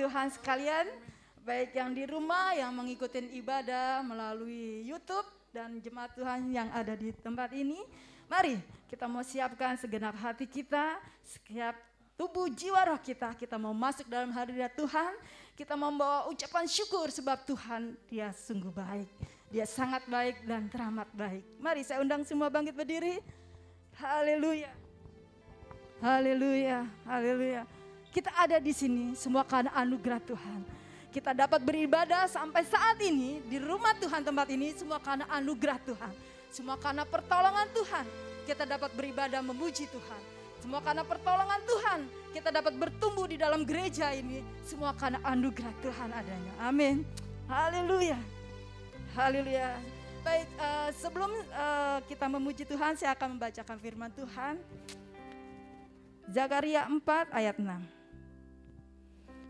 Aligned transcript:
Tuhan 0.00 0.32
sekalian, 0.32 0.88
baik 1.44 1.76
yang 1.76 1.92
di 1.92 2.08
rumah 2.08 2.56
yang 2.56 2.72
mengikuti 2.72 3.20
ibadah 3.36 4.00
melalui 4.00 4.80
YouTube 4.88 5.28
dan 5.52 5.76
jemaat 5.76 6.16
Tuhan 6.16 6.48
yang 6.48 6.72
ada 6.72 6.96
di 6.96 7.12
tempat 7.12 7.52
ini. 7.52 7.76
Mari 8.24 8.56
kita 8.88 9.04
mau 9.04 9.20
siapkan 9.20 9.76
segenap 9.76 10.16
hati 10.16 10.48
kita, 10.48 10.96
setiap 11.20 11.76
tubuh 12.16 12.48
jiwa 12.48 12.80
roh 12.88 12.96
kita, 12.96 13.36
kita 13.36 13.60
mau 13.60 13.76
masuk 13.76 14.08
dalam 14.08 14.32
hadirat 14.32 14.72
Tuhan, 14.72 15.12
kita 15.52 15.76
membawa 15.76 16.32
ucapan 16.32 16.64
syukur 16.64 17.12
sebab 17.12 17.44
Tuhan 17.44 17.92
dia 18.08 18.32
sungguh 18.32 18.72
baik. 18.72 19.12
Dia 19.52 19.68
sangat 19.68 20.08
baik 20.08 20.48
dan 20.48 20.64
teramat 20.72 21.12
baik. 21.12 21.44
Mari 21.60 21.84
saya 21.84 22.00
undang 22.00 22.24
semua 22.24 22.48
bangkit 22.48 22.72
berdiri. 22.72 23.20
Haleluya. 24.00 24.72
Haleluya. 26.00 26.88
Haleluya. 27.04 27.79
Kita 28.10 28.34
ada 28.34 28.58
di 28.58 28.74
sini 28.74 29.14
semua 29.14 29.46
karena 29.46 29.70
anugerah 29.70 30.18
Tuhan. 30.26 30.60
Kita 31.14 31.30
dapat 31.30 31.62
beribadah 31.62 32.26
sampai 32.26 32.66
saat 32.66 32.98
ini 32.98 33.38
di 33.46 33.62
rumah 33.62 33.94
Tuhan 33.98 34.26
tempat 34.26 34.50
ini 34.50 34.74
semua 34.74 34.98
karena 34.98 35.30
anugerah 35.30 35.78
Tuhan. 35.86 36.14
Semua 36.50 36.74
karena 36.74 37.06
pertolongan 37.06 37.70
Tuhan. 37.70 38.06
Kita 38.50 38.66
dapat 38.66 38.90
beribadah 38.98 39.38
memuji 39.46 39.86
Tuhan. 39.86 40.22
Semua 40.58 40.82
karena 40.82 41.06
pertolongan 41.06 41.62
Tuhan. 41.62 42.00
Kita 42.34 42.50
dapat 42.50 42.74
bertumbuh 42.74 43.30
di 43.30 43.38
dalam 43.38 43.62
gereja 43.62 44.10
ini. 44.10 44.42
Semua 44.66 44.90
karena 44.90 45.22
anugerah 45.22 45.74
Tuhan 45.78 46.10
adanya. 46.10 46.52
Amin. 46.66 47.06
Haleluya. 47.46 48.18
Haleluya. 49.14 49.78
Baik, 50.26 50.50
uh, 50.58 50.90
sebelum 50.98 51.30
uh, 51.54 51.98
kita 52.10 52.26
memuji 52.26 52.66
Tuhan, 52.66 52.98
saya 52.98 53.14
akan 53.14 53.38
membacakan 53.38 53.78
firman 53.78 54.10
Tuhan. 54.18 54.58
Zakaria 56.30 56.86
4 56.86 57.02
ayat 57.34 57.58
6 57.58 57.99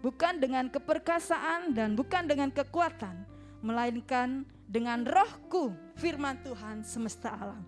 bukan 0.01 0.41
dengan 0.41 0.69
keperkasaan 0.69 1.77
dan 1.77 1.97
bukan 1.97 2.25
dengan 2.29 2.49
kekuatan, 2.49 3.25
melainkan 3.61 4.49
dengan 4.65 5.05
rohku, 5.05 5.77
firman 5.97 6.41
Tuhan 6.41 6.83
semesta 6.85 7.33
alam. 7.33 7.63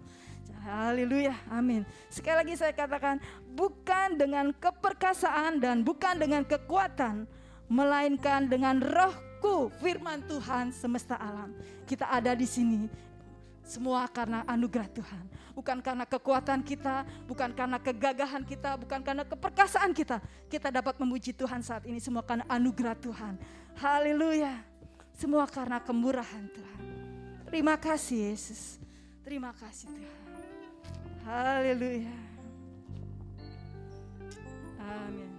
Haleluya, 0.62 1.34
amin. 1.50 1.82
Sekali 2.06 2.38
lagi 2.46 2.54
saya 2.54 2.70
katakan, 2.70 3.18
bukan 3.58 4.14
dengan 4.14 4.54
keperkasaan 4.54 5.58
dan 5.58 5.82
bukan 5.82 6.22
dengan 6.22 6.46
kekuatan, 6.46 7.26
melainkan 7.66 8.46
dengan 8.46 8.78
rohku, 8.78 9.74
firman 9.82 10.22
Tuhan 10.30 10.70
semesta 10.70 11.18
alam. 11.18 11.50
Kita 11.82 12.06
ada 12.06 12.38
di 12.38 12.46
sini 12.46 12.86
semua 13.62 14.04
karena 14.10 14.42
anugerah 14.44 14.90
Tuhan. 14.90 15.24
Bukan 15.54 15.78
karena 15.80 16.04
kekuatan 16.04 16.60
kita, 16.66 17.06
bukan 17.24 17.54
karena 17.54 17.78
kegagahan 17.78 18.42
kita, 18.42 18.74
bukan 18.76 19.00
karena 19.00 19.22
keperkasaan 19.22 19.94
kita. 19.94 20.18
Kita 20.50 20.68
dapat 20.68 20.98
memuji 20.98 21.30
Tuhan 21.32 21.62
saat 21.62 21.86
ini 21.86 22.02
semua 22.02 22.26
karena 22.26 22.44
anugerah 22.50 22.96
Tuhan. 22.98 23.38
Haleluya. 23.78 24.60
Semua 25.12 25.46
karena 25.46 25.78
kemurahan 25.78 26.44
Tuhan. 26.50 26.82
Terima 27.46 27.76
kasih 27.76 28.32
Yesus. 28.32 28.80
Terima 29.22 29.52
kasih 29.52 29.92
Tuhan. 29.92 30.20
Haleluya. 31.22 32.16
Amin. 34.82 35.32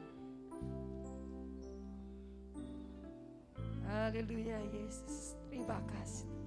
Haleluya 3.90 4.62
Yesus. 4.72 5.36
Terima 5.50 5.82
kasih. 5.90 6.43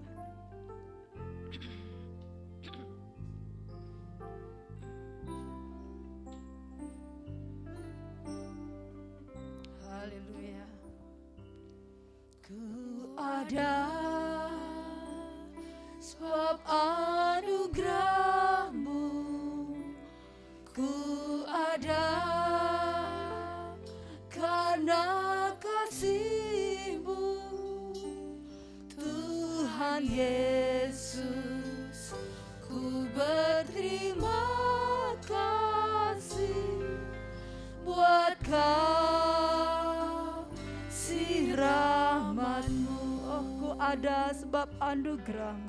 Anugerahmu 45.26 45.66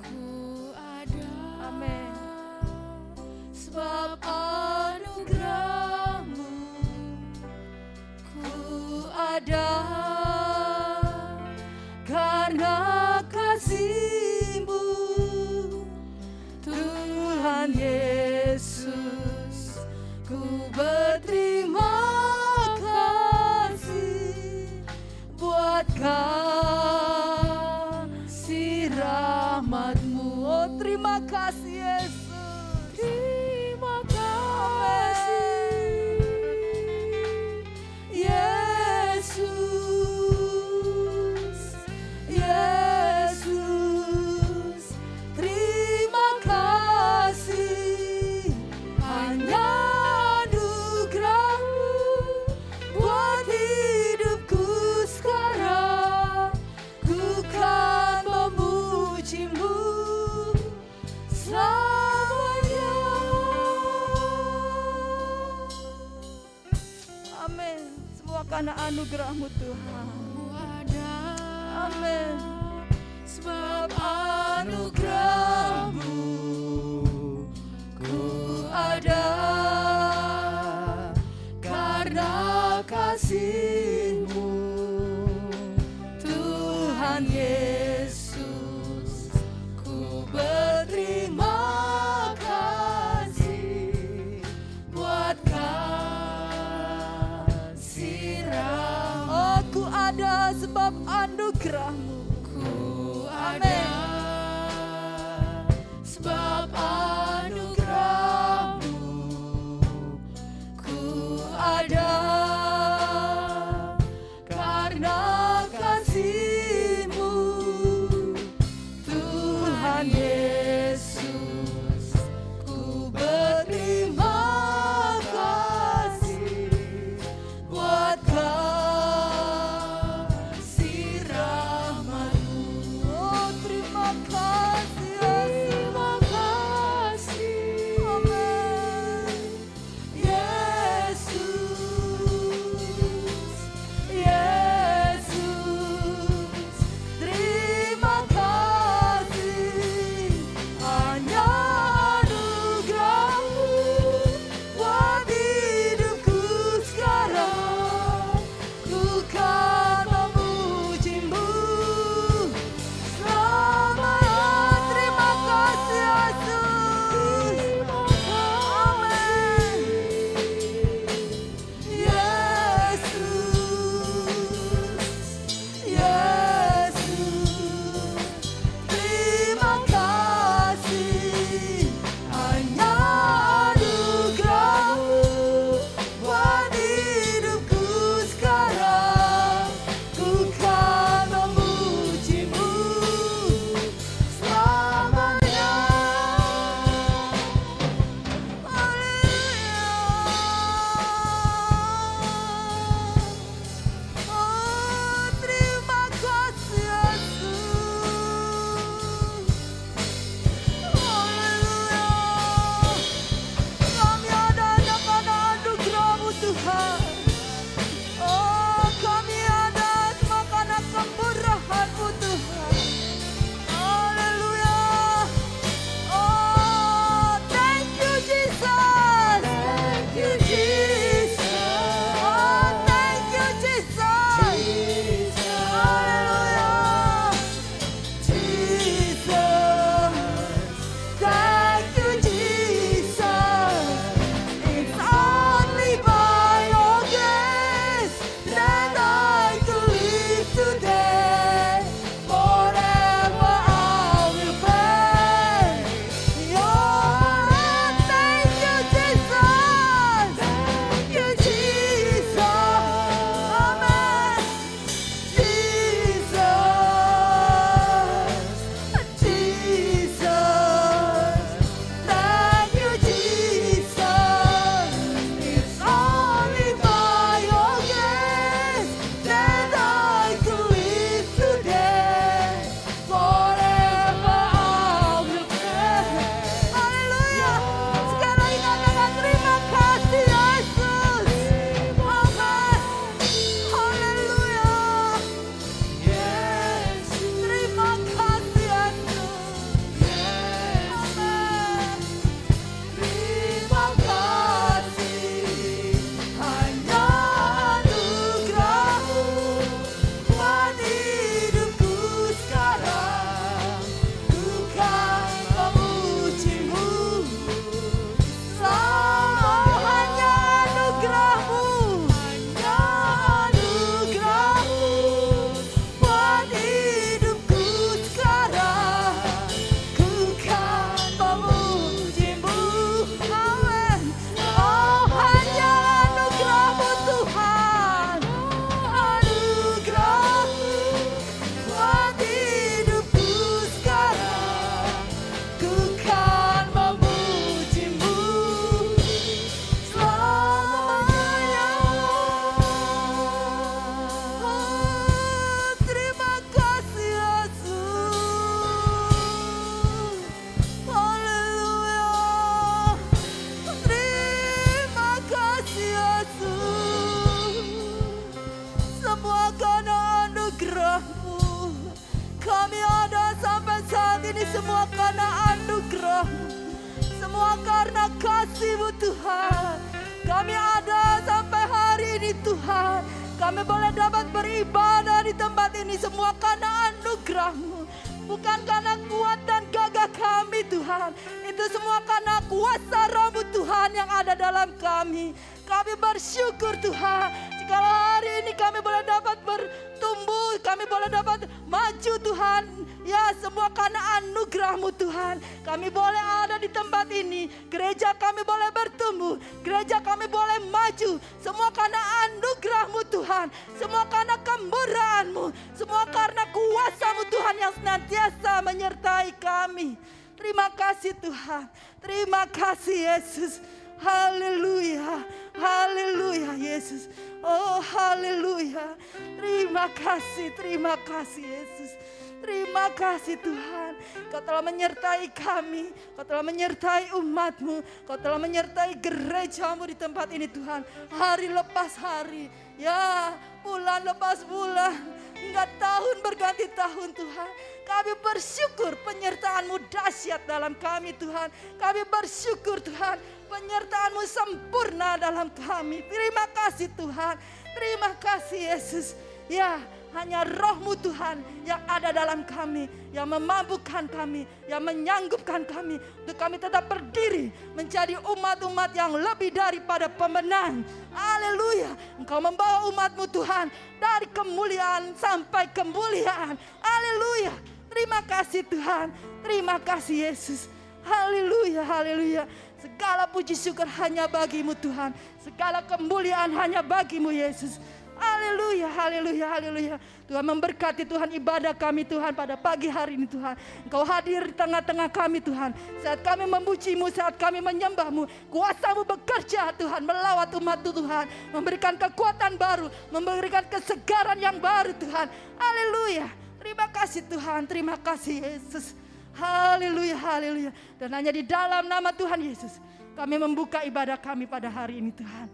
telah 434.47 434.63
menyertai 434.63 435.27
kami, 435.35 435.91
Kau 436.15 436.23
telah 436.23 436.39
menyertai 436.39 437.11
umatmu, 437.19 437.83
Kau 438.07 438.15
telah 438.15 438.39
menyertai 438.39 438.95
gerejamu 438.95 439.83
di 439.83 439.95
tempat 439.99 440.31
ini 440.31 440.47
Tuhan. 440.47 440.87
Hari 441.11 441.51
lepas 441.51 441.99
hari, 441.99 442.47
ya 442.79 443.35
bulan 443.59 444.07
lepas 444.07 444.47
bulan, 444.47 444.95
hingga 445.35 445.67
tahun 445.75 446.15
berganti 446.23 446.63
tahun 446.71 447.11
Tuhan. 447.11 447.49
Kami 447.83 448.13
bersyukur 448.23 448.95
penyertaanmu 449.03 449.91
dahsyat 449.91 450.47
dalam 450.47 450.75
kami 450.79 451.11
Tuhan. 451.19 451.51
Kami 451.75 452.01
bersyukur 452.07 452.79
Tuhan 452.79 453.19
penyertaanmu 453.51 454.23
sempurna 454.27 455.19
dalam 455.19 455.51
kami. 455.51 456.07
Terima 456.07 456.47
kasih 456.55 456.87
Tuhan. 456.95 457.35
Terima 457.75 458.11
kasih 458.15 458.59
Yesus. 458.75 459.07
Ya, 459.47 459.79
hanya 460.17 460.41
rohmu 460.41 460.97
Tuhan 460.97 461.45
yang 461.62 461.77
ada 461.86 462.09
dalam 462.09 462.41
kami, 462.41 462.89
yang 463.13 463.29
memampukan 463.29 464.09
kami, 464.09 464.50
yang 464.65 464.81
menyanggupkan 464.81 465.62
kami 465.62 466.01
untuk 466.25 466.33
kami 466.33 466.57
tetap 466.57 466.89
berdiri 466.89 467.53
menjadi 467.77 468.17
umat-umat 468.25 468.97
yang 468.97 469.13
lebih 469.13 469.53
daripada 469.53 470.09
pemenang. 470.09 470.81
Haleluya. 471.13 471.93
Engkau 472.17 472.41
membawa 472.41 472.89
umatmu 472.89 473.29
Tuhan 473.29 473.69
dari 474.01 474.25
kemuliaan 474.33 475.13
sampai 475.13 475.69
kemuliaan. 475.69 476.57
Haleluya. 476.81 477.53
Terima 477.93 478.25
kasih 478.25 478.65
Tuhan. 478.65 479.13
Terima 479.45 479.77
kasih 479.77 480.33
Yesus. 480.33 480.65
Haleluya, 481.05 481.86
haleluya. 481.86 482.43
Segala 482.77 483.25
puji 483.29 483.55
syukur 483.57 483.86
hanya 484.01 484.29
bagimu 484.29 484.74
Tuhan. 484.77 485.13
Segala 485.41 485.81
kemuliaan 485.81 486.51
hanya 486.57 486.81
bagimu 486.83 487.33
Yesus. 487.33 487.79
Haleluya, 488.17 488.89
haleluya, 488.89 489.45
haleluya. 489.45 489.95
Tuhan 490.25 490.43
memberkati 490.43 491.05
Tuhan 491.05 491.29
ibadah 491.38 491.71
kami 491.77 492.01
Tuhan 492.03 492.33
pada 492.33 492.57
pagi 492.57 492.89
hari 492.89 493.13
ini 493.13 493.29
Tuhan. 493.29 493.53
Engkau 493.86 494.01
hadir 494.03 494.50
di 494.50 494.53
tengah-tengah 494.57 495.07
kami 495.13 495.39
Tuhan. 495.39 495.71
Saat 496.01 496.25
kami 496.25 496.50
memujimu, 496.50 497.07
saat 497.13 497.38
kami 497.38 497.62
menyembahmu. 497.62 498.25
Kuasamu 498.50 499.05
bekerja 499.05 499.71
Tuhan 499.77 500.01
melawat 500.01 500.50
umat 500.57 500.81
Tuhan. 500.81 501.25
Memberikan 501.53 501.93
kekuatan 501.95 502.57
baru, 502.57 502.89
memberikan 503.13 503.63
kesegaran 503.69 504.41
yang 504.41 504.57
baru 504.57 504.91
Tuhan. 504.97 505.29
Haleluya. 505.55 506.27
Terima 506.57 506.89
kasih 506.91 507.21
Tuhan, 507.29 507.62
terima 507.69 507.95
kasih 507.95 508.43
Yesus. 508.43 508.97
Haleluya, 509.38 510.17
haleluya. 510.17 510.71
Dan 510.97 511.13
hanya 511.13 511.29
di 511.29 511.45
dalam 511.45 511.86
nama 511.86 512.09
Tuhan 512.09 512.41
Yesus. 512.41 512.81
Kami 513.13 513.38
membuka 513.38 513.86
ibadah 513.86 514.17
kami 514.17 514.50
pada 514.50 514.69
hari 514.69 514.97
ini 514.97 515.13
Tuhan. 515.13 515.47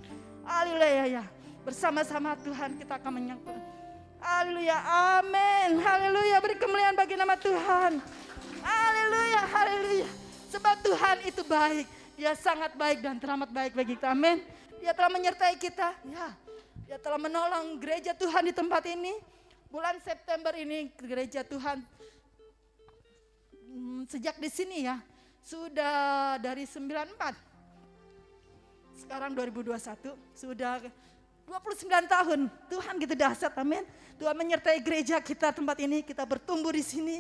Haleluya 0.48 1.05
ya. 1.22 1.24
Bersama-sama 1.63 2.36
Tuhan 2.43 2.75
kita 2.75 3.00
akan 3.00 3.12
menyambut. 3.24 3.55
Haleluya, 4.20 4.77
amin. 5.20 5.79
Haleluya, 5.79 6.39
beri 6.43 6.60
kemuliaan 6.60 6.96
bagi 6.96 7.15
nama 7.15 7.39
Tuhan. 7.39 8.03
Haleluya, 8.60 9.41
haleluya. 9.48 10.08
Sebab 10.51 10.75
Tuhan 10.84 11.17
itu 11.24 11.41
baik. 11.48 11.88
Dia 12.20 12.36
sangat 12.36 12.75
baik 12.75 13.00
dan 13.00 13.15
teramat 13.15 13.48
baik 13.51 13.75
bagi 13.75 13.96
kita. 13.96 14.12
Amin. 14.12 14.43
Dia 14.84 14.91
telah 14.91 15.12
menyertai 15.12 15.55
kita. 15.55 15.96
Ya. 16.03 16.36
Dia 16.84 17.00
telah 17.00 17.15
menolong 17.15 17.79
gereja 17.79 18.12
Tuhan 18.12 18.43
di 18.43 18.53
tempat 18.53 18.84
ini. 18.88 19.15
Bulan 19.72 19.98
September 20.03 20.53
ini 20.53 20.93
gereja 21.01 21.41
Tuhan 21.41 21.82
hmm, 23.72 24.05
sejak 24.12 24.36
di 24.36 24.51
sini 24.51 24.86
ya. 24.86 25.00
Sudah 25.41 26.38
dari 26.43 26.67
94. 26.67 27.34
Sekarang 29.00 29.32
2021 29.36 30.13
sudah 30.38 30.79
29 31.47 31.88
tahun. 32.07 32.39
Tuhan 32.71 32.93
gitu 33.00 33.13
dahsyat, 33.13 33.53
amin. 33.59 33.83
Tuhan 34.17 34.35
menyertai 34.38 34.79
gereja 34.79 35.19
kita 35.19 35.51
tempat 35.51 35.77
ini, 35.83 36.05
kita 36.05 36.23
bertumbuh 36.23 36.71
di 36.71 36.83
sini 36.85 37.19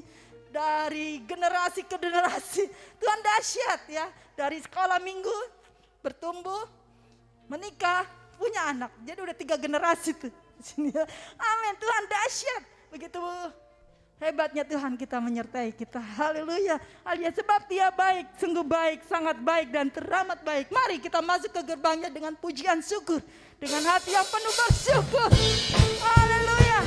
dari 0.53 1.19
generasi 1.25 1.83
ke 1.83 1.97
generasi. 1.97 2.63
Tuhan 3.01 3.19
dahsyat 3.19 3.81
ya, 3.89 4.05
dari 4.37 4.61
sekolah 4.61 5.01
minggu 5.01 5.37
bertumbuh, 6.03 6.67
menikah, 7.47 8.05
punya 8.35 8.69
anak. 8.69 8.91
Jadi 9.01 9.19
udah 9.23 9.35
tiga 9.35 9.55
generasi 9.55 10.11
tuh 10.13 10.31
di 10.31 10.63
sini 10.63 10.89
ya. 10.91 11.03
Amin, 11.39 11.73
Tuhan 11.79 12.03
dahsyat. 12.05 12.63
Begitu 12.93 13.19
Hebatnya 14.23 14.63
Tuhan 14.63 14.95
kita 14.95 15.19
menyertai 15.19 15.75
kita. 15.75 15.99
Haleluya. 15.99 16.79
Haleluya. 17.03 17.31
Sebab 17.35 17.67
dia 17.67 17.91
baik, 17.91 18.39
sungguh 18.39 18.63
baik, 18.63 19.03
sangat 19.03 19.35
baik 19.43 19.67
dan 19.67 19.91
teramat 19.91 20.39
baik. 20.47 20.71
Mari 20.71 21.03
kita 21.03 21.19
masuk 21.19 21.51
ke 21.51 21.61
gerbangnya 21.75 22.07
dengan 22.07 22.31
pujian 22.39 22.79
syukur. 22.79 23.19
Dengan 23.63 23.95
hati 23.95 24.11
yang 24.11 24.27
penuh 24.27 24.51
bersyukur. 24.59 25.31
Haleluya. 26.03 26.79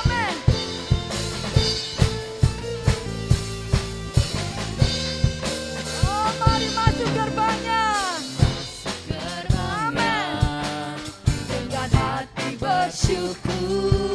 Amin. 0.00 0.34
Oh, 6.08 6.28
mari 6.40 6.68
masuk 6.72 7.08
gerbangnya. 7.12 7.84
Amin. 9.60 10.96
dengan 11.52 11.90
hati 11.92 12.48
bersyukur 12.56 14.05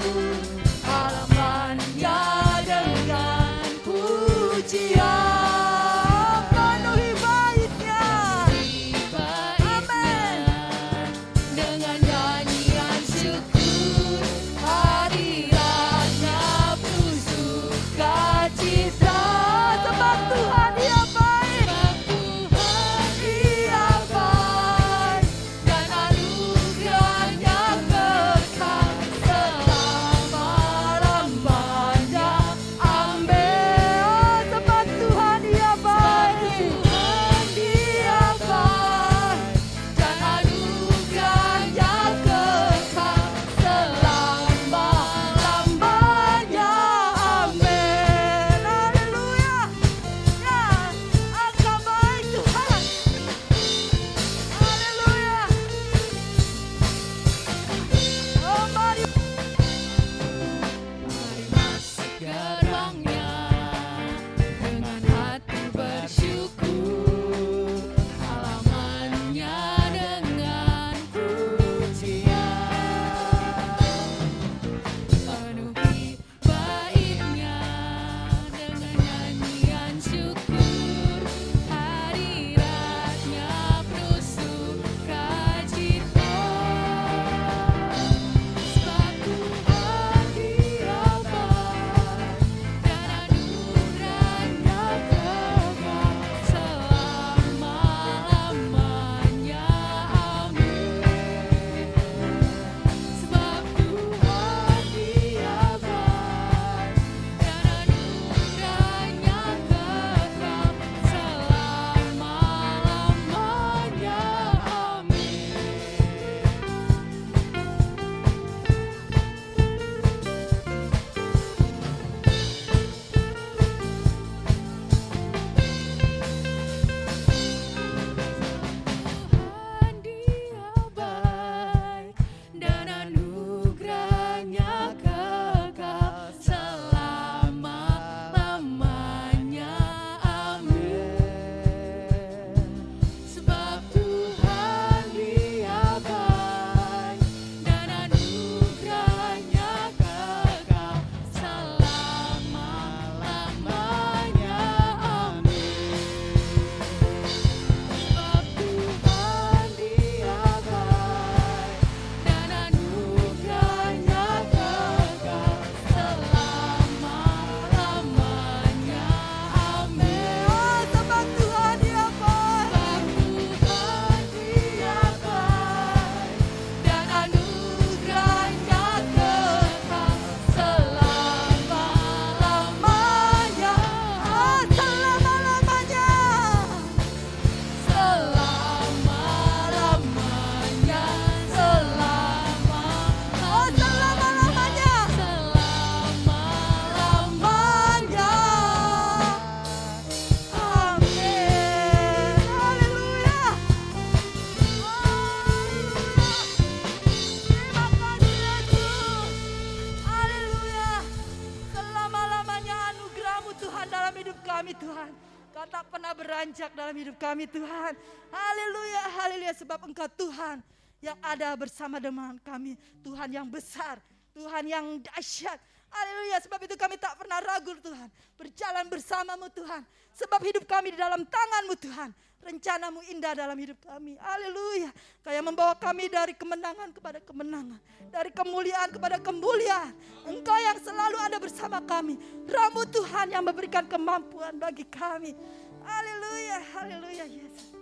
kami 217.32 217.48
Tuhan. 217.48 217.96
Haleluya, 218.28 219.04
haleluya. 219.16 219.54
Sebab 219.56 219.80
Engkau 219.88 220.08
Tuhan 220.20 220.60
yang 221.00 221.16
ada 221.24 221.56
bersama 221.56 221.96
dengan 222.04 222.36
kami. 222.44 222.76
Tuhan 223.00 223.32
yang 223.32 223.48
besar, 223.48 224.04
Tuhan 224.36 224.68
yang 224.68 225.00
dahsyat. 225.00 225.56
Haleluya, 225.92 226.40
sebab 226.44 226.60
itu 226.68 226.76
kami 226.80 226.96
tak 226.96 227.20
pernah 227.20 227.40
ragu 227.44 227.76
Tuhan. 227.80 228.08
Berjalan 228.36 228.88
bersamamu 228.88 229.48
Tuhan. 229.52 229.84
Sebab 230.16 230.40
hidup 230.44 230.64
kami 230.68 230.96
di 230.96 231.00
dalam 231.00 231.24
tanganmu 231.24 231.76
Tuhan. 231.80 232.12
Rencanamu 232.42 233.06
indah 233.12 233.38
dalam 233.38 233.54
hidup 233.54 233.78
kami. 233.86 234.18
Haleluya. 234.18 234.90
Kayak 235.22 235.44
membawa 235.46 235.76
kami 235.78 236.10
dari 236.10 236.34
kemenangan 236.34 236.90
kepada 236.96 237.20
kemenangan. 237.22 237.78
Dari 238.10 238.32
kemuliaan 238.34 238.90
kepada 238.90 239.22
kemuliaan. 239.22 239.94
Engkau 240.26 240.58
yang 240.58 240.80
selalu 240.82 241.18
ada 241.22 241.38
bersama 241.38 241.78
kami. 241.86 242.18
Ramu 242.50 242.82
Tuhan 242.90 243.36
yang 243.36 243.44
memberikan 243.46 243.86
kemampuan 243.86 244.58
bagi 244.58 244.88
kami. 244.90 245.38
Haleluya 245.86 247.26
Yesus. 247.30 247.78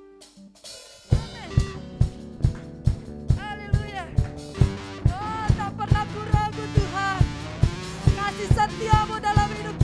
Amin. 1.15 1.51
Haleluya. 3.39 4.05
Oh, 5.07 5.45
tak 5.55 5.71
pernah 5.79 6.03
ku 6.11 6.21
ragu 6.27 6.65
Tuhan. 6.75 7.23
Kasih 8.19 8.49
setiamu 8.51 9.15
dalam 9.23 9.47
hidup 9.55 9.78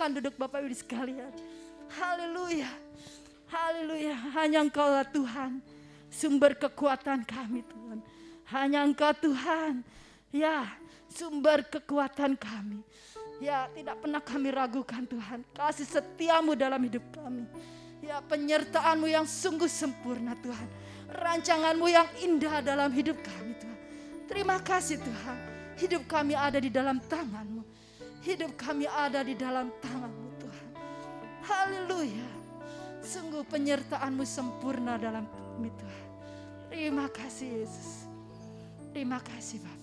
Silakan 0.00 0.16
duduk 0.16 0.40
Bapak 0.40 0.64
Ibu 0.64 0.72
sekalian. 0.72 1.28
Haleluya. 1.92 2.72
Haleluya. 3.52 4.16
Hanya 4.32 4.64
Engkau 4.64 4.88
lah 4.88 5.04
Tuhan. 5.04 5.60
Sumber 6.08 6.56
kekuatan 6.56 7.20
kami 7.20 7.60
Tuhan. 7.60 8.00
Hanya 8.48 8.80
Engkau 8.80 9.12
Tuhan. 9.12 9.84
Ya, 10.32 10.72
sumber 11.12 11.68
kekuatan 11.68 12.32
kami. 12.32 12.80
Ya, 13.44 13.68
tidak 13.76 14.00
pernah 14.00 14.24
kami 14.24 14.48
ragukan 14.48 15.04
Tuhan. 15.04 15.44
Kasih 15.52 15.84
setiamu 15.84 16.56
dalam 16.56 16.80
hidup 16.80 17.04
kami. 17.12 17.44
Ya, 18.00 18.24
penyertaanmu 18.24 19.04
yang 19.04 19.28
sungguh 19.28 19.68
sempurna 19.68 20.32
Tuhan. 20.40 20.68
Rancanganmu 21.12 21.86
yang 21.92 22.08
indah 22.24 22.64
dalam 22.64 22.88
hidup 22.96 23.20
kami 23.20 23.52
Tuhan. 23.52 23.78
Terima 24.32 24.56
kasih 24.64 24.96
Tuhan. 24.96 25.36
Hidup 25.76 26.08
kami 26.08 26.32
ada 26.32 26.56
di 26.56 26.72
dalam 26.72 26.96
tanganmu. 27.04 27.79
Hidup 28.20 28.52
kami 28.60 28.84
ada 28.84 29.24
di 29.24 29.32
dalam 29.32 29.72
tanganmu 29.80 30.28
Tuhan. 30.36 30.68
Haleluya. 31.40 32.28
Sungguh 33.00 33.40
penyertaanmu 33.48 34.28
sempurna 34.28 35.00
dalam 35.00 35.24
kami 35.24 35.72
Tuhan. 35.72 36.08
Terima 36.68 37.08
kasih 37.08 37.64
Yesus. 37.64 38.04
Terima 38.92 39.24
kasih 39.24 39.64
Bapak. 39.64 39.80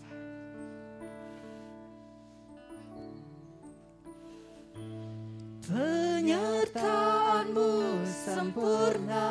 Penyertaanmu 5.68 8.00
sempurna 8.08 9.28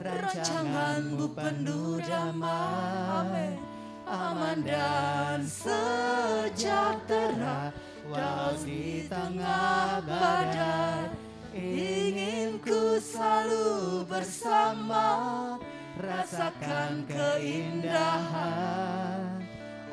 Rancanganmu 0.00 1.36
penuh 1.36 2.00
damai 2.00 3.52
Aman 4.04 4.60
dan 4.64 5.44
sejahtera 5.48 7.72
Walau 8.04 8.60
di 8.60 9.08
tengah 9.08 10.04
badai 10.04 11.24
Ingin 11.54 12.58
ku 12.58 12.98
selalu 12.98 14.02
bersama. 14.04 15.54
Rasakan 15.94 17.06
keindahan 17.06 18.18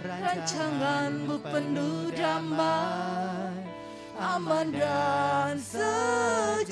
Rancanganmu 0.00 1.36
penuh 1.44 2.08
damai 2.16 3.63
Aman 4.14 4.70
dan 4.70 5.58
sejahtera. 5.58 6.62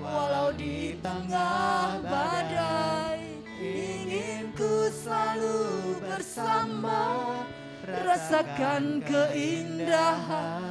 Walau 0.00 0.48
di 0.56 0.96
tengah 1.04 2.00
badai 2.00 3.20
Ingin 3.60 4.48
ku 4.56 4.88
selalu 4.88 6.00
bersama. 6.00 7.44
Rasakan 7.84 9.02
keindahan 9.02 10.70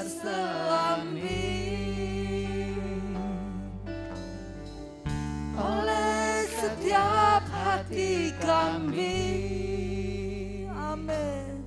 terselami 0.00 1.44
Oleh 5.60 6.48
setiap 6.48 7.44
hati 7.52 8.32
kami. 8.40 9.20
Amin. 10.72 11.60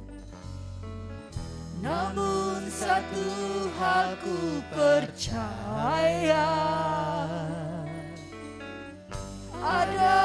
Namun 1.78 2.74
satu 2.74 3.30
hal 3.78 4.17
ku 4.26 4.65
percaya. 4.74 6.50
Ada 9.62 10.17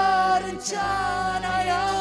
rencana 0.49 1.55
yang 1.61 1.97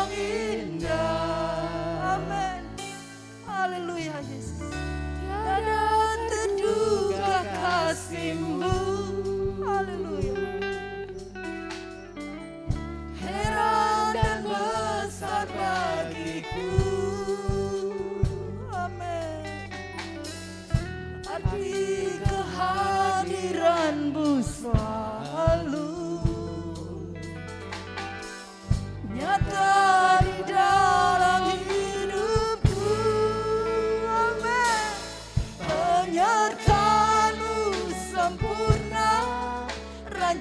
kasihmu 8.08 8.57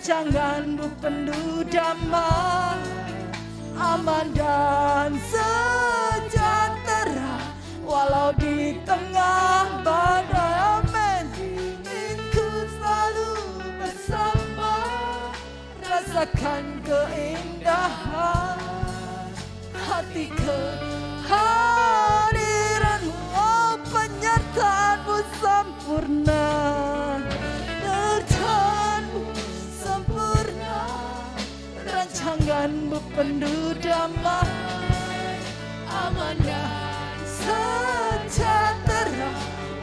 Rancanganmu 0.07 1.03
penuh 1.03 1.66
damai. 1.66 2.79
Aman 3.75 4.31
dan 4.38 5.19
sejahtera 5.19 7.42
Walau 7.83 8.31
di 8.38 8.79
tengah 8.87 9.83
badai. 9.83 10.79
Amin. 10.79 11.27
Ku 12.31 12.47
selalu 12.79 13.35
bersama 13.83 14.79
Rasakan 15.83 16.87
keindahan 16.87 18.62
Hati 19.75 20.31
kehadiranmu. 20.38 23.11
Oh 23.35 23.75
penyertaanmu 23.90 25.19
sempurna 25.42 26.47
Rancanganmu 32.27 32.99
penuh 33.15 33.71
damai 33.79 35.39
Aman 35.87 36.35
dan 36.43 37.23
sejahtera. 37.23 39.31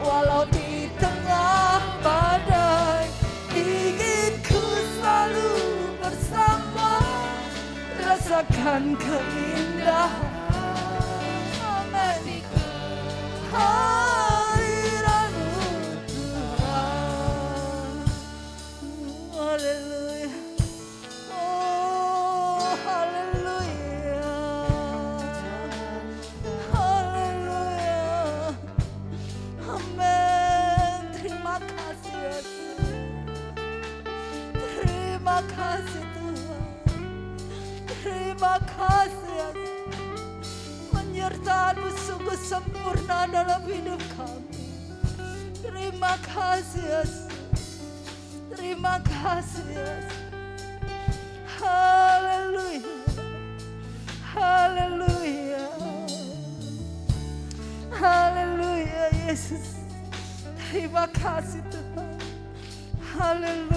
Walau 0.04 0.44
di 0.52 0.92
tengah 1.00 1.80
badai 2.04 3.08
Ingin 3.48 4.36
ku 4.44 4.60
selalu 4.60 5.56
bersama. 6.04 7.00
Rasakan 8.04 8.92
keindahan 8.92 10.28
Amin 11.64 12.44
sempurna 43.04 43.28
dalam 43.28 43.62
hidup 43.68 44.00
kami. 44.16 44.64
Terima 45.60 46.16
kasih 46.24 46.80
Yesus. 46.80 47.36
Terima 48.48 48.96
kasih 49.04 49.64
Yesus. 49.76 50.24
Haleluya. 51.60 52.96
Haleluya. 54.32 55.68
Haleluya 57.92 59.04
Yesus. 59.28 59.84
Terima 60.72 61.04
kasih 61.12 61.60
Tuhan. 61.68 62.08
Haleluya. 63.12 63.73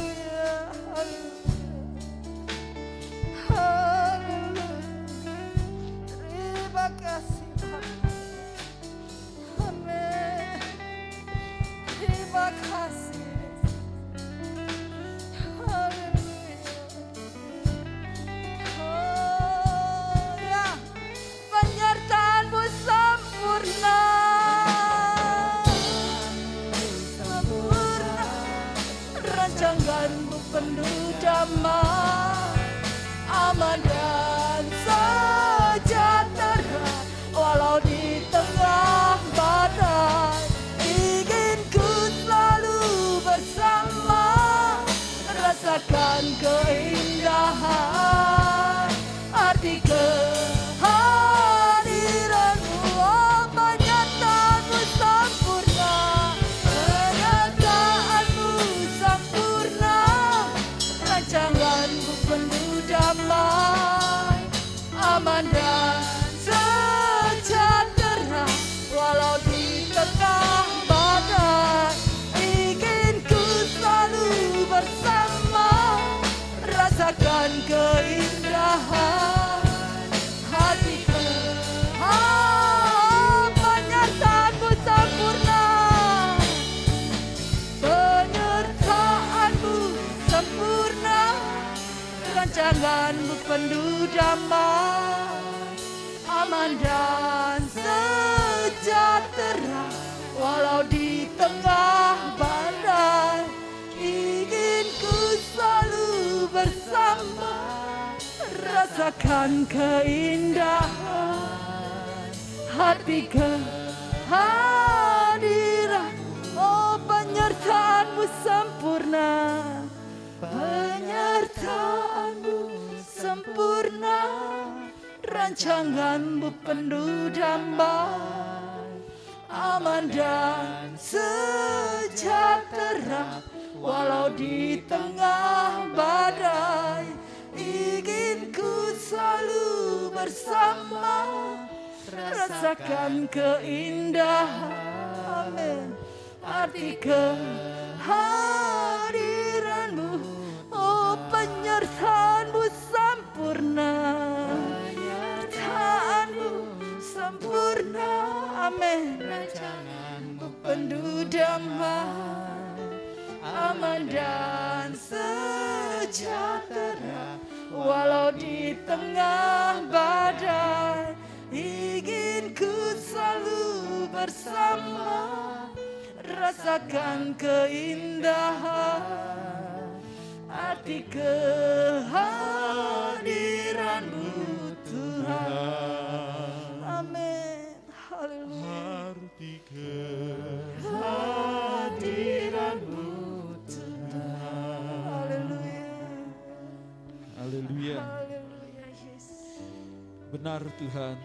Benar 200.57 200.73
Tuhan, 200.73 201.17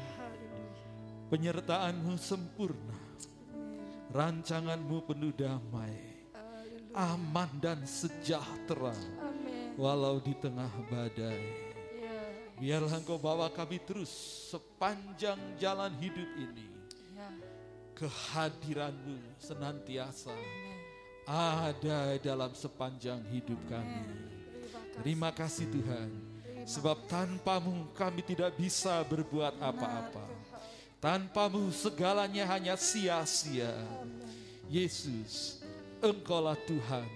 penyertaanmu 1.33 2.21
sempurna. 2.21 3.01
Rancanganmu 4.13 5.09
penuh 5.09 5.33
damai, 5.33 6.29
aman 6.93 7.49
dan 7.57 7.81
sejahtera. 7.89 8.93
Walau 9.81 10.21
di 10.21 10.37
tengah 10.37 10.69
badai. 10.85 11.41
ya. 11.97 12.21
Biarlah 12.61 13.01
Engkau 13.01 13.17
bawa 13.17 13.49
kami 13.49 13.81
terus 13.81 14.13
sepanjang 14.53 15.41
jalan 15.57 15.97
hidup 15.97 16.29
ini. 16.37 16.69
ya. 17.17 17.33
Kehadiranmu 17.97 19.17
senantiasa 19.41 20.37
ada 21.25 22.21
dalam 22.21 22.53
sepanjang 22.53 23.25
hidup 23.33 23.57
kami. 23.65 24.05
Terima 25.01 25.33
kasih 25.33 25.73
Tuhan. 25.73 26.32
Sebab 26.63 27.07
tanpamu 27.11 27.91
kami 27.95 28.23
tidak 28.23 28.55
bisa 28.55 29.03
berbuat 29.07 29.59
apa-apa. 29.59 30.25
Tanpamu 31.03 31.75
segalanya 31.75 32.47
hanya 32.47 32.79
sia-sia. 32.79 33.75
Yesus, 34.71 35.61
Engkaulah 35.99 36.57
Tuhan, 36.65 37.07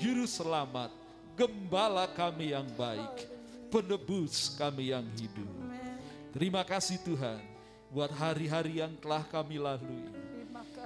Juru 0.00 0.26
Selamat, 0.26 0.90
Gembala 1.38 2.04
kami 2.10 2.52
yang 2.52 2.66
baik, 2.74 3.28
Penebus 3.70 4.56
kami 4.58 4.90
yang 4.90 5.06
hidup. 5.16 5.48
Terima 6.34 6.66
kasih 6.66 6.98
Tuhan 7.00 7.40
buat 7.90 8.10
hari-hari 8.14 8.82
yang 8.82 8.94
telah 8.98 9.22
kami 9.26 9.58
lalui. 9.58 10.10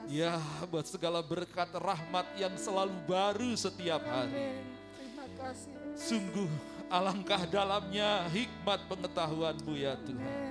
Ya, 0.09 0.37
buat 0.69 0.85
segala 0.85 1.25
berkat 1.25 1.73
rahmat 1.73 2.27
yang 2.37 2.53
selalu 2.61 2.93
baru 3.09 3.57
setiap 3.57 4.05
hari. 4.05 4.37
amin 4.53 4.57
terima 5.01 5.27
kasih 5.41 5.73
Sungguh 5.97 6.51
alangkah 6.95 7.43
dalamnya 7.51 8.31
hikmat 8.31 8.87
pengetahuanmu 8.87 9.75
ya 9.75 9.99
Tuhan. 10.07 10.43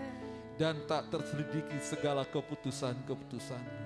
Dan 0.59 0.75
tak 0.85 1.09
terselidiki 1.09 1.79
segala 1.81 2.27
keputusan-keputusanmu. 2.29 3.81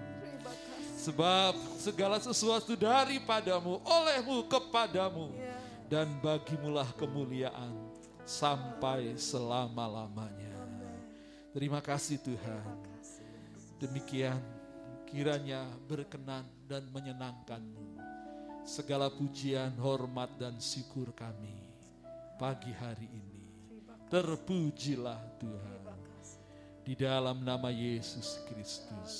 Sebab 0.98 1.56
segala 1.80 2.20
sesuatu 2.20 2.76
daripadamu, 2.76 3.80
olehmu, 3.86 4.44
kepadamu. 4.50 5.32
Dan 5.88 6.20
bagimulah 6.20 6.92
kemuliaan 7.00 7.72
sampai 8.28 9.16
selama-lamanya. 9.16 10.52
Terima 11.56 11.80
kasih 11.80 12.20
Tuhan. 12.20 12.68
Demikian 13.80 14.44
kiranya 15.08 15.64
berkenan 15.88 16.44
dan 16.68 16.84
menyenangkanmu. 16.92 18.04
Segala 18.68 19.08
pujian, 19.08 19.72
hormat, 19.80 20.28
dan 20.36 20.60
syukur 20.60 21.16
kami 21.16 21.57
pagi 22.38 22.72
hari 22.72 23.10
ini. 23.10 23.44
Terpujilah 24.08 25.20
Tuhan. 25.42 25.84
Di 26.88 26.96
dalam 26.96 27.44
nama 27.44 27.68
Yesus 27.68 28.40
Kristus. 28.48 29.14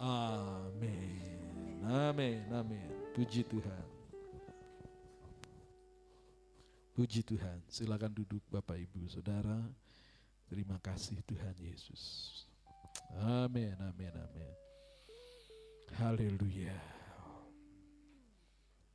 Amin. 0.00 1.84
Amin. 1.84 2.40
Amin. 2.48 2.88
Puji 3.12 3.44
Tuhan. 3.44 3.84
Puji 6.96 7.20
Tuhan. 7.26 7.60
Silakan 7.68 8.14
duduk 8.14 8.40
Bapak 8.48 8.80
Ibu 8.80 9.04
Saudara. 9.10 9.60
Terima 10.48 10.80
kasih 10.80 11.20
Tuhan 11.26 11.52
Yesus. 11.60 12.32
Amin, 13.20 13.74
amin, 13.76 14.14
amin. 14.14 14.54
Haleluya. 15.98 16.93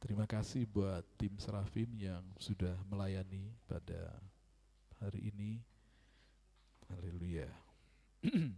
Terima 0.09 0.25
kasih 0.25 0.65
buat 0.65 1.05
tim 1.21 1.37
Serafim 1.37 1.85
yang 1.93 2.25
sudah 2.41 2.73
melayani 2.89 3.53
pada 3.69 4.17
hari 4.97 5.29
ini. 5.29 5.61
Haleluya. 6.89 7.45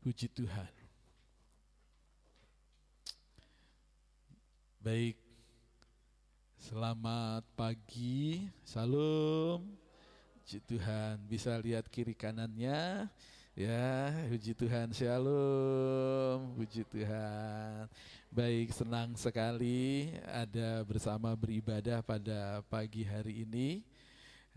Puji 0.00 0.32
Tuhan. 0.32 0.72
Baik. 4.80 5.20
Selamat 6.56 7.44
pagi. 7.52 8.48
Salam. 8.64 9.60
Puji 10.40 10.64
Tuhan. 10.64 11.20
Bisa 11.28 11.52
lihat 11.60 11.84
kiri 11.92 12.16
kanannya. 12.16 13.12
Ya, 13.54 14.10
puji 14.26 14.50
Tuhan. 14.50 14.90
Shalom. 14.90 16.58
Puji 16.58 16.82
Tuhan. 16.90 17.86
Baik, 18.26 18.74
senang 18.74 19.14
sekali 19.14 20.10
ada 20.26 20.82
bersama 20.82 21.30
beribadah 21.38 22.02
pada 22.02 22.66
pagi 22.66 23.06
hari 23.06 23.46
ini. 23.46 23.86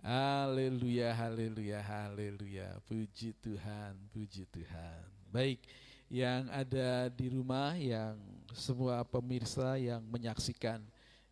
Haleluya, 0.02 1.14
haleluya, 1.14 1.78
haleluya. 1.78 2.74
Puji 2.90 3.38
Tuhan, 3.38 4.02
puji 4.10 4.50
Tuhan. 4.50 5.06
Baik, 5.30 5.62
yang 6.10 6.50
ada 6.50 7.14
di 7.14 7.30
rumah, 7.30 7.78
yang 7.78 8.18
semua 8.50 9.06
pemirsa 9.06 9.78
yang 9.78 10.02
menyaksikan 10.10 10.82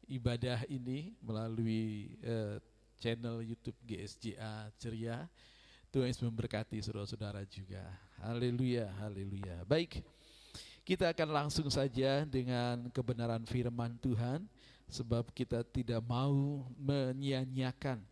ibadah 0.06 0.62
ini 0.70 1.18
melalui 1.18 2.14
uh, 2.22 2.62
channel 3.02 3.42
YouTube 3.42 3.78
GSJA 3.90 4.70
Ceria. 4.78 5.26
Tuhan 5.96 6.12
Yesus 6.12 6.28
memberkati 6.28 6.76
saudara-saudara 6.84 7.48
juga. 7.48 7.80
Haleluya, 8.20 8.92
haleluya. 9.00 9.64
Baik, 9.64 10.04
kita 10.84 11.08
akan 11.16 11.32
langsung 11.32 11.72
saja 11.72 12.28
dengan 12.28 12.92
kebenaran 12.92 13.48
firman 13.48 13.96
Tuhan, 14.04 14.44
sebab 14.92 15.32
kita 15.32 15.64
tidak 15.64 16.04
mau 16.04 16.68
menyia-nyiakan 16.76 18.04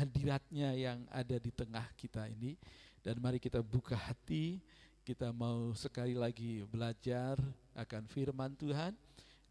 hadiratnya 0.00 0.72
yang 0.72 1.04
ada 1.12 1.36
di 1.36 1.52
tengah 1.52 1.84
kita 2.00 2.32
ini. 2.32 2.56
Dan 3.04 3.20
mari 3.20 3.36
kita 3.36 3.60
buka 3.60 3.92
hati, 3.92 4.64
kita 5.04 5.28
mau 5.28 5.76
sekali 5.76 6.16
lagi 6.16 6.64
belajar 6.64 7.36
akan 7.76 8.08
firman 8.08 8.56
Tuhan, 8.56 8.96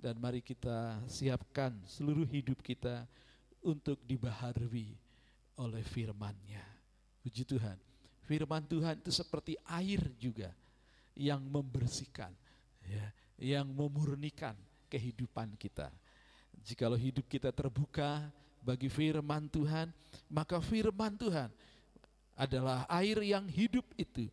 dan 0.01 0.17
mari 0.17 0.41
kita 0.41 0.97
siapkan 1.05 1.77
seluruh 1.85 2.25
hidup 2.25 2.57
kita 2.65 3.05
untuk 3.61 4.01
dibaharui 4.01 4.97
oleh 5.61 5.85
firman-Nya. 5.85 6.76
Puji 7.27 7.43
Tuhan. 7.43 7.75
Firman 8.23 8.63
Tuhan 8.63 8.95
itu 9.03 9.11
seperti 9.11 9.59
air 9.67 9.99
juga 10.15 10.47
yang 11.11 11.43
membersihkan, 11.43 12.31
ya, 12.87 13.11
yang 13.35 13.67
memurnikan 13.67 14.55
kehidupan 14.87 15.51
kita. 15.59 15.91
Jikalau 16.63 16.95
hidup 16.95 17.27
kita 17.27 17.51
terbuka 17.51 18.31
bagi 18.63 18.87
firman 18.87 19.51
Tuhan, 19.51 19.91
maka 20.31 20.63
firman 20.63 21.19
Tuhan 21.19 21.51
adalah 22.31 22.87
air 22.87 23.19
yang 23.19 23.43
hidup 23.51 23.83
itu, 23.99 24.31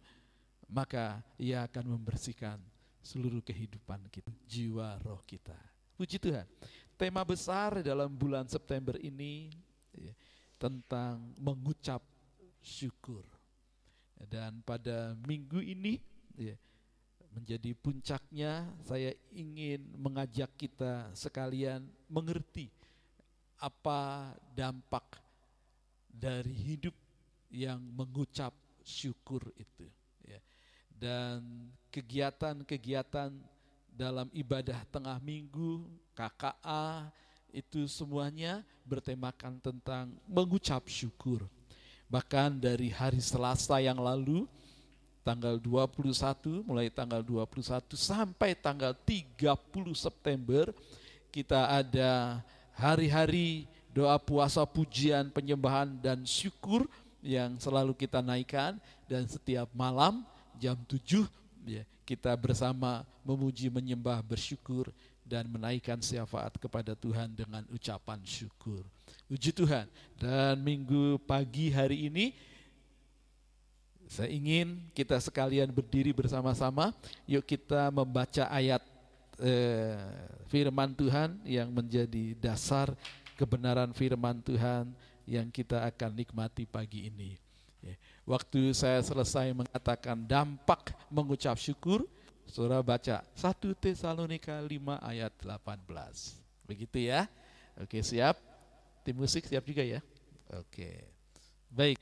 maka 0.71 1.19
ia 1.35 1.67
akan 1.67 1.99
membersihkan 1.99 2.63
seluruh 3.03 3.43
kehidupan 3.43 4.07
kita, 4.07 4.31
jiwa 4.47 5.03
roh 5.03 5.19
kita. 5.27 5.59
Puji 5.99 6.23
Tuhan. 6.23 6.47
Tema 6.95 7.27
besar 7.27 7.83
dalam 7.83 8.15
bulan 8.15 8.47
September 8.47 8.95
ini 9.03 9.51
ya, 9.99 10.15
tentang 10.63 11.19
mengucap 11.43 12.14
syukur. 12.65 13.23
Dan 14.25 14.65
pada 14.65 15.13
minggu 15.29 15.61
ini 15.61 16.01
ya, 16.41 16.57
menjadi 17.37 17.77
puncaknya 17.77 18.65
saya 18.89 19.13
ingin 19.37 19.85
mengajak 20.01 20.49
kita 20.57 21.13
sekalian 21.13 21.85
mengerti 22.09 22.73
apa 23.61 24.33
dampak 24.57 25.05
dari 26.09 26.57
hidup 26.57 26.97
yang 27.53 27.79
mengucap 27.79 28.57
syukur 28.81 29.45
itu. 29.61 29.87
Ya. 30.25 30.41
Dan 30.89 31.69
kegiatan-kegiatan 31.93 33.35
dalam 33.95 34.27
ibadah 34.35 34.83
tengah 34.91 35.19
minggu, 35.23 35.87
KKA, 36.15 37.11
itu 37.55 37.87
semuanya 37.87 38.67
bertemakan 38.83 39.63
tentang 39.63 40.11
mengucap 40.27 40.91
syukur. 40.91 41.47
Bahkan 42.09 42.61
dari 42.61 42.93
hari 42.93 43.19
Selasa 43.19 43.81
yang 43.81 43.99
lalu, 43.99 44.45
tanggal 45.25 45.57
21, 45.57 46.63
mulai 46.69 46.93
tanggal 46.93 47.25
21 47.25 47.97
sampai 47.97 48.53
tanggal 48.53 48.93
30 48.93 49.41
September, 49.97 50.69
kita 51.33 51.67
ada 51.81 52.45
hari-hari 52.77 53.65
doa 53.95 54.19
puasa 54.21 54.63
pujian 54.69 55.31
penyembahan 55.31 55.89
dan 56.03 56.27
syukur 56.29 56.85
yang 57.25 57.57
selalu 57.57 57.97
kita 57.97 58.21
naikkan. 58.21 58.77
Dan 59.09 59.25
setiap 59.25 59.71
malam 59.73 60.23
jam 60.61 60.77
7 60.87 61.25
ya, 61.65 61.83
kita 62.05 62.37
bersama 62.37 63.03
memuji, 63.25 63.73
menyembah, 63.73 64.21
bersyukur 64.21 64.93
dan 65.25 65.49
menaikkan 65.49 65.99
syafaat 65.99 66.55
kepada 66.61 66.93
Tuhan 66.93 67.33
dengan 67.33 67.65
ucapan 67.73 68.21
syukur. 68.23 68.85
Puji 69.25 69.57
Tuhan. 69.57 69.89
Dan 70.21 70.61
minggu 70.61 71.19
pagi 71.25 71.73
hari 71.73 72.13
ini 72.13 72.37
saya 74.05 74.29
ingin 74.29 74.85
kita 74.93 75.17
sekalian 75.17 75.73
berdiri 75.73 76.13
bersama-sama. 76.13 76.93
Yuk 77.25 77.43
kita 77.43 77.89
membaca 77.89 78.47
ayat 78.53 78.85
eh, 79.41 79.97
firman 80.53 80.93
Tuhan 80.93 81.41
yang 81.49 81.73
menjadi 81.73 82.37
dasar 82.37 82.93
kebenaran 83.35 83.91
firman 83.97 84.45
Tuhan 84.45 84.93
yang 85.25 85.49
kita 85.49 85.89
akan 85.89 86.15
nikmati 86.15 86.69
pagi 86.69 87.09
ini. 87.09 87.45
Waktu 88.25 88.73
saya 88.73 89.05
selesai 89.05 89.53
mengatakan 89.53 90.25
dampak 90.25 90.97
mengucap 91.13 91.61
syukur, 91.61 92.09
saudara 92.49 92.81
baca 92.85 93.25
1 93.37 93.75
Tesalonika 93.81 94.57
5 94.61 94.71
ayat 95.01 95.33
18. 95.43 96.41
Begitu 96.65 97.09
ya. 97.09 97.29
Oke, 97.77 98.01
siap? 98.01 98.39
Tim 99.05 99.17
musik 99.21 99.45
siap 99.45 99.65
juga 99.67 99.85
ya? 99.85 100.01
Oke. 100.57 101.05
Baik. 101.69 102.01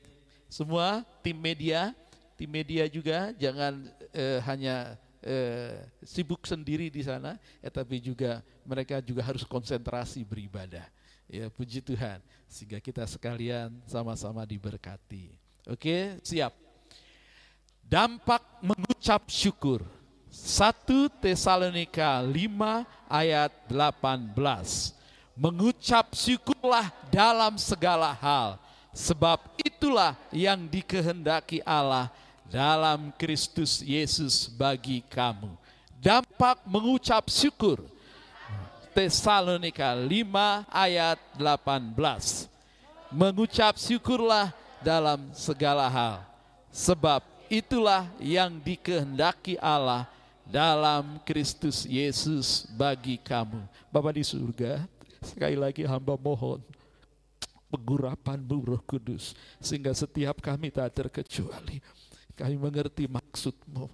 Semua 0.53 1.01
tim 1.25 1.35
media, 1.35 1.97
tim 2.37 2.51
media 2.51 2.85
juga 2.87 3.33
jangan 3.41 3.89
eh, 4.13 4.39
hanya 4.45 5.01
eh, 5.25 5.89
sibuk 6.05 6.45
sendiri 6.45 6.93
di 6.93 7.01
sana, 7.01 7.41
ya, 7.65 7.71
tapi 7.73 8.03
juga 8.03 8.45
mereka 8.67 9.01
juga 9.01 9.25
harus 9.25 9.47
konsentrasi 9.49 10.21
beribadah. 10.27 10.85
Ya, 11.31 11.49
puji 11.49 11.81
Tuhan. 11.81 12.21
Sehingga 12.45 12.77
kita 12.85 13.09
sekalian 13.09 13.73
sama-sama 13.89 14.45
diberkati. 14.45 15.33
Oke, 15.65 16.21
siap. 16.21 16.53
Dampak 17.81 18.45
mengucap 18.61 19.25
syukur. 19.33 19.81
1 20.33 21.13
Tesalonika 21.21 22.25
5 22.25 22.89
ayat 23.05 23.53
18. 23.69 24.33
Mengucap 25.37 26.17
syukurlah 26.17 26.89
dalam 27.13 27.61
segala 27.61 28.17
hal, 28.17 28.57
sebab 28.97 29.37
itulah 29.61 30.17
yang 30.33 30.65
dikehendaki 30.65 31.61
Allah 31.69 32.09
dalam 32.49 33.13
Kristus 33.21 33.85
Yesus 33.85 34.49
bagi 34.49 35.05
kamu. 35.13 35.53
Dampak 36.01 36.65
mengucap 36.65 37.29
syukur. 37.29 37.85
Tesalonika 38.97 39.93
5 39.93 40.09
ayat 40.73 41.21
18. 41.37 42.49
Mengucap 43.13 43.77
syukurlah 43.77 44.49
dalam 44.81 45.29
segala 45.37 45.93
hal. 45.93 46.25
Sebab 46.73 47.21
itulah 47.53 48.09
yang 48.17 48.57
dikehendaki 48.61 49.61
Allah 49.61 50.12
dalam 50.47 51.21
Kristus 51.23 51.85
Yesus 51.87 52.67
bagi 52.75 53.19
kamu. 53.19 53.63
Bapak 53.91 54.17
di 54.17 54.25
surga, 54.25 54.85
sekali 55.23 55.55
lagi 55.55 55.87
hamba 55.87 56.19
mohon 56.19 56.63
pengurapan 57.73 58.37
Roh 58.45 58.83
Kudus 58.85 59.33
sehingga 59.57 59.97
setiap 59.97 60.45
kami 60.45 60.69
tak 60.69 60.93
terkecuali 60.93 61.81
kami 62.37 62.57
mengerti 62.61 63.09
maksudmu. 63.09 63.89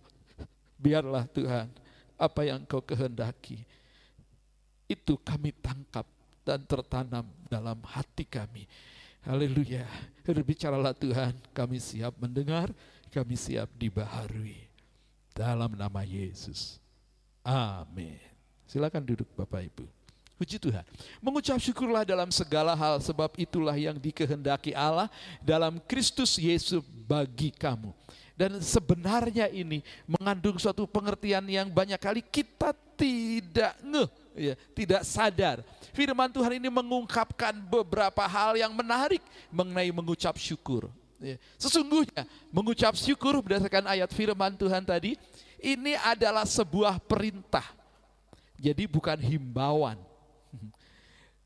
Biarlah 0.79 1.27
Tuhan 1.31 1.71
apa 2.19 2.41
yang 2.43 2.63
kau 2.67 2.83
kehendaki 2.83 3.63
itu 4.91 5.15
kami 5.23 5.55
tangkap 5.59 6.07
dan 6.43 6.65
tertanam 6.65 7.27
dalam 7.47 7.79
hati 7.87 8.25
kami 8.27 8.67
Haleluya. 9.29 9.85
Berbicaralah 10.23 10.95
Tuhan, 10.95 11.37
kami 11.51 11.77
siap 11.83 12.15
mendengar, 12.17 12.71
kami 13.11 13.35
siap 13.35 13.69
dibaharui. 13.75 14.68
Dalam 15.39 15.71
nama 15.79 16.03
Yesus. 16.03 16.83
Amin. 17.47 18.19
Silakan 18.67 19.07
duduk 19.07 19.31
Bapak 19.39 19.71
Ibu. 19.71 19.87
Puji 20.35 20.59
Tuhan. 20.59 20.83
Mengucap 21.23 21.63
syukurlah 21.63 22.03
dalam 22.03 22.27
segala 22.35 22.75
hal 22.75 22.99
sebab 22.99 23.39
itulah 23.39 23.75
yang 23.79 23.95
dikehendaki 23.95 24.75
Allah 24.75 25.07
dalam 25.39 25.79
Kristus 25.87 26.35
Yesus 26.43 26.83
bagi 27.07 27.55
kamu. 27.55 27.95
Dan 28.35 28.59
sebenarnya 28.59 29.51
ini 29.51 29.83
mengandung 30.11 30.59
suatu 30.59 30.87
pengertian 30.91 31.43
yang 31.47 31.71
banyak 31.71 31.99
kali 31.99 32.23
kita 32.23 32.71
tidak 32.99 33.75
ngeh, 33.83 34.11
ya, 34.35 34.55
tidak 34.75 35.03
sadar. 35.07 35.63
Firman 35.95 36.31
Tuhan 36.31 36.59
ini 36.59 36.71
mengungkapkan 36.71 37.55
beberapa 37.67 38.23
hal 38.27 38.59
yang 38.59 38.71
menarik 38.75 39.23
mengenai 39.51 39.91
mengucap 39.91 40.35
syukur. 40.39 40.87
Ya. 41.19 41.37
Sesungguhnya 41.59 42.27
mengucap 42.55 42.95
syukur 42.95 43.43
berdasarkan 43.43 43.91
ayat 43.91 44.11
firman 44.15 44.55
Tuhan 44.55 44.87
tadi, 44.87 45.19
ini 45.59 45.99
adalah 45.99 46.47
sebuah 46.47 47.03
perintah. 47.03 47.67
Jadi 48.59 48.87
bukan 48.87 49.19
himbauan. 49.19 49.99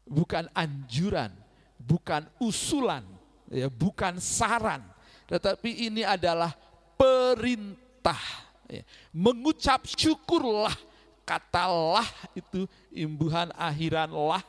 bukan 0.08 0.48
anjuran, 0.52 1.32
bukan 1.80 2.28
usulan, 2.36 3.04
ya, 3.48 3.68
bukan 3.72 4.20
saran, 4.20 4.84
tetapi 5.28 5.88
ini 5.88 6.04
adalah 6.04 6.52
perintah. 6.96 8.20
Ya. 8.68 8.84
Mengucap 9.12 9.88
syukurlah, 9.88 10.76
katalah 11.24 12.08
itu 12.36 12.68
imbuhan 12.92 13.48
akhiran 13.56 14.12
lah 14.12 14.44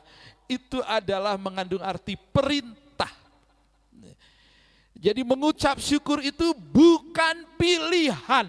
itu 0.48 0.80
adalah 0.84 1.40
mengandung 1.40 1.80
arti 1.80 2.16
perintah. 2.16 2.83
Jadi 4.94 5.20
mengucap 5.26 5.82
syukur 5.82 6.22
itu 6.22 6.54
bukan 6.72 7.44
pilihan. 7.58 8.46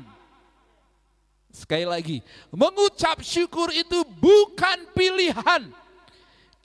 Sekali 1.56 1.88
lagi, 1.88 2.20
mengucap 2.52 3.24
syukur 3.24 3.72
itu 3.72 4.04
bukan 4.20 4.92
pilihan. 4.92 5.72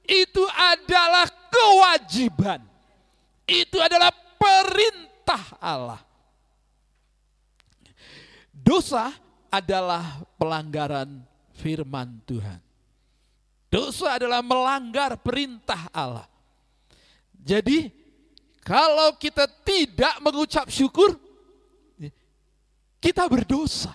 Itu 0.03 0.43
adalah 0.51 1.31
kewajiban. 1.47 2.59
Itu 3.47 3.79
adalah 3.79 4.11
perintah 4.35 5.45
Allah. 5.63 6.03
Dosa 8.51 9.15
adalah 9.51 10.23
pelanggaran 10.39 11.23
firman 11.59 12.23
Tuhan. 12.27 12.59
Dosa 13.71 14.19
adalah 14.19 14.43
melanggar 14.43 15.15
perintah 15.23 15.87
Allah. 15.95 16.27
Jadi, 17.39 18.00
kalau 18.71 19.19
kita 19.19 19.51
tidak 19.67 20.23
mengucap 20.23 20.71
syukur, 20.71 21.19
kita 23.03 23.27
berdosa. 23.27 23.91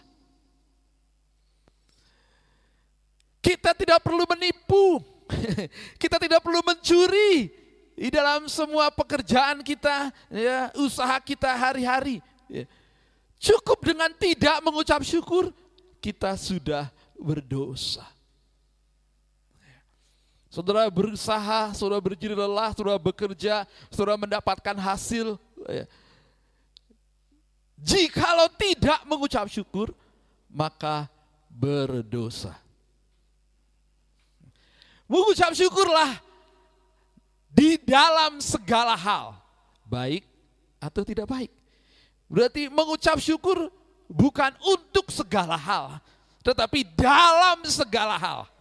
Kita 3.40 3.72
tidak 3.72 4.04
perlu 4.04 4.28
menipu, 4.28 5.00
kita 6.02 6.20
tidak 6.20 6.44
perlu 6.44 6.60
mencuri 6.60 7.48
di 7.96 8.12
dalam 8.12 8.52
semua 8.52 8.92
pekerjaan 8.92 9.64
kita, 9.64 10.12
ya, 10.28 10.68
usaha 10.76 11.24
kita 11.24 11.56
hari-hari. 11.56 12.20
Ya. 12.52 12.68
Cukup 13.40 13.80
dengan 13.80 14.12
tidak 14.12 14.60
mengucap 14.60 15.00
syukur, 15.08 15.56
kita 16.04 16.36
sudah 16.36 16.92
berdosa. 17.16 18.15
Saudara 20.56 20.88
berusaha, 20.88 21.76
saudara 21.76 22.00
berjiri 22.00 22.32
lelah, 22.32 22.72
saudara 22.72 22.96
bekerja, 22.96 23.68
saudara 23.92 24.16
mendapatkan 24.16 24.72
hasil. 24.80 25.36
Ya. 25.68 25.84
Jikalau 27.76 28.48
tidak 28.56 29.04
mengucap 29.04 29.52
syukur, 29.52 29.92
maka 30.48 31.12
berdosa. 31.52 32.56
Mengucap 35.12 35.52
syukurlah 35.52 36.24
di 37.52 37.76
dalam 37.76 38.40
segala 38.40 38.96
hal, 38.96 39.36
baik 39.84 40.24
atau 40.80 41.04
tidak 41.04 41.28
baik. 41.28 41.52
Berarti 42.32 42.72
mengucap 42.72 43.20
syukur 43.20 43.68
bukan 44.08 44.56
untuk 44.64 45.12
segala 45.12 45.60
hal, 45.60 46.00
tetapi 46.48 46.88
dalam 46.96 47.60
segala 47.68 48.16
hal. 48.16 48.55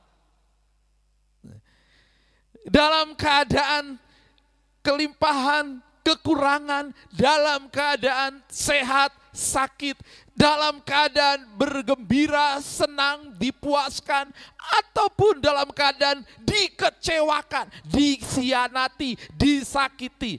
Dalam 2.64 3.12
keadaan 3.12 4.00
kelimpahan, 4.80 5.84
kekurangan, 6.04 6.92
dalam 7.12 7.68
keadaan 7.72 8.44
sehat, 8.52 9.12
sakit, 9.32 9.96
dalam 10.36 10.84
keadaan 10.84 11.48
bergembira, 11.56 12.60
senang, 12.60 13.32
dipuaskan, 13.40 14.28
ataupun 14.84 15.40
dalam 15.40 15.72
keadaan 15.72 16.20
dikecewakan, 16.44 17.72
disianati, 17.88 19.16
disakiti. 19.32 20.38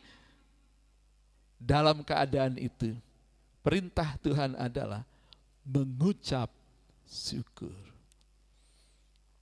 Dalam 1.58 2.06
keadaan 2.06 2.62
itu, 2.62 2.94
perintah 3.66 4.14
Tuhan 4.22 4.54
adalah 4.54 5.02
mengucap 5.66 6.54
syukur. 7.10 7.74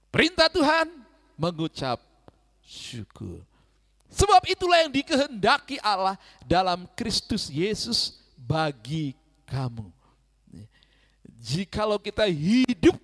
Perintah 0.08 0.48
Tuhan 0.48 0.88
mengucap 1.36 2.00
syukur. 2.74 3.38
Sebab 4.10 4.42
itulah 4.50 4.82
yang 4.82 4.90
dikehendaki 4.90 5.78
Allah 5.78 6.18
dalam 6.42 6.86
Kristus 6.98 7.46
Yesus 7.46 8.18
bagi 8.34 9.14
kamu. 9.46 9.90
Jikalau 11.44 12.00
kita 12.00 12.24
hidup 12.26 12.96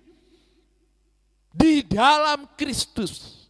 di 1.51 1.83
dalam 1.83 2.47
Kristus, 2.55 3.45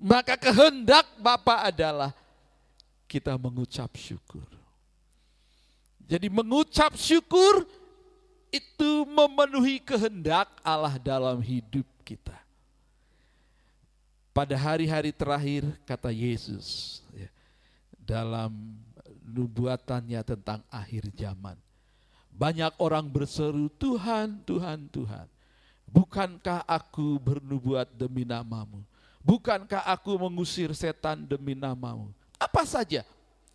maka 0.00 0.34
kehendak 0.40 1.04
Bapa 1.20 1.68
adalah 1.68 2.16
kita 3.04 3.36
mengucap 3.36 3.92
syukur. 3.94 4.48
Jadi 6.08 6.32
mengucap 6.32 6.96
syukur 6.96 7.68
itu 8.48 9.04
memenuhi 9.04 9.78
kehendak 9.84 10.48
Allah 10.64 10.96
dalam 10.96 11.44
hidup 11.44 11.84
kita 12.02 12.47
pada 14.38 14.54
hari-hari 14.54 15.10
terakhir 15.10 15.66
kata 15.82 16.14
Yesus 16.14 17.02
ya, 17.10 17.26
dalam 17.98 18.54
nubuatannya 19.26 20.22
tentang 20.22 20.62
akhir 20.70 21.10
zaman. 21.10 21.58
Banyak 22.30 22.78
orang 22.78 23.10
berseru, 23.10 23.66
Tuhan, 23.82 24.38
Tuhan, 24.46 24.86
Tuhan. 24.94 25.26
Bukankah 25.90 26.62
aku 26.70 27.18
bernubuat 27.18 27.90
demi 27.98 28.22
namamu? 28.22 28.86
Bukankah 29.26 29.82
aku 29.90 30.14
mengusir 30.14 30.70
setan 30.70 31.26
demi 31.26 31.58
namamu? 31.58 32.14
Apa 32.38 32.62
saja 32.62 33.02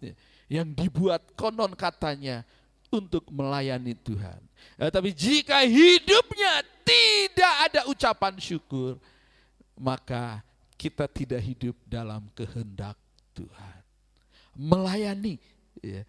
ya, 0.03 0.13
yang 0.51 0.67
dibuat 0.67 1.23
konon 1.39 1.71
katanya 1.79 2.43
untuk 2.91 3.23
melayani 3.31 3.95
Tuhan. 3.95 4.43
Ya, 4.75 4.91
tapi 4.91 5.15
jika 5.15 5.63
hidupnya 5.63 6.59
tidak 6.83 7.53
ada 7.71 7.81
ucapan 7.87 8.35
syukur, 8.35 8.99
maka 9.79 10.43
kita 10.75 11.05
tidak 11.07 11.41
hidup 11.41 11.75
dalam 11.85 12.27
kehendak 12.33 12.97
Tuhan. 13.33 13.79
Melayani. 14.53 15.37
Ya. 15.81 16.03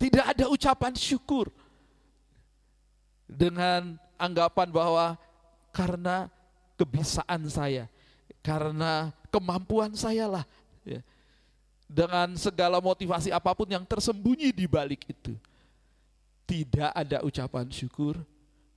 Tidak 0.00 0.24
ada 0.24 0.44
ucapan 0.48 0.92
syukur. 0.96 1.52
Dengan 3.24 3.96
anggapan 4.20 4.68
bahwa 4.68 5.16
karena 5.72 6.28
kebisaan 6.76 7.48
saya, 7.48 7.88
karena 8.44 9.10
kemampuan 9.32 9.92
saya 9.96 10.28
lah. 10.28 10.44
Ya. 10.84 11.00
Dengan 11.88 12.36
segala 12.36 12.80
motivasi 12.80 13.32
apa 13.32 13.52
pun 13.56 13.68
yang 13.68 13.84
tersembunyi 13.84 14.52
di 14.52 14.68
balik 14.68 15.08
itu. 15.08 15.36
Tidak 16.44 16.92
ada 16.92 17.24
ucapan 17.24 17.64
syukur, 17.72 18.20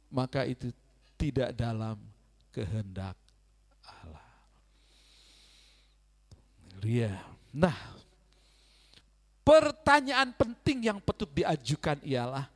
maka 0.07 0.47
itu 0.47 0.71
tidak 1.19 1.51
dalam 1.51 1.99
kehendak 2.55 3.26
Haleluya. 6.87 7.19
Nah, 7.51 7.75
pertanyaan 9.43 10.31
penting 10.31 10.87
yang 10.87 11.03
patut 11.03 11.27
diajukan 11.27 11.99
ialah 11.99 12.47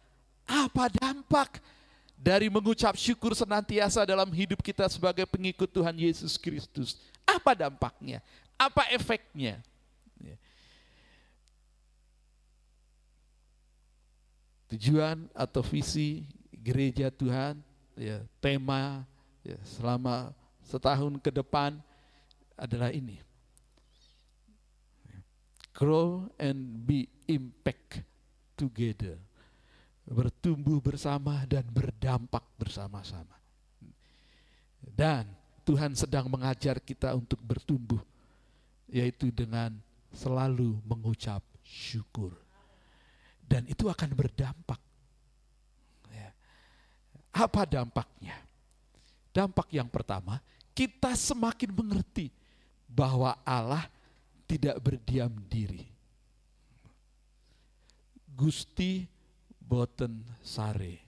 apa 0.47 0.87
dampak 0.87 1.59
dari 2.15 2.47
mengucap 2.47 2.95
syukur 2.95 3.35
senantiasa 3.35 4.07
dalam 4.07 4.31
hidup 4.31 4.63
kita 4.63 4.87
sebagai 4.87 5.27
pengikut 5.27 5.67
Tuhan 5.67 5.91
Yesus 5.99 6.39
Kristus? 6.39 6.95
Apa 7.27 7.51
dampaknya? 7.51 8.23
Apa 8.55 8.87
efeknya? 8.95 9.59
Ya. 10.23 10.37
Tujuan 14.71 15.27
atau 15.35 15.59
visi 15.59 16.23
gereja 16.55 17.11
Tuhan, 17.11 17.59
ya, 17.99 18.23
tema 18.39 19.03
ya, 19.43 19.59
selama 19.75 20.31
setahun 20.63 21.19
ke 21.19 21.35
depan 21.35 21.75
adalah 22.55 22.95
ini 22.95 23.19
grow 25.81 26.29
and 26.37 26.85
be 26.85 27.09
impact 27.25 28.05
together. 28.53 29.17
Bertumbuh 30.05 30.77
bersama 30.77 31.41
dan 31.49 31.65
berdampak 31.73 32.45
bersama-sama. 32.61 33.33
Dan 34.77 35.25
Tuhan 35.65 35.97
sedang 35.97 36.29
mengajar 36.29 36.77
kita 36.77 37.17
untuk 37.17 37.41
bertumbuh, 37.41 38.01
yaitu 38.85 39.33
dengan 39.33 39.73
selalu 40.13 40.77
mengucap 40.85 41.41
syukur. 41.65 42.37
Dan 43.41 43.65
itu 43.65 43.89
akan 43.89 44.13
berdampak. 44.13 44.77
Ya. 46.13 46.29
Apa 47.33 47.65
dampaknya? 47.65 48.37
Dampak 49.33 49.71
yang 49.73 49.89
pertama, 49.89 50.43
kita 50.77 51.17
semakin 51.17 51.71
mengerti 51.73 52.29
bahwa 52.85 53.39
Allah 53.47 53.87
tidak 54.51 54.83
berdiam 54.83 55.31
diri. 55.47 55.87
Gusti 58.35 59.07
boten 59.63 60.19
sare. 60.43 60.99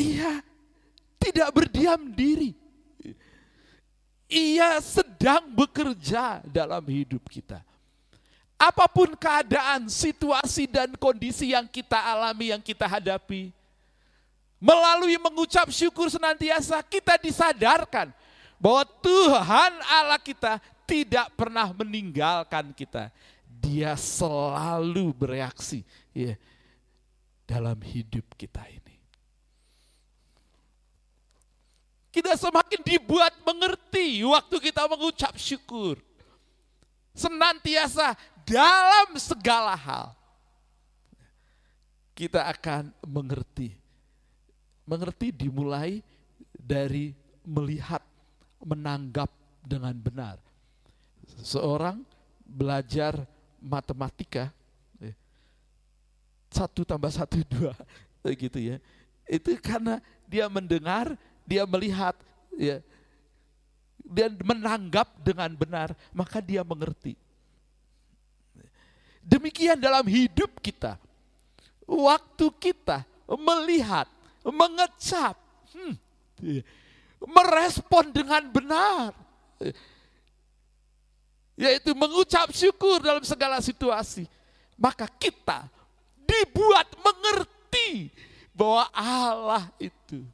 Ia 0.00 0.40
tidak 1.20 1.48
berdiam 1.52 2.08
diri. 2.08 2.56
Ia 4.32 4.80
sedang 4.80 5.52
bekerja 5.52 6.40
dalam 6.48 6.80
hidup 6.88 7.28
kita. 7.28 7.60
Apa 8.56 8.88
pun 8.88 9.12
keadaan, 9.12 9.92
situasi 9.92 10.64
dan 10.72 10.96
kondisi 10.96 11.52
yang 11.52 11.68
kita 11.68 12.00
alami, 12.00 12.48
yang 12.48 12.64
kita 12.64 12.88
hadapi, 12.88 13.52
melalui 14.56 15.20
mengucap 15.20 15.68
syukur 15.68 16.08
senantiasa 16.08 16.80
kita 16.80 17.20
disadarkan 17.20 18.14
bahwa 18.62 18.86
Tuhan 19.02 19.72
Allah 19.90 20.22
kita 20.22 20.62
tidak 20.86 21.34
pernah 21.34 21.66
meninggalkan 21.74 22.70
kita. 22.70 23.10
Dia 23.58 23.98
selalu 23.98 25.10
bereaksi 25.10 25.82
ya, 26.14 26.38
dalam 27.42 27.74
hidup 27.82 28.22
kita 28.38 28.62
ini. 28.70 29.02
Kita 32.12 32.36
semakin 32.38 32.84
dibuat 32.86 33.34
mengerti 33.42 34.22
waktu 34.22 34.56
kita 34.60 34.86
mengucap 34.86 35.34
syukur. 35.34 35.96
Senantiasa 37.16 38.14
dalam 38.44 39.16
segala 39.16 39.74
hal. 39.74 40.12
Kita 42.12 42.46
akan 42.46 42.92
mengerti. 43.08 43.74
Mengerti 44.84 45.32
dimulai 45.32 46.04
dari 46.52 47.16
melihat, 47.48 48.04
menanggap 48.62 49.28
dengan 49.62 49.94
benar. 49.94 50.36
Seorang 51.42 52.02
belajar 52.42 53.26
matematika, 53.58 54.50
eh, 55.02 55.14
satu 56.50 56.86
tambah 56.86 57.10
satu 57.10 57.42
dua, 57.52 57.74
gitu 58.34 58.58
ya. 58.58 58.76
Itu 59.26 59.54
karena 59.58 60.02
dia 60.26 60.46
mendengar, 60.50 61.14
dia 61.46 61.66
melihat, 61.66 62.14
ya, 62.54 62.82
dan 64.02 64.34
menanggap 64.42 65.08
dengan 65.22 65.50
benar, 65.54 65.94
maka 66.10 66.42
dia 66.42 66.66
mengerti. 66.66 67.14
Demikian 69.22 69.78
dalam 69.78 70.02
hidup 70.10 70.58
kita. 70.58 70.98
Waktu 71.86 72.46
kita 72.58 73.06
melihat, 73.30 74.10
mengecap, 74.42 75.38
hmm, 75.70 75.94
merespon 77.26 78.10
dengan 78.10 78.42
benar. 78.50 79.14
Yaitu 81.54 81.94
mengucap 81.94 82.50
syukur 82.50 82.98
dalam 83.02 83.22
segala 83.22 83.62
situasi. 83.62 84.26
Maka 84.74 85.06
kita 85.06 85.68
dibuat 86.26 86.88
mengerti 86.98 88.10
bahwa 88.50 88.88
Allah 88.92 89.64
itu 89.78 90.24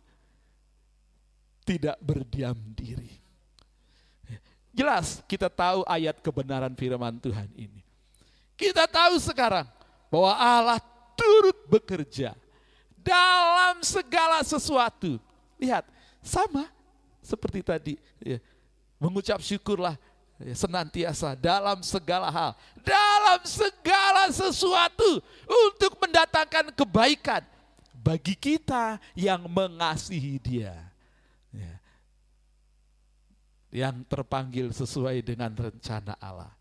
tidak 1.69 2.01
berdiam 2.01 2.57
diri. 2.73 3.19
Jelas 4.73 5.21
kita 5.27 5.51
tahu 5.51 5.83
ayat 5.85 6.17
kebenaran 6.23 6.73
firman 6.73 7.19
Tuhan 7.19 7.51
ini. 7.59 7.83
Kita 8.55 8.87
tahu 8.87 9.19
sekarang 9.21 9.67
bahwa 10.09 10.33
Allah 10.39 10.81
turut 11.19 11.59
bekerja 11.67 12.33
dalam 13.03 13.83
segala 13.83 14.41
sesuatu. 14.47 15.19
Lihat, 15.59 15.83
sama 16.23 16.71
seperti 17.29 17.61
tadi. 17.61 17.95
Ya, 18.25 18.41
mengucap 18.97 19.45
syukurlah 19.45 20.01
ya, 20.41 20.55
senantiasa 20.57 21.37
dalam 21.37 21.85
segala 21.85 22.33
hal. 22.33 22.57
Dalam 22.81 23.45
segala 23.45 24.33
sesuatu 24.33 25.21
untuk 25.45 26.01
mendatangkan 26.01 26.73
kebaikan 26.73 27.45
bagi 27.93 28.33
kita 28.33 28.97
yang 29.13 29.45
mengasihi 29.45 30.41
dia. 30.41 30.73
Ya. 31.53 31.75
Yang 33.69 34.09
terpanggil 34.09 34.73
sesuai 34.73 35.21
dengan 35.21 35.53
rencana 35.53 36.17
Allah 36.17 36.57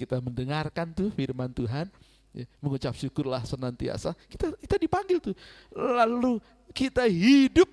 kita 0.00 0.16
mendengarkan 0.16 0.96
tuh 0.96 1.12
firman 1.12 1.52
Tuhan, 1.52 1.84
ya, 2.32 2.48
mengucap 2.64 2.96
syukurlah 2.96 3.44
senantiasa, 3.44 4.16
kita 4.32 4.56
kita 4.56 4.76
dipanggil 4.80 5.20
tuh. 5.20 5.36
Lalu 5.76 6.40
kita 6.72 7.04
hidup 7.04 7.68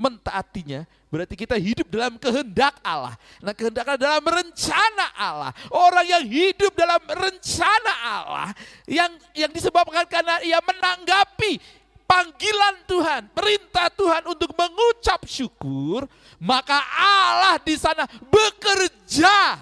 mentaatinya, 0.00 0.88
berarti 1.12 1.36
kita 1.36 1.60
hidup 1.60 1.84
dalam 1.92 2.16
kehendak 2.16 2.80
Allah. 2.80 3.20
Nah, 3.44 3.52
kehendak 3.52 3.84
Allah 3.84 4.00
dalam 4.00 4.24
rencana 4.24 5.06
Allah. 5.12 5.52
Orang 5.68 6.08
yang 6.08 6.24
hidup 6.24 6.72
dalam 6.72 7.04
rencana 7.04 7.92
Allah 8.00 8.48
yang 8.88 9.12
yang 9.36 9.52
disebabkan 9.52 10.08
karena 10.08 10.40
ia 10.40 10.56
menanggapi 10.64 11.60
panggilan 12.08 12.76
Tuhan, 12.88 13.22
perintah 13.36 13.92
Tuhan 13.92 14.22
untuk 14.24 14.56
mengucap 14.56 15.20
syukur, 15.28 16.08
maka 16.40 16.80
Allah 16.96 17.60
di 17.60 17.76
sana 17.76 18.08
bekerja 18.26 19.60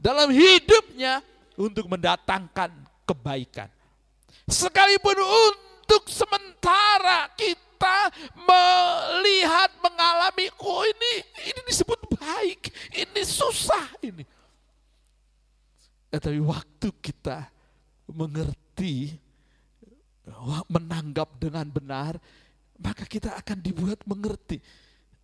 dalam 0.00 0.32
hidupnya 0.32 1.20
untuk 1.60 1.86
mendatangkan 1.86 2.72
kebaikan. 3.04 3.68
Sekalipun 4.48 5.16
untuk 5.20 6.08
sementara 6.10 7.30
kita 7.38 7.73
melihat, 8.34 9.70
mengalami, 9.80 10.46
oh 10.60 10.82
ini, 10.84 11.14
ini 11.48 11.60
disebut 11.66 12.00
baik, 12.16 12.70
ini 12.92 13.22
susah 13.24 13.86
ini. 14.04 14.24
Ya, 16.12 16.22
tapi 16.22 16.38
waktu 16.38 16.88
kita 17.02 17.50
mengerti, 18.10 19.18
menanggap 20.70 21.36
dengan 21.36 21.66
benar, 21.68 22.16
maka 22.78 23.04
kita 23.04 23.34
akan 23.38 23.58
dibuat 23.60 24.00
mengerti. 24.06 24.62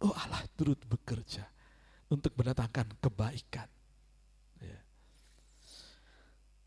Oh 0.01 0.17
Allah 0.17 0.41
turut 0.57 0.81
bekerja 0.89 1.45
untuk 2.09 2.33
mendatangkan 2.37 2.89
kebaikan. 2.99 3.69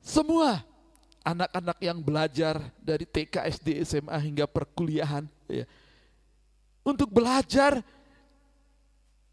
Semua 0.03 0.59
anak-anak 1.23 1.79
yang 1.79 2.03
belajar 2.03 2.59
dari 2.83 3.07
TK, 3.07 3.47
SD, 3.55 3.67
SMA 3.87 4.17
hingga 4.19 4.43
perkuliahan 4.43 5.23
ya, 5.47 5.63
untuk 6.83 7.09
belajar 7.09 7.79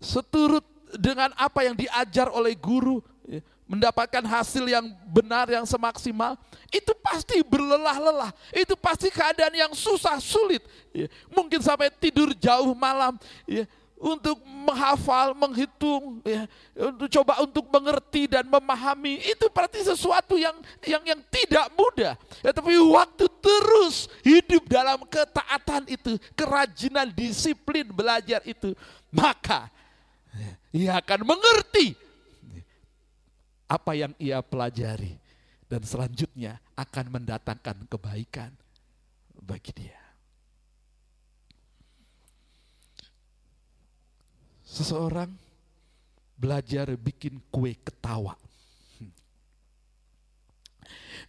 seturut 0.01 0.65
dengan 0.97 1.31
apa 1.37 1.67
yang 1.67 1.77
diajar 1.77 2.31
oleh 2.33 2.57
guru, 2.57 3.03
ya, 3.27 3.43
mendapatkan 3.71 4.25
hasil 4.27 4.67
yang 4.67 4.87
benar, 5.07 5.47
yang 5.47 5.63
semaksimal, 5.63 6.35
itu 6.71 6.91
pasti 6.99 7.39
berlelah-lelah, 7.47 8.35
itu 8.51 8.75
pasti 8.75 9.11
keadaan 9.11 9.55
yang 9.55 9.73
susah, 9.75 10.19
sulit. 10.19 10.63
Ya. 10.91 11.07
Mungkin 11.31 11.63
sampai 11.63 11.91
tidur 11.95 12.35
jauh 12.35 12.75
malam, 12.75 13.15
ya 13.47 13.67
untuk 14.01 14.41
menghafal, 14.49 15.37
menghitung, 15.37 16.25
ya, 16.25 16.49
untuk 16.89 17.09
coba 17.13 17.45
untuk 17.45 17.69
mengerti 17.69 18.25
dan 18.33 18.49
memahami 18.49 19.21
itu 19.21 19.45
berarti 19.53 19.85
sesuatu 19.85 20.41
yang 20.41 20.57
yang 20.89 21.05
yang 21.05 21.21
tidak 21.29 21.69
mudah. 21.77 22.17
Ya, 22.41 22.51
tapi 22.57 22.81
waktu 22.81 23.29
terus 23.45 24.09
hidup 24.25 24.65
dalam 24.65 25.05
ketaatan 25.05 25.85
itu, 25.93 26.17
kerajinan, 26.33 27.13
disiplin 27.13 27.85
belajar 27.93 28.41
itu, 28.49 28.73
maka 29.13 29.69
ia 30.73 30.97
akan 30.97 31.21
mengerti 31.29 31.93
apa 33.69 33.93
yang 33.93 34.17
ia 34.17 34.41
pelajari 34.41 35.21
dan 35.69 35.85
selanjutnya 35.85 36.57
akan 36.75 37.21
mendatangkan 37.21 37.85
kebaikan 37.87 38.51
bagi 39.45 39.77
dia. 39.77 40.00
Seseorang 44.71 45.35
belajar 46.39 46.95
bikin 46.95 47.43
kue 47.51 47.75
ketawa. 47.75 48.39
Hmm. 49.03 49.11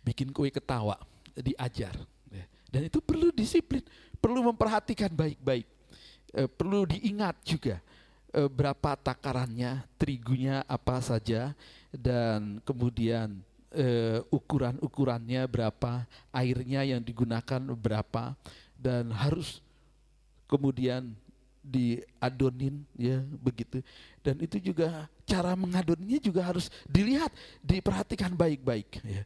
Bikin 0.06 0.30
kue 0.30 0.54
ketawa, 0.54 1.02
diajar. 1.34 1.98
Ya. 2.30 2.46
Dan 2.70 2.86
itu 2.86 3.02
perlu 3.02 3.34
disiplin, 3.34 3.82
perlu 4.22 4.46
memperhatikan 4.46 5.10
baik-baik. 5.10 5.66
Eh, 6.38 6.46
perlu 6.46 6.86
diingat 6.86 7.42
juga 7.42 7.82
eh, 8.30 8.46
berapa 8.46 8.94
takarannya, 8.94 9.89
terigunya 9.98 10.62
apa 10.70 11.02
saja, 11.02 11.58
dan 11.89 12.62
kemudian 12.62 13.42
eh, 13.74 14.22
ukuran-ukurannya 14.30 15.50
berapa, 15.50 16.06
airnya 16.30 16.86
yang 16.86 17.02
digunakan 17.02 17.60
berapa, 17.74 18.38
dan 18.78 19.10
harus 19.12 19.66
kemudian 20.46 21.18
diadonin 21.62 22.82
ya 22.97 23.22
begitu 23.38 23.86
dan 24.26 24.36
itu 24.41 24.57
juga 24.57 25.05
cara 25.30 25.53
mengadonnya 25.53 26.18
juga 26.18 26.41
harus 26.41 26.74
dilihat 26.89 27.30
diperhatikan 27.62 28.34
baik-baik 28.34 28.99
ya. 29.05 29.24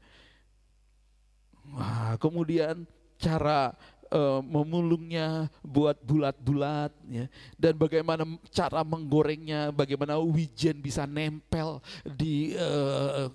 Wah, 1.73 2.13
kemudian 2.21 2.86
cara 3.17 3.73
uh, 4.13 4.41
memulungnya 4.43 5.49
buat 5.65 5.97
bulat-bulat 6.05 6.93
ya 7.09 7.25
dan 7.57 7.73
bagaimana 7.73 8.23
cara 8.53 8.86
menggorengnya 8.86 9.73
bagaimana 9.73 10.19
wijen 10.21 10.77
bisa 10.77 11.09
nempel 11.09 11.81
di 12.05 12.53
eh, 12.53 13.31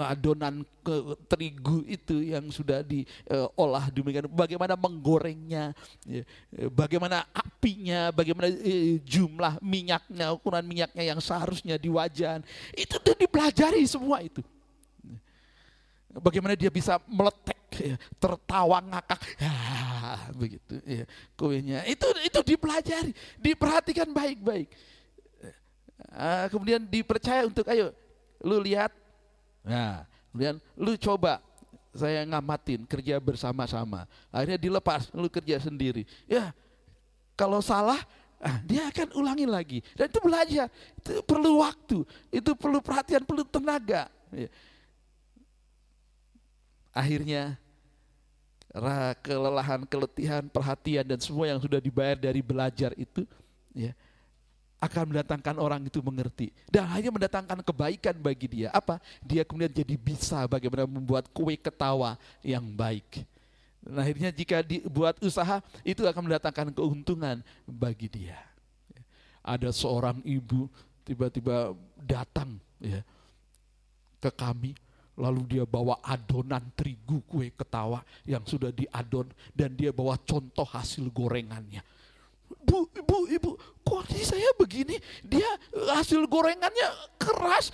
adonan 0.00 0.64
ke 0.80 0.94
terigu 1.28 1.84
itu 1.84 2.24
yang 2.24 2.48
sudah 2.48 2.80
diolah 2.80 3.92
demikian. 3.92 4.24
Bagaimana 4.32 4.72
menggorengnya 4.72 5.76
ya, 6.08 6.24
eh, 6.56 6.68
bagaimana 6.72 7.28
apinya 7.36 8.08
bagaimana 8.08 8.48
eh, 8.48 8.96
jumlah 9.04 9.60
minyaknya 9.60 10.32
ukuran 10.32 10.64
minyaknya 10.64 11.12
yang 11.12 11.20
seharusnya 11.20 11.76
di 11.76 11.92
wajan. 11.92 12.40
Itu 12.72 12.96
tuh 13.04 13.12
dipelajari 13.12 13.84
semua 13.84 14.24
itu. 14.24 14.40
Bagaimana 16.10 16.58
dia 16.58 16.72
bisa 16.74 16.98
meletek 17.06 17.60
ya, 17.78 17.96
tertawa 18.18 18.82
ngakak 18.82 19.20
ya, 19.38 19.54
begitu 20.34 20.74
ya, 20.82 21.04
kuenya. 21.38 21.86
Itu 21.86 22.08
itu 22.24 22.40
dipelajari 22.42 23.12
diperhatikan 23.38 24.10
baik-baik. 24.10 24.72
Kemudian 26.50 26.82
dipercaya 26.88 27.46
untuk 27.46 27.68
ayo 27.70 27.94
lu 28.40 28.56
lihat 28.64 28.90
nah 29.70 30.02
kemudian 30.34 30.58
lu 30.74 30.98
coba 30.98 31.38
saya 31.90 32.22
ngamatin 32.22 32.86
kerja 32.86 33.18
bersama-sama. 33.18 34.06
Akhirnya 34.30 34.58
dilepas 34.58 35.10
lu 35.10 35.26
kerja 35.26 35.58
sendiri. 35.58 36.06
Ya 36.30 36.54
kalau 37.34 37.58
salah 37.58 37.98
ah, 38.38 38.62
dia 38.62 38.86
akan 38.86 39.10
ulangi 39.18 39.46
lagi. 39.46 39.78
Dan 39.98 40.06
itu 40.06 40.20
belajar 40.22 40.66
itu 40.70 41.22
perlu 41.26 41.62
waktu 41.62 41.98
itu 42.30 42.50
perlu 42.54 42.78
perhatian 42.78 43.22
perlu 43.26 43.42
tenaga. 43.46 44.06
Ya. 44.30 44.46
akhirnya 46.94 47.58
kelelahan 49.26 49.82
keletihan 49.82 50.46
perhatian 50.46 51.02
dan 51.02 51.18
semua 51.18 51.50
yang 51.50 51.58
sudah 51.58 51.82
dibayar 51.82 52.14
dari 52.14 52.38
belajar 52.38 52.94
itu 52.94 53.26
ya 53.74 53.90
akan 54.80 55.12
mendatangkan 55.12 55.60
orang 55.60 55.84
itu 55.84 56.00
mengerti 56.00 56.48
dan 56.72 56.88
hanya 56.88 57.12
mendatangkan 57.12 57.60
kebaikan 57.60 58.16
bagi 58.16 58.48
dia. 58.48 58.68
Apa? 58.72 58.96
Dia 59.20 59.44
kemudian 59.44 59.68
jadi 59.68 59.94
bisa 59.94 60.48
bagaimana 60.48 60.88
membuat 60.88 61.28
kue 61.30 61.54
ketawa 61.60 62.16
yang 62.40 62.64
baik. 62.64 63.28
Dan 63.84 63.96
akhirnya 64.00 64.32
jika 64.32 64.64
dibuat 64.64 65.20
usaha 65.20 65.60
itu 65.84 66.04
akan 66.08 66.32
mendatangkan 66.32 66.72
keuntungan 66.72 67.44
bagi 67.68 68.08
dia. 68.08 68.40
Ada 69.44 69.68
seorang 69.72 70.24
ibu 70.24 70.68
tiba-tiba 71.04 71.76
datang 72.00 72.56
ya 72.80 73.04
ke 74.20 74.28
kami 74.32 74.76
lalu 75.20 75.44
dia 75.44 75.64
bawa 75.68 76.00
adonan 76.00 76.64
terigu 76.72 77.20
kue 77.28 77.52
ketawa 77.52 78.00
yang 78.24 78.44
sudah 78.48 78.72
diadon 78.72 79.28
dan 79.52 79.76
dia 79.76 79.92
bawa 79.92 80.16
contoh 80.24 80.64
hasil 80.64 81.08
gorengannya 81.12 81.84
Bu, 82.50 82.86
ibu, 82.90 83.18
ibu, 83.30 83.50
kondisi 83.86 84.34
saya 84.34 84.50
begini, 84.58 84.98
dia 85.22 85.46
hasil 85.94 86.26
gorengannya 86.26 86.88
keras, 87.14 87.70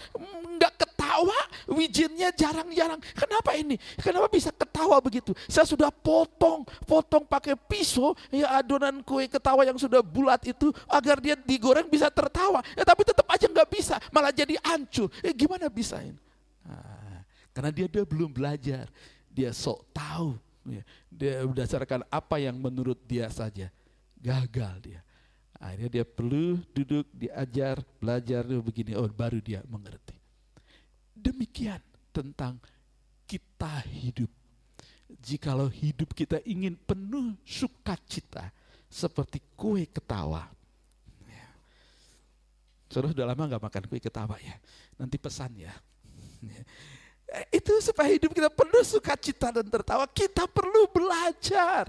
nggak 0.57 0.73
ketawa, 0.85 1.37
wijennya 1.69 2.29
jarang-jarang. 2.33 3.01
Kenapa 3.17 3.57
ini? 3.57 3.81
Kenapa 4.01 4.29
bisa 4.29 4.53
ketawa 4.53 5.01
begitu? 5.01 5.33
Saya 5.49 5.65
sudah 5.65 5.89
potong, 5.89 6.65
potong 6.85 7.25
pakai 7.25 7.57
pisau, 7.57 8.13
ya 8.29 8.61
adonan 8.61 9.01
kue 9.01 9.29
ketawa 9.29 9.65
yang 9.65 9.81
sudah 9.81 10.05
bulat 10.05 10.45
itu, 10.45 10.69
agar 10.89 11.21
dia 11.21 11.37
digoreng 11.37 11.89
bisa 11.89 12.13
tertawa. 12.13 12.61
Ya, 12.77 12.85
tapi 12.85 13.05
tetap 13.05 13.25
aja 13.33 13.49
nggak 13.49 13.69
bisa, 13.73 13.97
malah 14.13 14.33
jadi 14.33 14.61
hancur. 14.61 15.09
Eh, 15.25 15.33
gimana 15.33 15.73
bisa 15.73 16.01
ini? 16.05 16.21
Nah, 16.65 17.25
karena 17.53 17.71
dia, 17.73 17.87
dia 17.89 18.05
belum 18.05 18.29
belajar, 18.33 18.89
dia 19.33 19.51
sok 19.57 19.89
tahu. 19.93 20.37
Ya, 20.67 20.83
dia 21.09 21.33
berdasarkan 21.47 22.03
apa 22.11 22.43
yang 22.43 22.59
menurut 22.59 22.99
dia 23.07 23.31
saja 23.31 23.71
gagal 24.27 24.75
dia. 24.83 25.01
Akhirnya 25.57 26.03
dia 26.03 26.05
perlu 26.05 26.61
duduk, 26.75 27.07
diajar, 27.15 27.81
belajar, 28.03 28.45
begini, 28.45 28.99
oh 28.99 29.09
baru 29.09 29.39
dia 29.41 29.63
mengerti. 29.71 30.19
Demikian 31.17 31.81
tentang 32.13 32.61
kita 33.25 33.81
hidup. 33.89 34.29
Jikalau 35.07 35.71
hidup 35.71 36.13
kita 36.13 36.43
ingin 36.45 36.77
penuh 36.77 37.39
sukacita, 37.47 38.53
seperti 38.91 39.41
kue 39.57 39.89
ketawa. 39.89 40.45
Ya. 41.25 41.49
Sudah 42.91 43.15
sudah 43.15 43.25
lama 43.25 43.49
nggak 43.49 43.63
makan 43.63 43.85
kue 43.89 44.03
ketawa 44.03 44.37
ya. 44.43 44.61
Nanti 45.01 45.17
pesan 45.17 45.57
ya. 45.57 45.73
ya. 46.45 46.63
Itu 47.49 47.81
supaya 47.81 48.13
hidup 48.13 48.37
kita 48.37 48.53
penuh 48.53 48.85
sukacita 48.85 49.57
dan 49.57 49.67
tertawa, 49.73 50.05
kita 50.11 50.45
perlu 50.51 50.85
belajar 50.93 51.89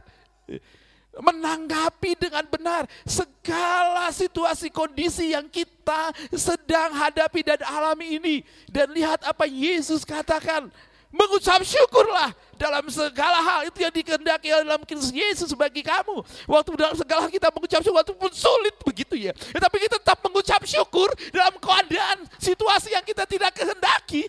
menanggapi 1.18 2.14
dengan 2.18 2.46
benar 2.46 2.86
segala 3.04 4.14
situasi 4.14 4.70
kondisi 4.70 5.34
yang 5.34 5.50
kita 5.50 6.14
sedang 6.34 6.94
hadapi 6.94 7.42
dan 7.42 7.60
alami 7.66 8.22
ini 8.22 8.36
dan 8.70 8.90
lihat 8.94 9.26
apa 9.26 9.50
Yesus 9.50 10.06
katakan 10.06 10.70
mengucap 11.08 11.64
syukurlah 11.64 12.36
dalam 12.60 12.86
segala 12.92 13.40
hal 13.40 13.60
itu 13.70 13.80
yang 13.80 13.94
dikehendaki 13.94 14.52
dalam 14.52 14.82
Kristus 14.84 15.14
Yesus 15.16 15.50
bagi 15.56 15.82
kamu. 15.82 16.22
Waktu 16.46 16.70
dalam 16.76 16.96
segala 16.98 17.26
hal 17.26 17.32
kita 17.32 17.48
mengucap 17.50 17.82
syukur 17.82 18.02
itu 18.04 18.14
pun 18.14 18.32
sulit 18.34 18.76
begitu 18.84 19.16
ya. 19.16 19.32
Tetapi 19.34 19.76
kita 19.88 19.98
tetap 20.04 20.20
mengucap 20.22 20.62
syukur 20.68 21.10
dalam 21.32 21.56
keadaan 21.58 22.28
situasi 22.38 22.94
yang 22.94 23.06
kita 23.08 23.24
tidak 23.24 23.56
kehendaki. 23.56 24.28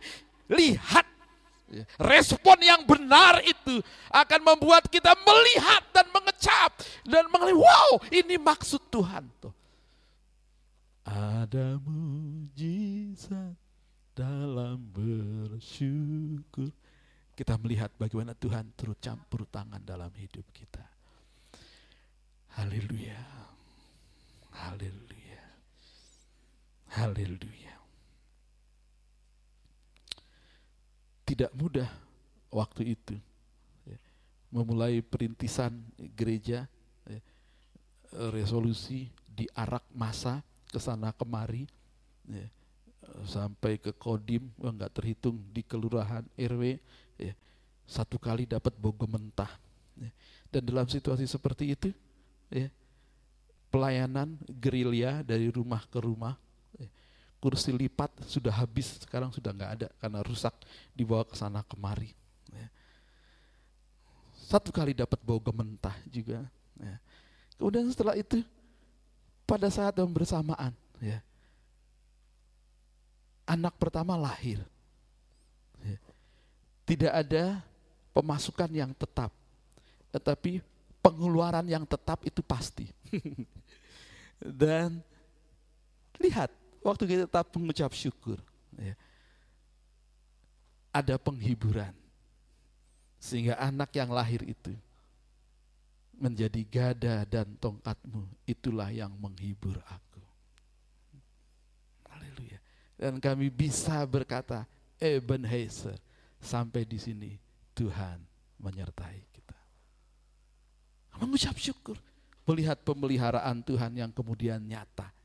Lihat. 0.49 1.18
Respon 2.01 2.57
yang 2.65 2.81
benar 2.89 3.45
itu 3.45 3.85
akan 4.09 4.41
membuat 4.41 4.89
kita 4.89 5.13
melihat 5.21 5.85
dan 5.93 6.09
mengecap 6.09 6.71
dan 7.05 7.29
mengalami 7.29 7.61
wow 7.61 8.01
ini 8.09 8.41
maksud 8.41 8.89
Tuhan 8.89 9.29
tuh. 9.37 9.53
Ada 11.09 11.81
mujizat 11.81 13.57
dalam 14.17 14.81
bersyukur. 14.93 16.73
Kita 17.39 17.55
melihat 17.63 17.95
bagaimana 17.95 18.35
Tuhan 18.35 18.75
turut 18.75 18.99
campur 18.99 19.47
tangan 19.47 19.79
dalam 19.85 20.11
hidup 20.19 20.45
kita. 20.51 20.83
Haleluya. 22.59 23.23
Haleluya. 24.51 25.43
Haleluya. 26.99 27.78
Tidak 31.29 31.53
mudah 31.53 31.93
waktu 32.49 32.97
itu 32.97 33.21
ya. 33.85 33.99
memulai 34.49 35.05
perintisan 35.05 35.77
gereja 36.17 36.65
ya. 37.05 37.21
resolusi 38.33 39.13
diarak 39.29 39.85
masa 39.93 40.41
ke 40.73 40.81
sana 40.81 41.13
kemari 41.13 41.69
ya. 42.25 42.49
sampai 43.29 43.77
ke 43.77 43.93
kodim 43.93 44.49
nggak 44.57 44.89
terhitung 44.97 45.37
di 45.53 45.61
kelurahan 45.61 46.25
rw 46.33 46.81
ya. 47.21 47.37
satu 47.85 48.17
kali 48.17 48.49
dapat 48.49 48.73
bogo 48.81 49.05
mentah 49.05 49.53
ya. 50.01 50.09
dan 50.49 50.65
dalam 50.65 50.89
situasi 50.89 51.29
seperti 51.29 51.77
itu 51.77 51.93
ya 52.49 52.73
pelayanan 53.69 54.41
gerilya 54.49 55.21
dari 55.21 55.53
rumah 55.53 55.85
ke 55.93 56.01
rumah 56.01 56.41
kursi 57.39 57.71
lipat 57.71 58.11
sudah 58.27 58.51
habis, 58.51 58.99
sekarang 59.03 59.31
sudah 59.31 59.55
nggak 59.55 59.73
ada 59.79 59.89
karena 60.03 60.21
rusak 60.27 60.55
dibawa 60.95 61.23
ke 61.23 61.39
sana 61.39 61.63
kemari. 61.63 62.11
Ya. 62.51 62.67
Satu 64.35 64.75
kali 64.75 64.95
dapat 64.95 65.23
bau 65.23 65.39
gementah 65.39 65.95
juga. 66.11 66.43
Ya. 66.79 66.97
Kemudian 67.55 67.87
setelah 67.95 68.19
itu 68.19 68.43
pada 69.47 69.71
saat 69.71 69.95
yang 69.97 70.11
bersamaan, 70.11 70.75
ya, 70.99 71.23
anak 73.47 73.75
pertama 73.79 74.19
lahir. 74.19 74.61
Ya. 75.83 75.99
Tidak 76.85 77.13
ada 77.13 77.63
pemasukan 78.11 78.71
yang 78.75 78.91
tetap, 78.99 79.31
tetapi 80.11 80.59
pengeluaran 80.99 81.65
yang 81.71 81.87
tetap 81.87 82.27
itu 82.27 82.43
pasti. 82.43 82.91
Dan 84.43 84.99
lihat 86.19 86.51
waktu 86.83 87.05
kita 87.07 87.23
tetap 87.27 87.51
mengucap 87.55 87.91
syukur, 87.95 88.39
ya, 88.79 88.95
ada 90.95 91.15
penghiburan. 91.21 91.95
Sehingga 93.19 93.59
anak 93.59 93.91
yang 93.99 94.15
lahir 94.15 94.47
itu 94.47 94.71
menjadi 96.19 96.63
gada 96.67 97.17
dan 97.27 97.51
tongkatmu, 97.59 98.27
itulah 98.47 98.91
yang 98.91 99.11
menghibur 99.19 99.79
aku. 99.87 100.23
Haleluya. 102.11 102.59
Dan 102.99 103.19
kami 103.19 103.51
bisa 103.51 104.03
berkata, 104.07 104.67
Ebenezer, 104.99 105.99
sampai 106.43 106.87
di 106.87 106.99
sini 106.99 107.31
Tuhan 107.75 108.19
menyertai 108.59 109.19
kita. 109.31 109.59
Mengucap 111.19 111.59
syukur, 111.59 111.99
melihat 112.47 112.79
pemeliharaan 112.83 113.63
Tuhan 113.63 113.99
yang 113.99 114.11
kemudian 114.15 114.63
nyata 114.63 115.18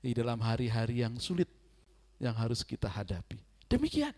di 0.00 0.14
dalam 0.16 0.38
hari-hari 0.40 1.02
yang 1.02 1.16
sulit 1.20 1.48
yang 2.20 2.32
harus 2.36 2.64
kita 2.64 2.88
hadapi. 2.88 3.36
Demikian, 3.66 4.14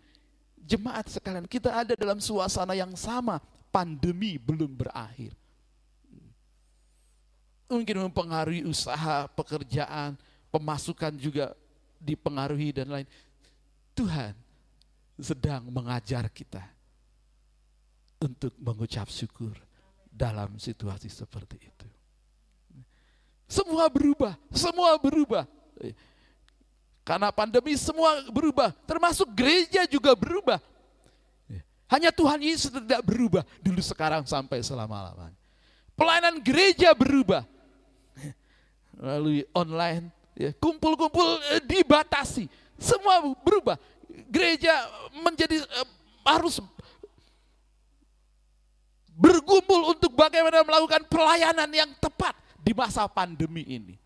jemaat 0.62 1.08
sekalian, 1.08 1.48
kita 1.48 1.72
ada 1.72 1.94
dalam 1.96 2.20
suasana 2.20 2.76
yang 2.76 2.92
sama, 2.94 3.40
pandemi 3.72 4.36
belum 4.36 4.70
berakhir. 4.70 5.32
Mungkin 7.68 8.08
mempengaruhi 8.08 8.64
usaha, 8.64 9.28
pekerjaan, 9.32 10.16
pemasukan 10.48 11.12
juga 11.20 11.52
dipengaruhi 12.00 12.72
dan 12.72 12.88
lain. 12.88 13.08
Tuhan 13.92 14.32
sedang 15.18 15.66
mengajar 15.68 16.30
kita 16.30 16.62
untuk 18.22 18.54
mengucap 18.58 19.10
syukur 19.10 19.54
dalam 20.08 20.56
situasi 20.56 21.10
seperti 21.10 21.58
itu. 21.60 21.88
Semua 23.48 23.88
berubah, 23.88 24.36
semua 24.52 24.98
berubah. 25.00 25.46
Karena 27.08 27.32
pandemi 27.32 27.72
semua 27.80 28.20
berubah, 28.28 28.68
termasuk 28.84 29.32
gereja 29.32 29.88
juga 29.88 30.12
berubah. 30.12 30.60
Hanya 31.88 32.12
Tuhan 32.12 32.36
Yesus 32.44 32.68
tidak 32.68 33.00
berubah 33.00 33.48
dulu 33.64 33.80
sekarang 33.80 34.28
sampai 34.28 34.60
selama-lamanya. 34.60 35.32
Pelayanan 35.96 36.36
gereja 36.44 36.92
berubah. 36.92 37.48
Lalu 38.98 39.48
online, 39.56 40.12
ya, 40.36 40.52
kumpul-kumpul 40.60 41.40
eh, 41.56 41.64
dibatasi. 41.64 42.44
Semua 42.76 43.24
berubah. 43.40 43.80
Gereja 44.28 44.84
menjadi 45.24 45.64
eh, 45.64 45.88
harus 46.28 46.60
bergumul 49.16 49.96
untuk 49.96 50.12
bagaimana 50.12 50.60
melakukan 50.62 51.08
pelayanan 51.08 51.72
yang 51.72 51.90
tepat 51.98 52.36
di 52.60 52.76
masa 52.76 53.08
pandemi 53.08 53.64
ini. 53.64 53.96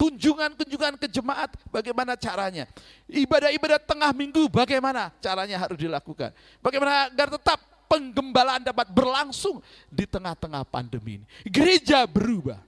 Kunjungan-kunjungan 0.00 0.96
ke 0.96 1.12
jemaat, 1.12 1.52
bagaimana 1.68 2.16
caranya? 2.16 2.64
Ibadah-ibadah 3.04 3.76
tengah 3.84 4.16
minggu, 4.16 4.48
bagaimana 4.48 5.12
caranya 5.20 5.60
harus 5.60 5.76
dilakukan? 5.76 6.32
Bagaimana 6.64 7.12
agar 7.12 7.28
tetap 7.36 7.60
penggembalaan 7.84 8.64
dapat 8.64 8.88
berlangsung 8.88 9.60
di 9.92 10.08
tengah-tengah 10.08 10.64
pandemi 10.64 11.20
ini? 11.20 11.26
Gereja 11.44 12.08
berubah. 12.08 12.64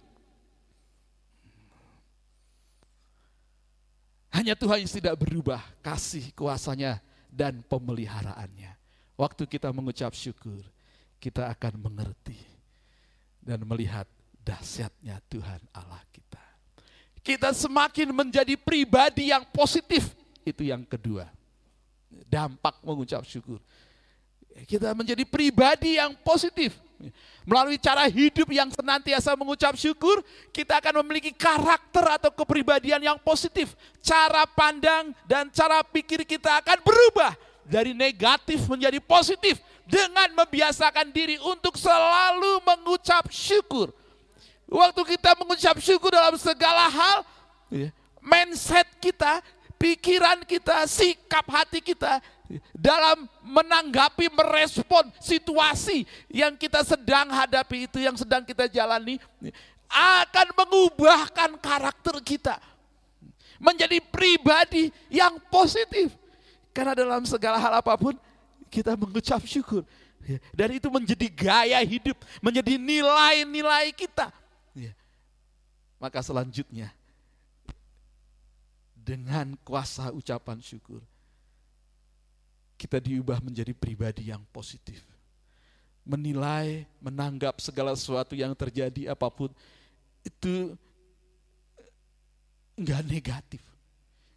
Hanya 4.36 4.52
Tuhan 4.52 4.84
yang 4.84 4.92
tidak 4.92 5.16
berubah, 5.16 5.64
kasih 5.80 6.36
kuasanya 6.36 7.00
dan 7.32 7.64
pemeliharaannya. 7.64 8.76
Waktu 9.16 9.48
kita 9.48 9.72
mengucap 9.72 10.12
syukur, 10.12 10.60
kita 11.16 11.48
akan 11.48 11.80
mengerti 11.80 12.36
dan 13.40 13.64
melihat 13.64 14.04
dahsyatnya 14.44 15.16
Tuhan 15.32 15.60
Allah 15.72 16.00
kita 16.12 16.31
kita 17.22 17.54
semakin 17.54 18.10
menjadi 18.10 18.58
pribadi 18.58 19.30
yang 19.30 19.46
positif. 19.54 20.10
Itu 20.42 20.66
yang 20.66 20.82
kedua. 20.82 21.30
Dampak 22.26 22.82
mengucap 22.82 23.22
syukur. 23.22 23.62
Kita 24.66 24.92
menjadi 24.92 25.24
pribadi 25.24 25.96
yang 25.96 26.12
positif. 26.20 26.76
Melalui 27.42 27.82
cara 27.82 28.06
hidup 28.06 28.46
yang 28.54 28.70
senantiasa 28.70 29.34
mengucap 29.34 29.74
syukur, 29.74 30.22
kita 30.54 30.78
akan 30.78 31.02
memiliki 31.02 31.34
karakter 31.34 32.04
atau 32.20 32.30
kepribadian 32.30 33.02
yang 33.02 33.18
positif. 33.18 33.74
Cara 33.98 34.46
pandang 34.46 35.10
dan 35.26 35.50
cara 35.50 35.82
pikir 35.82 36.22
kita 36.22 36.62
akan 36.62 36.78
berubah 36.86 37.34
dari 37.66 37.90
negatif 37.94 38.66
menjadi 38.70 39.02
positif 39.02 39.58
dengan 39.86 40.30
membiasakan 40.38 41.10
diri 41.10 41.38
untuk 41.42 41.74
selalu 41.74 42.62
mengucap 42.62 43.26
syukur. 43.34 43.90
Waktu 44.68 45.02
kita 45.16 45.36
mengucap 45.36 45.76
syukur 45.80 46.12
dalam 46.12 46.34
segala 46.40 46.88
hal, 46.88 47.18
ya, 47.68 47.88
mindset 48.22 48.88
kita, 49.02 49.42
pikiran 49.76 50.46
kita, 50.46 50.86
sikap 50.86 51.44
hati 51.50 51.82
kita 51.82 52.22
dalam 52.72 53.28
menanggapi, 53.44 54.28
merespon 54.32 55.08
situasi 55.20 56.04
yang 56.28 56.56
kita 56.56 56.84
sedang 56.84 57.28
hadapi 57.32 57.90
itu, 57.90 57.98
yang 58.00 58.16
sedang 58.16 58.44
kita 58.44 58.68
jalani, 58.68 59.16
akan 59.92 60.46
mengubahkan 60.56 61.60
karakter 61.60 62.16
kita 62.24 62.56
menjadi 63.62 64.02
pribadi 64.02 64.90
yang 65.12 65.38
positif. 65.52 66.10
Karena 66.72 66.96
dalam 66.96 67.22
segala 67.28 67.60
hal 67.60 67.78
apa 67.78 67.94
pun 67.94 68.16
kita 68.72 68.96
mengucap 68.96 69.44
syukur. 69.44 69.84
Ya, 70.22 70.38
dan 70.54 70.78
itu 70.78 70.86
menjadi 70.86 71.26
gaya 71.28 71.78
hidup, 71.82 72.14
menjadi 72.38 72.78
nilai-nilai 72.78 73.90
kita. 73.92 74.30
Maka 76.02 76.18
selanjutnya, 76.18 76.90
dengan 78.98 79.54
kuasa 79.62 80.10
ucapan 80.10 80.58
syukur, 80.58 80.98
kita 82.74 82.98
diubah 82.98 83.38
menjadi 83.38 83.70
pribadi 83.70 84.34
yang 84.34 84.42
positif. 84.50 84.98
Menilai, 86.02 86.90
menanggap 86.98 87.62
segala 87.62 87.94
sesuatu 87.94 88.34
yang 88.34 88.50
terjadi 88.58 89.14
apa 89.14 89.30
pun, 89.30 89.54
itu 90.26 90.74
enggak 92.74 93.06
negatif. 93.06 93.62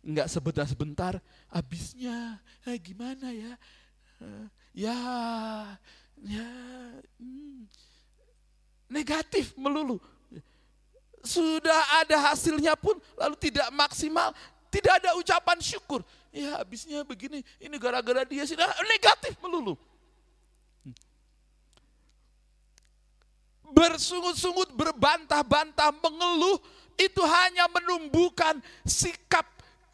Enggak 0.05 0.29
sebentar-sebentar, 0.29 1.17
habisnya, 1.49 2.37
eh, 2.69 2.77
gimana 2.77 3.33
ya, 3.33 3.53
eh, 4.21 4.45
ya, 4.85 4.97
ya, 6.21 6.49
hmm, 7.17 7.65
negatif 8.85 9.57
melulu 9.57 9.97
sudah 11.25 12.05
ada 12.05 12.31
hasilnya 12.31 12.77
pun 12.77 12.95
lalu 13.17 13.35
tidak 13.41 13.67
maksimal, 13.73 14.31
tidak 14.69 15.03
ada 15.03 15.17
ucapan 15.19 15.57
syukur. 15.59 16.05
Ya 16.35 16.59
habisnya 16.59 17.03
begini, 17.07 17.39
ini 17.63 17.75
gara-gara 17.79 18.27
dia 18.27 18.43
sudah 18.43 18.67
negatif 18.85 19.39
melulu. 19.39 19.79
Bersungut-sungut, 23.75 24.71
berbantah-bantah, 24.75 25.91
mengeluh, 25.99 26.59
itu 26.95 27.19
hanya 27.23 27.67
menumbuhkan 27.71 28.59
sikap 28.87 29.43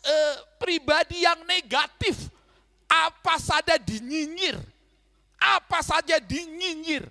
eh, 0.06 0.36
pribadi 0.62 1.26
yang 1.26 1.42
negatif. 1.46 2.30
Apa 2.92 3.40
saja 3.40 3.80
dinyinyir, 3.80 4.60
apa 5.40 5.80
saja 5.80 6.20
dinyinyir. 6.20 7.08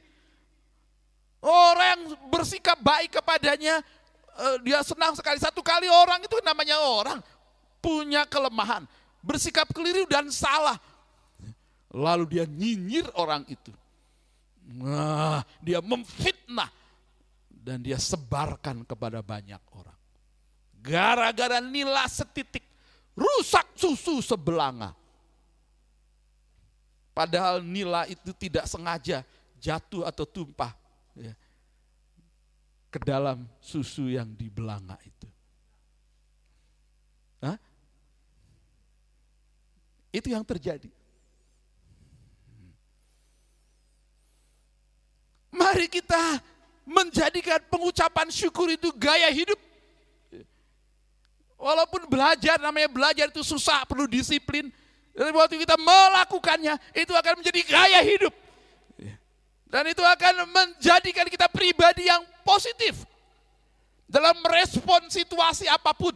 Orang 1.41 1.89
yang 1.89 2.03
bersikap 2.29 2.77
baik 2.85 3.17
kepadanya 3.17 3.81
dia 4.65 4.81
senang 4.85 5.13
sekali. 5.17 5.39
Satu 5.41 5.61
kali 5.61 5.87
orang 5.89 6.25
itu 6.25 6.37
namanya 6.45 6.81
orang 6.81 7.19
punya 7.81 8.25
kelemahan, 8.29 8.85
bersikap 9.25 9.69
keliru 9.73 10.05
dan 10.09 10.29
salah. 10.33 10.77
Lalu 11.91 12.39
dia 12.39 12.45
nyinyir 12.47 13.11
orang 13.19 13.43
itu. 13.51 13.75
Nah, 14.71 15.43
dia 15.59 15.83
memfitnah 15.83 16.71
dan 17.51 17.83
dia 17.83 17.99
sebarkan 17.99 18.87
kepada 18.87 19.19
banyak 19.21 19.59
orang. 19.75 19.99
Gara-gara 20.81 21.59
nila 21.59 22.07
setitik, 22.07 22.63
rusak 23.19 23.67
susu 23.75 24.23
sebelanga. 24.23 24.95
Padahal 27.11 27.61
nila 27.61 28.07
itu 28.07 28.31
tidak 28.33 28.71
sengaja 28.71 29.27
jatuh 29.59 30.07
atau 30.07 30.25
tumpah. 30.25 30.73
Ya 31.19 31.35
ke 32.91 32.99
dalam 32.99 33.47
susu 33.63 34.11
yang 34.11 34.27
di 34.35 34.51
belanga 34.51 34.99
itu. 35.07 35.29
Hah? 37.41 37.57
Itu 40.11 40.29
yang 40.35 40.43
terjadi. 40.43 40.91
Mari 45.55 45.87
kita 45.87 46.43
menjadikan 46.83 47.63
pengucapan 47.71 48.27
syukur 48.35 48.67
itu 48.75 48.91
gaya 48.99 49.31
hidup. 49.31 49.59
Walaupun 51.61 52.09
belajar, 52.11 52.57
namanya 52.59 52.89
belajar 52.91 53.31
itu 53.31 53.45
susah, 53.47 53.87
perlu 53.87 54.11
disiplin. 54.11 54.73
Dan 55.13 55.31
waktu 55.37 55.61
kita 55.61 55.77
melakukannya, 55.77 56.75
itu 56.97 57.13
akan 57.13 57.45
menjadi 57.45 57.61
gaya 57.69 58.01
hidup. 58.01 58.33
Dan 59.71 59.87
itu 59.87 60.03
akan 60.03 60.51
menjadikan 60.51 61.31
kita 61.31 61.47
pribadi 61.47 62.11
yang 62.11 62.27
positif 62.43 63.07
dalam 64.11 64.35
merespon 64.43 65.07
situasi 65.07 65.71
apa 65.71 65.95
pun. 65.95 66.11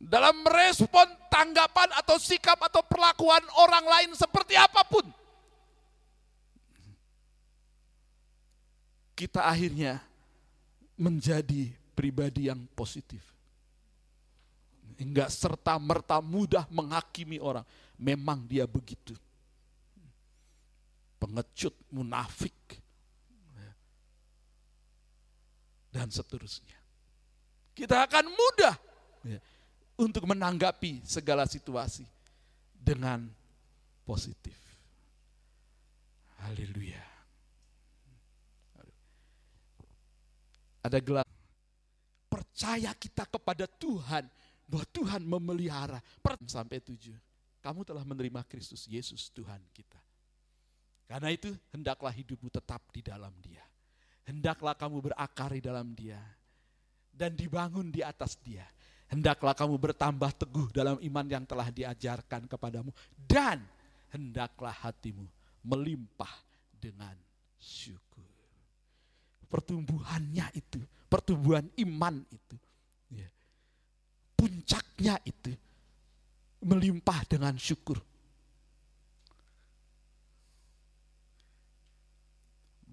Dalam 0.00 0.32
merespon 0.40 1.04
tanggapan 1.28 1.92
atau 1.92 2.16
sikap 2.16 2.56
atau 2.56 2.80
perlakuan 2.80 3.44
orang 3.60 3.84
lain 3.84 4.10
seperti 4.16 4.56
apa 4.56 4.80
pun. 4.88 5.04
Kita 9.12 9.44
akhirnya 9.44 10.00
menjadi 10.96 11.68
pribadi 11.92 12.48
yang 12.48 12.64
positif. 12.72 13.20
Enggak 14.96 15.28
serta 15.28 15.76
merta 15.76 16.24
mudah 16.24 16.64
menghakimi 16.72 17.36
orang. 17.36 17.68
Memang 18.00 18.48
dia 18.48 18.64
begitu 18.64 19.12
pengecut, 21.20 21.76
munafik, 21.92 22.56
dan 25.92 26.08
seterusnya. 26.08 26.78
Kita 27.76 28.06
akan 28.06 28.24
mudah 28.30 28.74
ya, 29.26 29.38
untuk 29.98 30.24
menanggapi 30.24 31.02
segala 31.04 31.44
situasi 31.44 32.06
dengan 32.72 33.26
positif. 34.06 34.56
Haleluya. 36.40 37.04
Ada 40.80 40.96
gelar 41.04 41.28
percaya 42.24 42.96
kita 42.96 43.28
kepada 43.28 43.68
Tuhan 43.68 44.24
bahwa 44.64 44.86
Tuhan 44.88 45.20
memelihara. 45.20 46.00
Sampai 46.48 46.80
tujuh. 46.80 47.12
Kamu 47.60 47.84
telah 47.84 48.00
menerima 48.00 48.40
Kristus 48.48 48.88
Yesus 48.88 49.28
Tuhan 49.28 49.60
kita. 49.76 50.00
Karena 51.10 51.34
itu 51.34 51.50
hendaklah 51.74 52.14
hidupmu 52.14 52.46
tetap 52.54 52.86
di 52.94 53.02
dalam 53.02 53.34
dia. 53.42 53.66
Hendaklah 54.30 54.78
kamu 54.78 55.10
berakar 55.10 55.50
di 55.50 55.58
dalam 55.58 55.90
dia. 55.90 56.22
Dan 57.10 57.34
dibangun 57.34 57.90
di 57.90 57.98
atas 57.98 58.38
dia. 58.38 58.62
Hendaklah 59.10 59.58
kamu 59.58 59.74
bertambah 59.74 60.30
teguh 60.38 60.70
dalam 60.70 61.02
iman 61.02 61.26
yang 61.26 61.42
telah 61.42 61.66
diajarkan 61.66 62.46
kepadamu. 62.46 62.94
Dan 63.18 63.58
hendaklah 64.14 64.70
hatimu 64.70 65.26
melimpah 65.66 66.30
dengan 66.78 67.18
syukur. 67.58 68.30
Pertumbuhannya 69.50 70.46
itu, 70.54 70.78
pertumbuhan 71.10 71.66
iman 71.82 72.22
itu. 72.30 72.56
ya, 73.10 73.26
Puncaknya 74.38 75.18
itu 75.26 75.58
melimpah 76.62 77.26
dengan 77.26 77.58
syukur. 77.58 77.98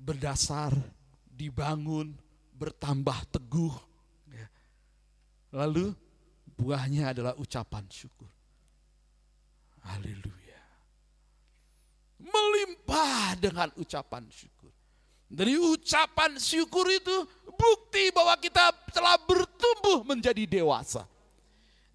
Berdasar, 0.07 0.71
dibangun, 1.27 2.15
bertambah 2.55 3.27
teguh. 3.27 3.75
ya. 4.31 4.47
Lalu 5.51 5.91
buahnya 6.55 7.11
adalah 7.11 7.35
ucapan 7.35 7.83
syukur. 7.91 8.31
Haleluya. 9.83 10.63
Melimpah 12.23 13.35
dengan 13.35 13.67
ucapan 13.75 14.23
syukur. 14.31 14.71
Dari 15.27 15.59
ucapan 15.59 16.39
syukur 16.39 16.87
itu 16.87 17.27
bukti 17.51 18.07
bahwa 18.15 18.39
kita 18.39 18.71
telah 18.95 19.19
bertumbuh 19.27 20.07
menjadi 20.07 20.47
dewasa. 20.47 21.03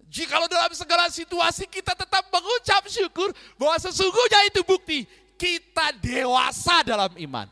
Jikalau 0.05 0.45
dalam 0.45 0.69
segala 0.77 1.09
situasi 1.09 1.65
kita 1.65 1.97
tetap 1.97 2.29
mengucap 2.29 2.85
syukur 2.85 3.33
bahwa 3.57 3.73
sesungguhnya 3.81 4.53
itu 4.53 4.61
bukti 4.61 5.09
kita 5.33 5.97
dewasa 5.97 6.85
dalam 6.85 7.09
iman. 7.17 7.49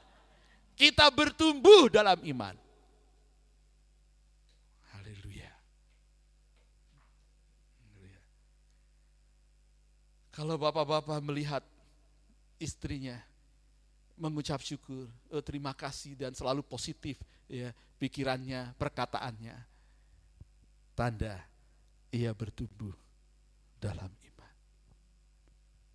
Kita 0.81 1.13
bertumbuh 1.13 1.93
dalam 1.93 2.17
iman. 2.25 2.57
Haleluya. 4.89 5.53
Kalau 10.33 10.57
bapak-bapak 10.57 11.21
melihat 11.21 11.61
istrinya 12.57 13.21
mengucap 14.17 14.57
syukur, 14.65 15.05
oh, 15.29 15.43
terima 15.45 15.77
kasih 15.77 16.17
dan 16.17 16.33
selalu 16.33 16.65
positif 16.65 17.21
ya 17.45 17.69
pikirannya, 18.01 18.73
perkataannya. 18.73 19.53
Tanda 20.97 21.45
ia 22.09 22.33
bertumbuh 22.33 22.97
dalam 23.77 24.09
iman. 24.09 24.53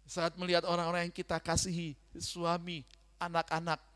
Saat 0.06 0.38
melihat 0.38 0.62
orang-orang 0.62 1.10
yang 1.10 1.16
kita 1.18 1.42
kasihi, 1.42 1.98
suami, 2.14 2.86
anak-anak, 3.18 3.95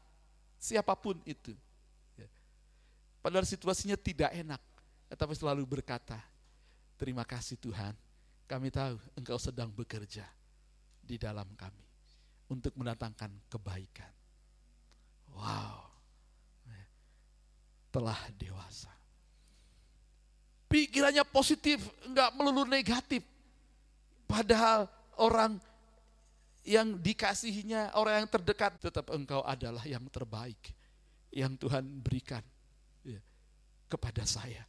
siapa 0.60 0.92
pun 0.92 1.16
itu. 1.24 1.56
ya. 2.20 2.28
Padahal 3.24 3.48
situasinya 3.48 3.96
tidak 3.96 4.28
enak, 4.36 4.60
tetapi 5.08 5.32
selalu 5.32 5.64
berkata, 5.64 6.20
terima 7.00 7.24
kasih 7.24 7.56
Tuhan, 7.56 7.96
kami 8.44 8.68
tahu 8.68 9.00
engkau 9.16 9.40
sedang 9.40 9.72
bekerja 9.72 10.28
di 11.00 11.16
dalam 11.16 11.48
kami 11.56 11.82
untuk 12.52 12.76
mendatangkan 12.76 13.32
kebaikan. 13.48 14.12
Wow, 15.32 15.90
telah 17.90 18.18
dewasa. 18.38 18.90
Pikirannya 20.70 21.26
positif, 21.26 21.82
enggak 22.06 22.30
melulu 22.38 22.62
negatif. 22.62 23.26
Padahal 24.30 24.86
orang 25.18 25.58
yang 26.64 27.00
dikasihinya, 27.00 27.96
orang 27.96 28.24
yang 28.24 28.30
terdekat, 28.30 28.76
tetap 28.80 29.08
engkau 29.10 29.40
adalah 29.40 29.84
yang 29.88 30.04
terbaik. 30.12 30.60
Yang 31.32 31.66
Tuhan 31.66 31.84
berikan 32.02 32.44
ya, 33.06 33.20
kepada 33.88 34.26
saya. 34.28 34.66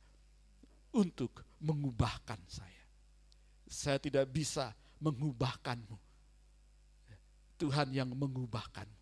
Untuk 0.91 1.43
mengubahkan 1.59 2.39
saya. 2.47 2.83
Saya 3.67 3.97
tidak 3.99 4.27
bisa 4.31 4.75
mengubahkanmu. 4.99 5.97
Tuhan 7.59 7.93
yang 7.93 8.09
mengubahkanmu. 8.11 8.99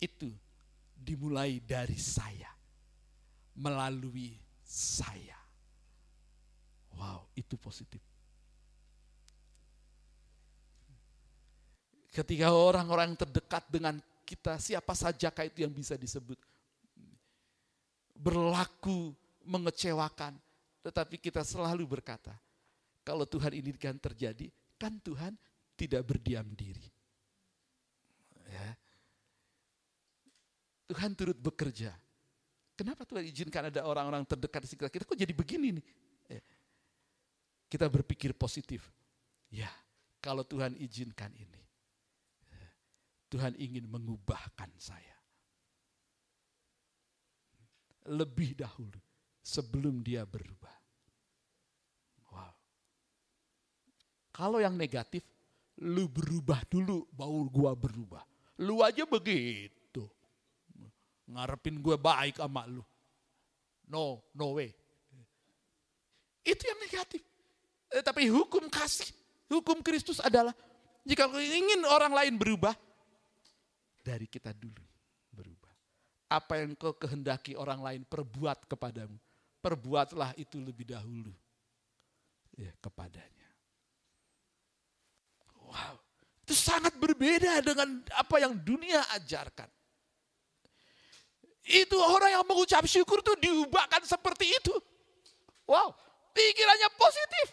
Itu 0.00 0.32
dimulai 0.96 1.60
dari 1.60 1.98
saya. 1.98 2.50
Melalui 3.58 4.38
saya. 4.62 5.36
Wow, 6.94 7.30
itu 7.38 7.54
positif. 7.60 8.07
Ketika 12.18 12.50
orang-orang 12.50 13.14
terdekat 13.14 13.62
dengan 13.70 13.94
kita, 14.26 14.58
siapa 14.58 14.90
sajakah 14.90 15.46
itu 15.46 15.62
yang 15.62 15.70
bisa 15.70 15.94
disebut? 15.94 16.34
Berlaku 18.18 19.14
mengecewakan, 19.46 20.34
tetapi 20.82 21.22
kita 21.22 21.46
selalu 21.46 21.86
berkata, 21.86 22.34
kalau 23.06 23.22
Tuhan 23.22 23.54
ini 23.54 23.70
kan 23.78 23.94
terjadi, 23.94 24.50
kan 24.74 24.98
Tuhan 24.98 25.38
tidak 25.78 26.02
berdiam 26.10 26.42
diri. 26.58 26.90
Ya. 28.50 28.74
Tuhan 30.90 31.14
turut 31.14 31.38
bekerja. 31.38 31.94
Kenapa 32.74 33.06
Tuhan 33.06 33.30
izinkan 33.30 33.70
ada 33.70 33.86
orang-orang 33.86 34.26
terdekat 34.26 34.66
di 34.66 34.68
sekitar 34.74 34.90
kita? 34.90 35.06
Kok 35.06 35.14
jadi 35.14 35.30
begini 35.30 35.78
nih? 35.78 35.86
Ya. 36.34 36.42
Kita 37.70 37.86
berpikir 37.86 38.34
positif. 38.34 38.90
Ya, 39.54 39.70
kalau 40.18 40.42
Tuhan 40.42 40.74
izinkan 40.82 41.30
ini. 41.38 41.57
Tuhan 43.28 43.52
ingin 43.60 43.84
mengubahkan 43.88 44.72
saya. 44.80 45.16
Lebih 48.08 48.56
dahulu 48.56 48.96
sebelum 49.44 50.00
dia 50.00 50.24
berubah. 50.24 50.76
Wow. 52.32 52.54
Kalau 54.32 54.58
yang 54.64 54.80
negatif, 54.80 55.24
lu 55.84 56.08
berubah 56.08 56.64
dulu, 56.64 57.04
baru 57.12 57.44
gua 57.52 57.72
berubah. 57.76 58.24
Lu 58.64 58.80
aja 58.80 59.04
begitu. 59.04 60.02
Ngarepin 61.28 61.84
gue 61.84 61.96
baik 62.00 62.40
sama 62.40 62.64
lu. 62.64 62.80
No, 63.92 64.24
no 64.32 64.56
way. 64.56 64.72
Itu 66.40 66.64
yang 66.64 66.80
negatif. 66.80 67.20
Eh, 67.92 68.00
tapi 68.00 68.28
hukum 68.32 68.68
kasih, 68.72 69.08
hukum 69.52 69.84
Kristus 69.84 70.20
adalah 70.20 70.52
jika 71.04 71.28
ingin 71.36 71.84
orang 71.88 72.12
lain 72.12 72.34
berubah, 72.36 72.72
dari 74.08 74.24
kita 74.24 74.56
dulu 74.56 74.80
berubah. 75.28 75.74
Apa 76.32 76.64
yang 76.64 76.72
kau 76.72 76.96
kehendaki 76.96 77.52
orang 77.52 77.84
lain 77.84 78.02
perbuat 78.08 78.64
kepadamu, 78.64 79.20
perbuatlah 79.60 80.32
itu 80.40 80.56
lebih 80.56 80.88
dahulu 80.88 81.32
ya, 82.56 82.72
kepadanya. 82.80 83.48
Wow, 85.68 86.00
itu 86.48 86.56
sangat 86.56 86.96
berbeda 86.96 87.60
dengan 87.60 88.00
apa 88.16 88.40
yang 88.40 88.56
dunia 88.56 89.04
ajarkan. 89.20 89.68
Itu 91.68 92.00
orang 92.00 92.32
yang 92.32 92.44
mengucap 92.48 92.88
syukur 92.88 93.20
itu 93.20 93.36
diubahkan 93.44 94.00
seperti 94.08 94.48
itu. 94.56 94.72
Wow, 95.68 95.92
pikirannya 96.32 96.88
positif. 96.96 97.46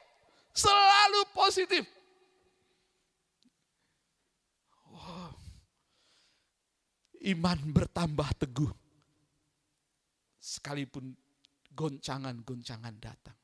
Selalu 0.56 1.22
positif. 1.36 1.84
Iman 7.26 7.57
bertambah 7.73 8.30
teguh. 8.38 8.69
Sekalipun 10.38 11.17
goncangan-goncangan 11.73 12.95
datang. 13.01 13.38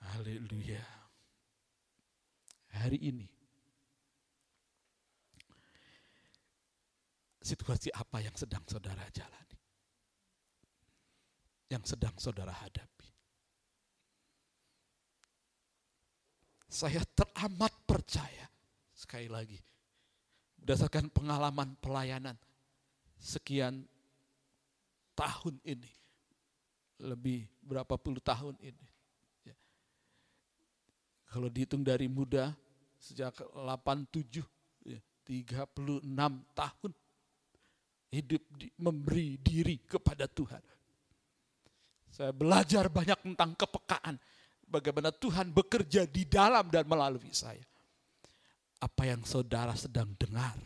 Haleluya. 0.00 0.86
Hari 2.70 2.98
ini 3.02 3.26
situasi 7.42 7.90
apa 7.90 8.22
yang 8.22 8.38
sedang 8.38 8.62
saudara 8.70 9.02
jalani? 9.10 9.58
Yang 11.66 11.98
sedang 11.98 12.14
saudara 12.22 12.54
hadapi? 12.54 13.10
Saya 16.70 17.02
teramat 17.18 17.74
percaya, 17.82 18.46
sekali 18.94 19.26
lagi, 19.26 19.58
berdasarkan 20.60 21.08
pengalaman 21.10 21.74
pelayanan 21.80 22.36
sekian 23.20 23.84
tahun 25.16 25.60
ini, 25.64 25.92
lebih 27.04 27.44
berapa 27.60 28.00
puluh 28.00 28.20
tahun 28.24 28.56
ini. 28.64 28.86
Ya. 29.44 29.56
Kalau 31.28 31.52
dihitung 31.52 31.84
dari 31.84 32.08
muda, 32.08 32.56
sejak 32.96 33.36
87, 33.52 34.40
ya, 34.84 35.00
36 35.28 36.04
tahun 36.56 36.92
hidup 38.10 38.42
di, 38.56 38.68
memberi 38.80 39.38
diri 39.38 39.76
kepada 39.84 40.26
Tuhan. 40.26 40.60
Saya 42.10 42.34
belajar 42.34 42.90
banyak 42.90 43.22
tentang 43.22 43.54
kepekaan, 43.54 44.18
bagaimana 44.66 45.14
Tuhan 45.14 45.54
bekerja 45.54 46.10
di 46.10 46.26
dalam 46.26 46.66
dan 46.68 46.84
melalui 46.84 47.30
saya. 47.30 47.62
Apa 48.80 49.02
yang 49.04 49.22
saudara 49.28 49.76
sedang 49.76 50.16
dengar 50.16 50.56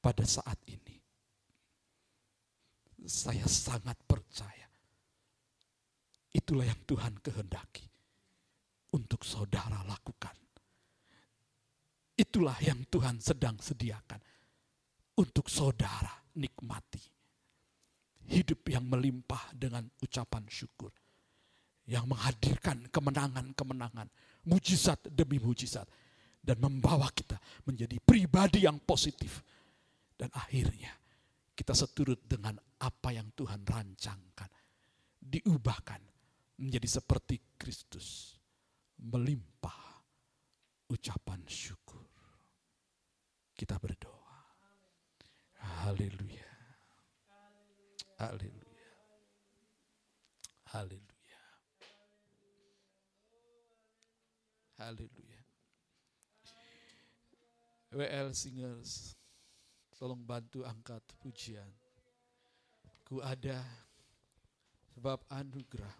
pada 0.00 0.24
saat 0.26 0.58
ini. 0.66 0.98
Saya 3.06 3.44
sangat 3.46 3.98
percaya. 4.08 4.66
Itulah 6.32 6.64
yang 6.64 6.80
Tuhan 6.88 7.14
kehendaki 7.20 7.84
untuk 8.96 9.20
saudara 9.22 9.84
lakukan. 9.84 10.32
Itulah 12.16 12.56
yang 12.60 12.84
Tuhan 12.88 13.20
sedang 13.20 13.56
sediakan 13.56 14.20
untuk 15.16 15.48
saudara 15.48 16.12
nikmati. 16.36 17.00
Hidup 18.32 18.64
yang 18.70 18.86
melimpah 18.86 19.52
dengan 19.52 19.84
ucapan 20.00 20.46
syukur. 20.48 20.92
Yang 21.82 22.14
menghadirkan 22.14 22.86
kemenangan-kemenangan, 22.94 24.06
mujizat 24.46 25.02
demi 25.10 25.42
mujizat. 25.42 25.84
Dan 26.42 26.58
membawa 26.58 27.06
kita 27.14 27.38
menjadi 27.70 28.02
pribadi 28.02 28.66
yang 28.66 28.82
positif. 28.82 29.46
Dan 30.18 30.26
akhirnya 30.34 30.90
kita 31.54 31.70
seturut 31.70 32.26
dengan 32.26 32.58
apa 32.82 33.14
yang 33.14 33.30
Tuhan 33.30 33.62
rancangkan. 33.62 34.50
Diubahkan 35.22 36.02
menjadi 36.58 36.98
seperti 36.98 37.38
Kristus. 37.54 38.34
Melimpah 38.98 40.02
ucapan 40.90 41.46
syukur. 41.46 42.02
Kita 43.54 43.78
berdoa. 43.78 44.42
Haleluya. 45.86 46.50
Haleluya. 48.18 48.90
Haleluya. 50.72 51.42
Haleluya. 54.78 55.31
WL 57.92 58.32
Singers, 58.32 59.12
tolong 59.92 60.24
bantu 60.24 60.64
angkat 60.64 61.04
pujian. 61.20 61.68
Ku 63.04 63.20
ada 63.20 63.60
sebab 64.96 65.20
anugerah. 65.28 65.96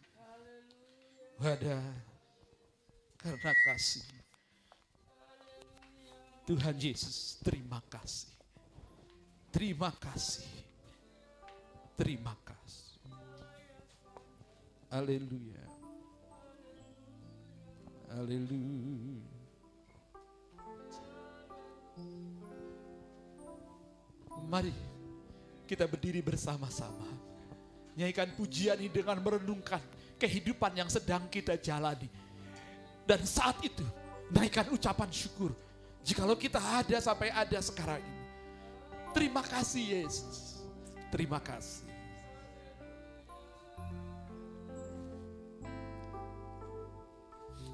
Ku 1.36 1.44
ada 1.44 1.76
karena 3.20 3.52
kasih. 3.68 4.08
Tuhan 6.48 6.74
Yesus, 6.80 7.38
terima 7.44 7.78
kasih. 7.86 8.32
Terima 9.52 9.92
kasih. 9.92 10.48
Terima 11.92 12.32
kasih. 12.40 12.98
Haleluya. 14.88 15.64
Haleluya. 18.10 19.41
Mari 24.48 24.74
kita 25.64 25.88
berdiri 25.88 26.20
bersama-sama. 26.20 27.08
Nyanyikan 27.96 28.32
pujian 28.36 28.76
ini 28.80 28.92
dengan 28.92 29.16
merenungkan 29.20 29.80
kehidupan 30.20 30.76
yang 30.76 30.88
sedang 30.92 31.28
kita 31.28 31.56
jalani. 31.56 32.08
Dan 33.08 33.24
saat 33.24 33.58
itu 33.64 33.84
naikkan 34.32 34.68
ucapan 34.72 35.08
syukur. 35.12 35.52
Jikalau 36.02 36.34
kita 36.34 36.58
ada 36.58 36.98
sampai 36.98 37.30
ada 37.30 37.58
sekarang 37.62 38.02
ini. 38.02 38.22
Terima 39.12 39.44
kasih 39.44 40.02
Yesus. 40.02 40.64
Terima 41.12 41.38
kasih. 41.38 41.84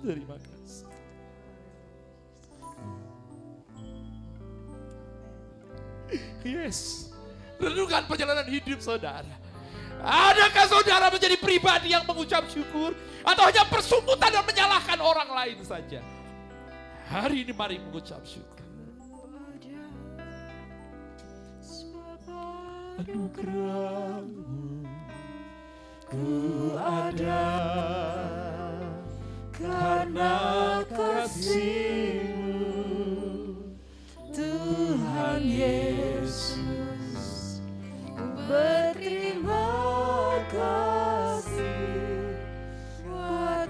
Terima 0.03 0.39
kasih. 0.39 0.88
Yes. 6.47 7.11
Renungkan 7.59 8.07
perjalanan 8.07 8.47
hidup 8.47 8.79
saudara. 8.79 9.35
Adakah 9.99 10.67
saudara 10.71 11.11
menjadi 11.11 11.35
pribadi 11.35 11.91
yang 11.91 12.07
mengucap 12.07 12.47
syukur? 12.47 12.95
Atau 13.27 13.43
hanya 13.51 13.67
persungutan 13.67 14.31
dan 14.31 14.47
menyalahkan 14.47 14.99
orang 15.03 15.27
lain 15.27 15.59
saja? 15.67 15.99
Hari 17.11 17.43
ini 17.43 17.51
mari 17.51 17.83
mengucap 17.83 18.23
syukur. 18.23 18.63
Anugerahmu 22.99 24.83
ada 26.79 27.47
karena 29.55 30.35
kasihmu 30.91 32.59
Tuhan 34.35 35.43
Yesus 35.47 35.98
berterima 38.49 39.69
kasih 40.49 42.33
buat 43.05 43.69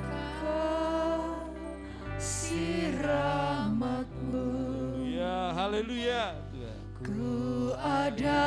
kasih 2.15 2.95
rahmatmu 3.03 4.47
Ya, 5.19 5.51
haleluya. 5.51 6.39
Ku 7.03 7.75
ada 7.75 8.47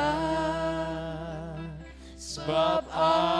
sebab 2.16 2.88
anugerahmu 2.88 3.31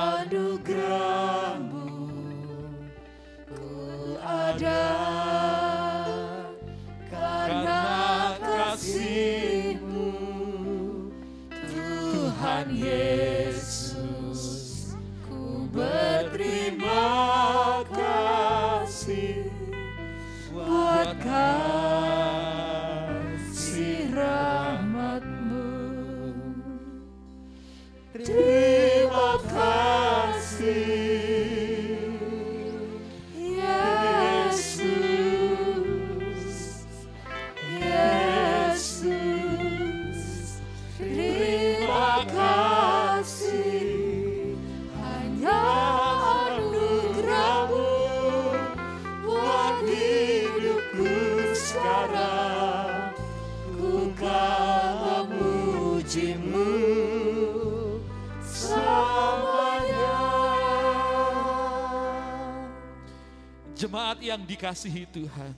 dikasihi 64.63 65.11
Tuhan. 65.11 65.51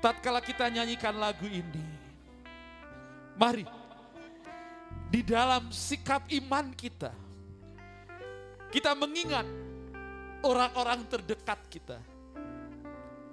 Tatkala 0.00 0.40
kita 0.40 0.72
nyanyikan 0.72 1.12
lagu 1.20 1.44
ini, 1.44 1.84
mari 3.36 3.68
di 5.12 5.20
dalam 5.20 5.68
sikap 5.68 6.24
iman 6.32 6.72
kita, 6.72 7.12
kita 8.72 8.96
mengingat 8.96 9.44
orang-orang 10.40 11.04
terdekat 11.12 11.60
kita. 11.68 12.00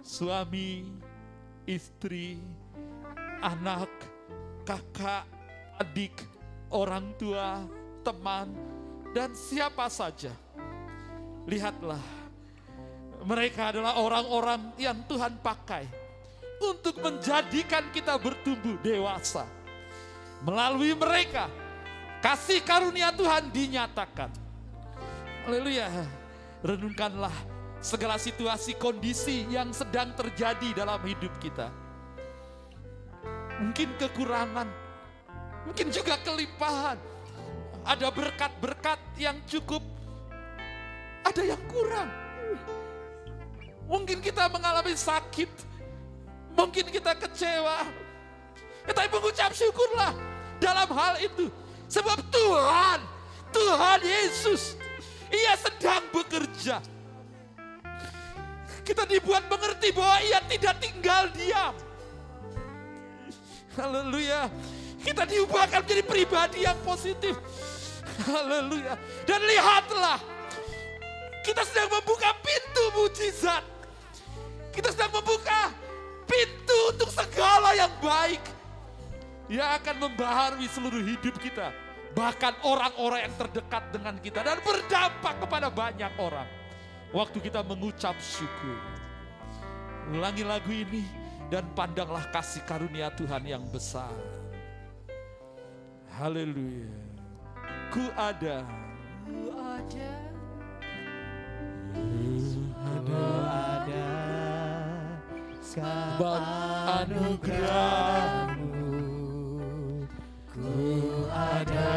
Suami, 0.03 0.83
istri, 1.63 2.43
anak, 3.39 3.87
kakak, 4.67 5.23
adik, 5.79 6.27
orang 6.75 7.15
tua, 7.15 7.63
teman, 8.03 8.51
dan 9.15 9.31
siapa 9.31 9.87
saja. 9.87 10.35
Lihatlah, 11.47 12.18
mereka 13.23 13.75
adalah 13.75 13.99
orang-orang 13.99 14.75
yang 14.79 14.95
Tuhan 15.07 15.39
pakai 15.43 15.83
untuk 16.59 16.99
menjadikan 16.99 17.87
kita 17.91 18.19
bertumbuh 18.19 18.79
dewasa. 18.83 19.47
Melalui 20.43 20.95
mereka, 20.95 21.51
kasih 22.23 22.63
karunia 22.63 23.11
Tuhan 23.11 23.51
dinyatakan. 23.51 24.31
Haleluya. 25.47 25.87
Renungkanlah 26.59 27.31
segala 27.79 28.19
situasi 28.19 28.75
kondisi 28.75 29.47
yang 29.47 29.71
sedang 29.71 30.11
terjadi 30.15 30.83
dalam 30.83 30.99
hidup 31.03 31.31
kita. 31.39 31.71
Mungkin 33.59 33.95
kekurangan, 33.99 34.67
mungkin 35.67 35.87
juga 35.91 36.15
kelimpahan. 36.23 36.99
Ada 37.83 38.11
berkat-berkat 38.11 38.99
yang 39.15 39.39
cukup 39.47 39.79
ada 41.23 41.41
yang 41.43 41.61
kurang. 41.69 42.09
Mungkin 43.89 44.21
kita 44.21 44.45
mengalami 44.53 44.93
sakit, 44.93 45.49
mungkin 46.53 46.85
kita 46.93 47.17
kecewa. 47.17 47.89
Ya, 48.85 48.91
tapi 48.93 49.09
mengucap 49.09 49.49
syukurlah 49.49 50.13
dalam 50.61 50.89
hal 50.93 51.17
itu. 51.17 51.49
Sebab 51.89 52.21
Tuhan, 52.29 53.01
Tuhan 53.49 53.99
Yesus, 54.05 54.77
ia 55.33 55.57
sedang 55.57 56.05
bekerja. 56.13 56.77
Kita 58.85 59.09
dibuat 59.09 59.49
mengerti 59.49 59.89
bahwa 59.89 60.17
ia 60.21 60.37
tidak 60.45 60.77
tinggal 60.81 61.29
diam. 61.33 61.73
Haleluya. 63.73 64.49
Kita 65.01 65.25
diubahkan 65.25 65.81
menjadi 65.81 66.03
pribadi 66.05 66.65
yang 66.65 66.77
positif. 66.85 67.37
Haleluya. 68.25 68.97
Dan 69.25 69.39
lihatlah, 69.45 70.19
kita 71.41 71.65
sedang 71.65 71.89
membuka 71.89 72.33
pintu 72.43 72.83
mujizat. 72.97 73.78
Kita 74.79 74.95
sedang 74.95 75.11
membuka 75.11 75.75
pintu 76.23 76.79
untuk 76.95 77.11
segala 77.11 77.75
yang 77.75 77.91
baik. 77.99 78.39
Yang 79.51 79.69
akan 79.83 79.95
membaharui 80.07 80.71
seluruh 80.71 81.03
hidup 81.03 81.35
kita. 81.35 81.75
Bahkan 82.15 82.63
orang-orang 82.63 83.27
yang 83.27 83.35
terdekat 83.35 83.91
dengan 83.91 84.15
kita. 84.23 84.39
Dan 84.39 84.63
berdampak 84.63 85.35
kepada 85.43 85.67
banyak 85.67 86.15
orang. 86.15 86.47
Waktu 87.11 87.43
kita 87.43 87.59
mengucap 87.59 88.15
syukur. 88.23 88.79
Ulangi 90.15 90.47
lagu 90.47 90.71
ini 90.71 91.03
dan 91.51 91.67
pandanglah 91.75 92.23
kasih 92.31 92.63
karunia 92.63 93.11
Tuhan 93.19 93.43
yang 93.43 93.67
besar. 93.67 94.15
Haleluya. 96.15 96.87
Ku 97.91 98.07
ada. 98.15 98.63
Ku 99.27 99.51
ada. 99.59 100.29
ada 103.09 104.48
Sebab 105.69 106.41
anugerahmu 107.05 108.73
ku 110.49 110.73
ada. 111.29 111.93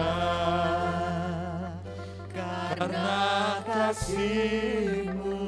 Karena 2.29 3.17
kasihmu 3.65 5.41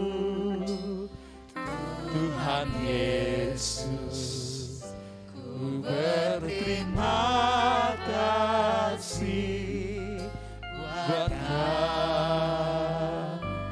Tuhan 2.16 2.68
Yesus 2.80 4.20
ku 5.28 5.84
berterima 5.84 7.28
kasih. 8.08 10.16
Buat 10.80 11.28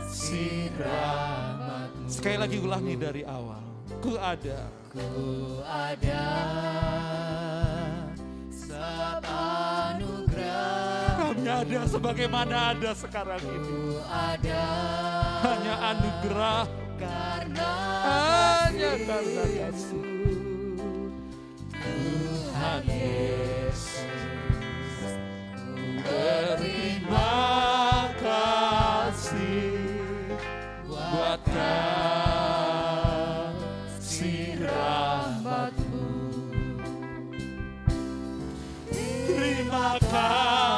kasih 0.05 0.69
rahmatmu. 0.77 2.05
Sekali 2.05 2.37
lagi 2.37 2.61
ulangi 2.61 3.01
dari 3.01 3.25
awal 3.25 3.62
ku 4.03 4.19
ada. 4.19 4.67
Ku 4.91 5.63
ada 5.63 6.27
sebab 8.51 9.23
anugerah 9.95 11.31
hanya 11.31 11.63
ada 11.63 11.81
sebagaimana 11.87 12.75
ada 12.75 12.91
sekarang 12.99 13.39
ini. 13.47 13.63
Ku 13.63 14.03
ada 14.03 14.67
hanya 15.47 15.75
anugerah. 15.95 16.67
karena 17.03 17.73
hanya 18.07 18.93
karena 19.07 19.45
kasih. 19.47 20.07
Tuhan 21.83 22.83
Yesus. 22.91 24.03
Ku 25.55 25.75
berterima 26.03 27.31
terima 39.99 40.72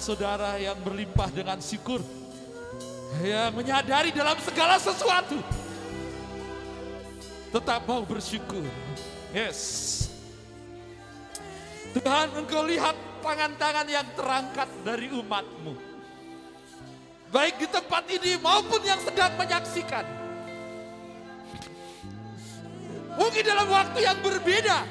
saudara 0.00 0.56
yang 0.58 0.78
berlimpah 0.80 1.28
dengan 1.30 1.58
syukur. 1.62 2.00
Yang 3.22 3.52
menyadari 3.54 4.10
dalam 4.14 4.38
segala 4.42 4.78
sesuatu. 4.78 5.38
Tetap 7.48 7.84
mau 7.88 8.04
bersyukur. 8.04 8.62
Yes. 9.32 10.08
Tuhan 11.96 12.30
engkau 12.36 12.62
lihat 12.68 12.94
tangan-tangan 13.24 13.86
yang 13.88 14.06
terangkat 14.14 14.68
dari 14.84 15.08
umatmu. 15.12 15.74
Baik 17.28 17.60
di 17.60 17.68
tempat 17.68 18.08
ini 18.08 18.40
maupun 18.40 18.80
yang 18.84 19.00
sedang 19.04 19.36
menyaksikan. 19.36 20.04
Mungkin 23.18 23.44
dalam 23.44 23.68
waktu 23.68 23.98
yang 24.00 24.16
berbeda. 24.22 24.86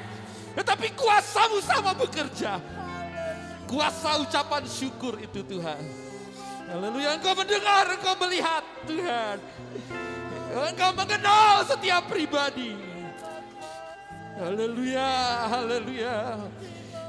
Tetapi 0.54 0.94
kuasamu 0.94 1.58
sama 1.62 1.94
bekerja. 1.94 2.77
Kuasa 3.68 4.16
ucapan 4.24 4.64
syukur 4.64 5.20
itu 5.20 5.44
Tuhan. 5.44 5.84
Haleluya, 6.72 7.20
engkau 7.20 7.36
mendengar, 7.36 7.84
engkau 7.92 8.16
melihat 8.24 8.64
Tuhan. 8.88 9.36
Engkau 10.72 10.90
mengenal 10.96 11.68
setiap 11.68 12.08
pribadi. 12.08 12.72
Haleluya, 14.40 15.12
haleluya. 15.52 16.48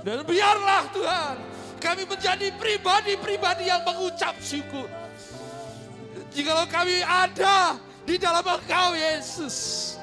Dan 0.03 0.23
biarlah 0.27 0.83
Tuhan, 0.91 1.35
kami 1.79 2.03
menjadi 2.03 2.51
pribadi-pribadi 2.59 3.71
yang 3.71 3.83
mengucap 3.87 4.35
syukur. 4.43 4.87
Jikalau 6.35 6.67
kami 6.67 6.99
ada 7.03 7.79
di 8.03 8.19
dalam 8.19 8.43
Engkau 8.43 8.99
Yesus, 8.99 9.95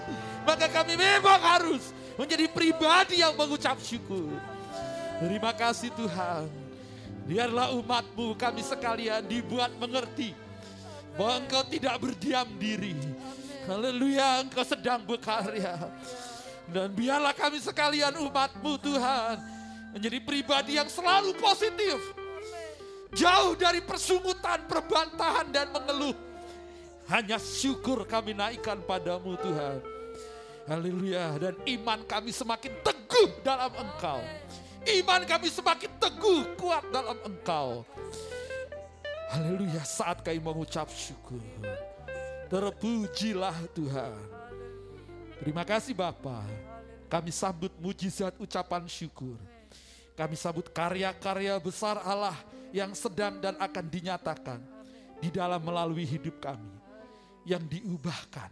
maka 0.49 0.73
kami 0.73 0.97
memang 0.97 1.37
harus 1.37 1.93
menjadi 2.17 2.49
pribadi 2.49 3.21
yang 3.21 3.37
mengucap 3.37 3.77
syukur. 3.85 4.33
Terima 5.17 5.53
kasih 5.57 5.89
Tuhan. 5.97 6.49
Biarlah 7.27 7.75
umatmu 7.75 8.37
kami 8.39 8.63
sekalian 8.63 9.25
dibuat 9.27 9.73
mengerti 9.81 10.37
bahwa 11.17 11.43
engkau 11.43 11.63
tidak 11.67 11.97
berdiam 11.99 12.47
diri. 12.61 12.95
Haleluya, 13.67 14.47
engkau 14.47 14.63
sedang 14.63 15.03
berkarya. 15.03 15.75
Dan 16.71 16.93
biarlah 16.95 17.35
kami 17.35 17.59
sekalian 17.59 18.15
umatmu 18.15 18.79
Tuhan 18.79 19.37
menjadi 19.97 20.19
pribadi 20.23 20.79
yang 20.79 20.87
selalu 20.87 21.35
positif. 21.41 21.99
Jauh 23.17 23.57
dari 23.57 23.81
persungutan, 23.81 24.69
perbantahan 24.69 25.49
dan 25.49 25.73
mengeluh. 25.73 26.15
Hanya 27.09 27.41
syukur 27.41 28.05
kami 28.05 28.37
naikkan 28.37 28.83
padamu 28.85 29.39
Tuhan. 29.41 29.79
Haleluya. 30.67 31.39
Dan 31.39 31.55
iman 31.79 32.03
kami 32.05 32.35
semakin 32.35 32.75
teguh 32.83 33.31
dalam 33.47 33.71
engkau. 33.73 34.21
Iman 34.87 35.27
kami 35.27 35.51
semakin 35.51 35.91
teguh, 35.99 36.47
kuat 36.55 36.87
dalam 36.95 37.19
engkau. 37.27 37.83
Haleluya 39.35 39.83
saat 39.83 40.23
kami 40.23 40.39
mengucap 40.39 40.87
syukur. 40.95 41.43
Terpujilah 42.47 43.59
Tuhan. 43.75 44.15
Terima 45.43 45.67
kasih 45.67 45.91
Bapa. 45.91 46.47
Kami 47.11 47.35
sambut 47.35 47.75
mujizat 47.83 48.39
ucapan 48.39 48.87
syukur. 48.87 49.35
Kami 50.15 50.39
sambut 50.39 50.71
karya-karya 50.71 51.59
besar 51.59 51.99
Allah 52.07 52.39
yang 52.71 52.95
sedang 52.95 53.43
dan 53.43 53.59
akan 53.59 53.85
dinyatakan 53.91 54.63
di 55.19 55.29
dalam 55.35 55.61
melalui 55.61 56.07
hidup 56.07 56.39
kami. 56.39 56.73
Yang 57.47 57.79
diubahkan 57.79 58.51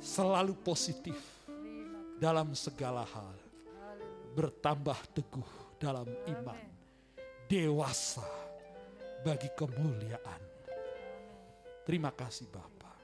selalu 0.00 0.52
positif 0.60 1.16
dalam 2.20 2.52
segala 2.56 3.04
hal. 3.04 3.41
Bertambah 4.32 4.98
teguh 5.12 5.76
dalam 5.76 6.08
iman. 6.08 6.60
Dewasa 7.46 8.24
bagi 9.22 9.52
kemuliaan. 9.52 10.42
Terima 11.82 12.10
kasih 12.14 12.48
Bapa. 12.48 12.94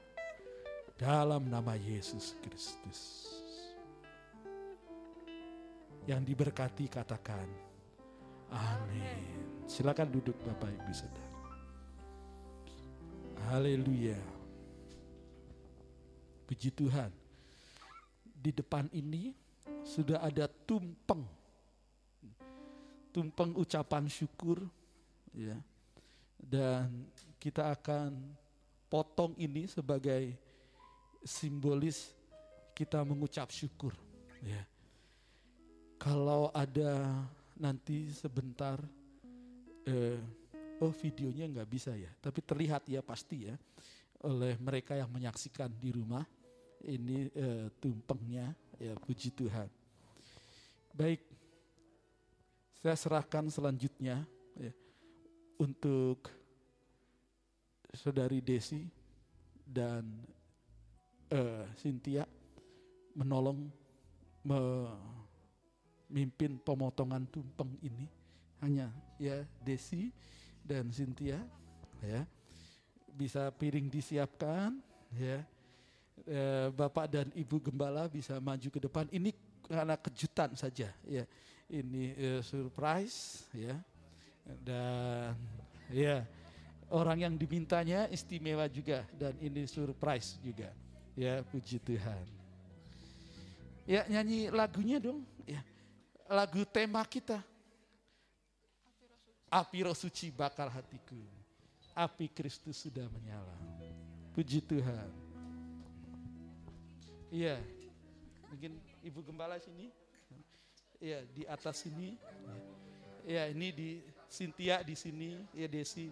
Dalam 0.97 1.47
nama 1.47 1.75
Yesus 1.79 2.35
Kristus. 2.43 3.29
Yang 6.07 6.33
diberkati 6.33 6.89
katakan 6.89 7.45
amin. 8.49 9.63
Silakan 9.69 10.09
duduk 10.09 10.33
Bapak 10.41 10.73
Ibu 10.73 10.91
Saudara. 10.91 11.29
Haleluya. 13.53 14.17
Puji 16.49 16.73
Tuhan. 16.73 17.13
Di 18.39 18.49
depan 18.55 18.89
ini 18.95 19.35
sudah 19.89 20.21
ada 20.21 20.45
tumpeng. 20.45 21.25
Tumpeng 23.09 23.57
ucapan 23.57 24.05
syukur 24.05 24.61
ya. 25.33 25.57
Dan 26.37 27.09
kita 27.41 27.73
akan 27.73 28.13
potong 28.85 29.33
ini 29.41 29.65
sebagai 29.65 30.37
simbolis 31.25 32.13
kita 32.77 33.01
mengucap 33.01 33.49
syukur 33.49 33.91
ya. 34.45 34.61
Kalau 35.99 36.47
ada 36.55 37.25
nanti 37.59 38.07
sebentar 38.15 38.79
eh, 39.83 40.21
oh 40.79 40.93
videonya 40.95 41.51
nggak 41.51 41.69
bisa 41.69 41.91
ya, 41.91 42.07
tapi 42.23 42.39
terlihat 42.39 42.87
ya 42.87 43.03
pasti 43.03 43.51
ya 43.51 43.55
oleh 44.23 44.55
mereka 44.63 44.95
yang 44.95 45.11
menyaksikan 45.11 45.67
di 45.75 45.91
rumah 45.91 46.23
ini 46.87 47.27
eh, 47.35 47.67
tumpengnya 47.83 48.55
ya 48.79 48.95
puji 48.95 49.35
Tuhan. 49.35 49.78
Baik, 50.99 51.23
saya 52.83 52.99
serahkan 52.99 53.47
selanjutnya 53.47 54.27
ya, 54.59 54.75
untuk 55.55 56.27
saudari 57.95 58.43
Desi 58.43 58.83
dan 59.63 60.03
uh, 61.31 61.63
Cynthia 61.79 62.27
menolong 63.15 63.71
memimpin 64.43 66.59
pemotongan 66.59 67.23
tumpeng 67.31 67.79
ini. 67.79 68.03
Hanya 68.59 68.91
ya 69.15 69.47
Desi 69.63 70.11
dan 70.67 70.91
Cynthia 70.91 71.39
ya 72.03 72.27
bisa 73.15 73.47
piring 73.55 73.87
disiapkan 73.87 74.75
ya. 75.15 75.47
E, 76.27 76.67
Bapak 76.75 77.07
dan 77.07 77.31
Ibu 77.31 77.63
Gembala 77.63 78.11
bisa 78.11 78.35
maju 78.43 78.67
ke 78.67 78.83
depan. 78.83 79.07
Ini 79.07 79.31
karena 79.69 79.95
kejutan 79.95 80.57
saja 80.57 80.89
ya. 81.05 81.23
Ini 81.69 82.03
e, 82.17 82.27
surprise 82.41 83.45
ya. 83.53 83.77
Dan 84.65 85.37
ya 85.93 86.25
orang 86.89 87.29
yang 87.29 87.33
dimintanya 87.37 88.09
istimewa 88.09 88.65
juga 88.65 89.05
dan 89.13 89.37
ini 89.37 89.69
surprise 89.69 90.41
juga 90.41 90.73
ya. 91.13 91.45
Puji 91.45 91.77
Tuhan. 91.77 92.25
Ya 93.85 94.01
nyanyi 94.09 94.49
lagunya 94.49 94.97
dong 94.97 95.21
ya. 95.45 95.61
Lagu 96.25 96.65
tema 96.65 97.05
kita. 97.05 97.45
Api 99.49 99.85
roh 99.85 99.97
suci 99.97 100.29
bakar 100.29 100.69
hatiku. 100.69 101.17
Api 101.97 102.29
Kristus 102.29 102.85
sudah 102.85 103.05
menyala. 103.09 103.57
Puji 104.33 104.61
Tuhan. 104.61 105.09
Iya. 107.33 107.61
Mungkin 108.49 108.88
ibu 109.03 109.23
gembala 109.23 109.59
sini. 109.59 109.91
Ya 110.99 111.23
di 111.23 111.47
atas 111.47 111.87
sini. 111.87 112.19
Ya 113.23 113.47
ini 113.47 113.71
di 113.71 113.89
Cynthia 114.27 114.83
di 114.83 114.95
sini. 114.95 115.39
Ya 115.55 115.67
Desi. 115.71 116.11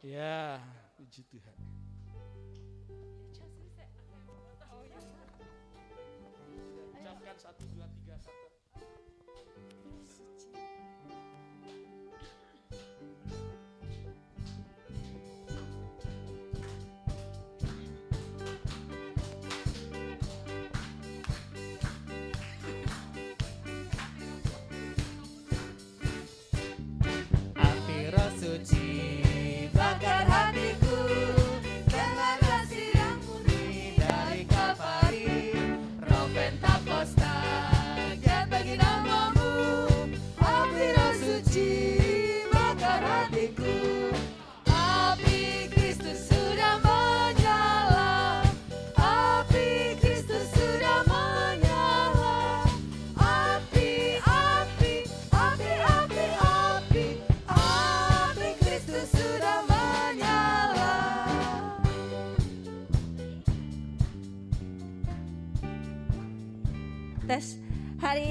Ya 0.00 0.60
puji 0.96 1.26
Tuhan 1.28 1.75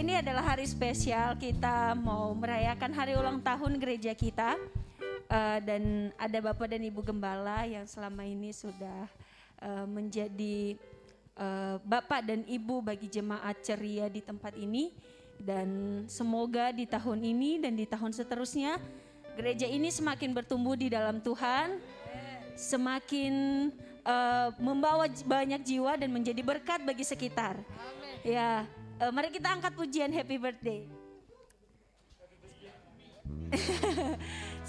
ini 0.05 0.21
adalah 0.21 0.53
hari 0.53 0.69
spesial. 0.69 1.33
Kita 1.33 1.97
mau 1.97 2.29
merayakan 2.37 2.93
hari 2.93 3.17
ulang 3.17 3.41
tahun 3.41 3.81
gereja 3.81 4.13
kita. 4.13 4.53
Eh, 5.25 5.59
dan 5.65 6.13
ada 6.21 6.37
Bapak 6.45 6.69
dan 6.69 6.85
Ibu 6.85 7.01
Gembala 7.01 7.65
yang 7.65 7.89
selama 7.89 8.21
ini 8.21 8.53
sudah 8.53 9.09
eh, 9.65 9.85
menjadi 9.89 10.77
eh, 11.33 11.75
Bapak 11.81 12.21
dan 12.21 12.45
Ibu 12.45 12.85
bagi 12.85 13.09
jemaat 13.09 13.65
ceria 13.65 14.05
di 14.05 14.21
tempat 14.21 14.53
ini. 14.53 14.93
Dan 15.41 16.05
semoga 16.05 16.69
di 16.69 16.85
tahun 16.85 17.25
ini 17.25 17.65
dan 17.65 17.73
di 17.73 17.89
tahun 17.89 18.13
seterusnya 18.13 18.77
gereja 19.33 19.65
ini 19.65 19.89
semakin 19.89 20.37
bertumbuh 20.37 20.77
di 20.77 20.93
dalam 20.93 21.17
Tuhan, 21.17 21.81
semakin 22.53 23.33
eh, 24.05 24.49
membawa 24.61 25.09
banyak 25.09 25.65
jiwa 25.65 25.97
dan 25.97 26.13
menjadi 26.13 26.45
berkat 26.45 26.85
bagi 26.85 27.01
sekitar. 27.01 27.57
Ya, 28.21 28.69
eh, 28.99 29.11
mari 29.11 29.29
kita 29.31 29.51
angkat 29.51 29.73
pujian 29.75 30.11
Happy 30.11 30.37
Birthday. 30.39 30.87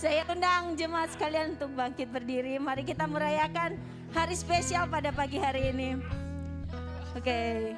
Saya 0.01 0.28
undang 0.28 0.77
jemaat 0.77 1.11
sekalian 1.16 1.57
untuk 1.57 1.73
bangkit 1.73 2.12
berdiri. 2.12 2.61
Mari 2.61 2.85
kita 2.85 3.09
merayakan 3.09 3.81
hari 4.12 4.36
spesial 4.36 4.86
pada 4.86 5.11
pagi 5.11 5.40
hari 5.40 5.73
ini. 5.73 5.97
Oke. 7.16 7.73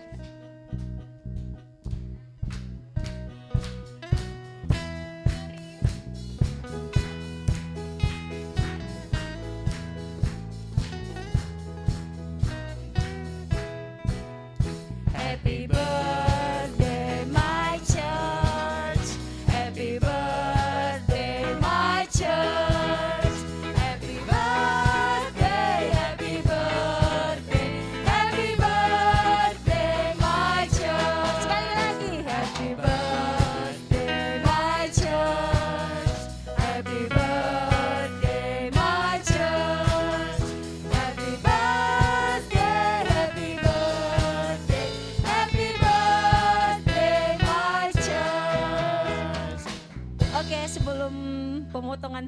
Happy 15.15 15.71
birthday, 15.71 15.98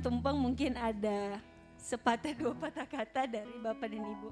tumpeng 0.01 0.32
mungkin 0.40 0.81
ada 0.81 1.36
sepatah 1.77 2.32
dua 2.32 2.56
patah 2.56 2.89
kata 2.89 3.28
dari 3.28 3.52
Bapak 3.60 3.89
dan 3.93 4.01
Ibu. 4.01 4.31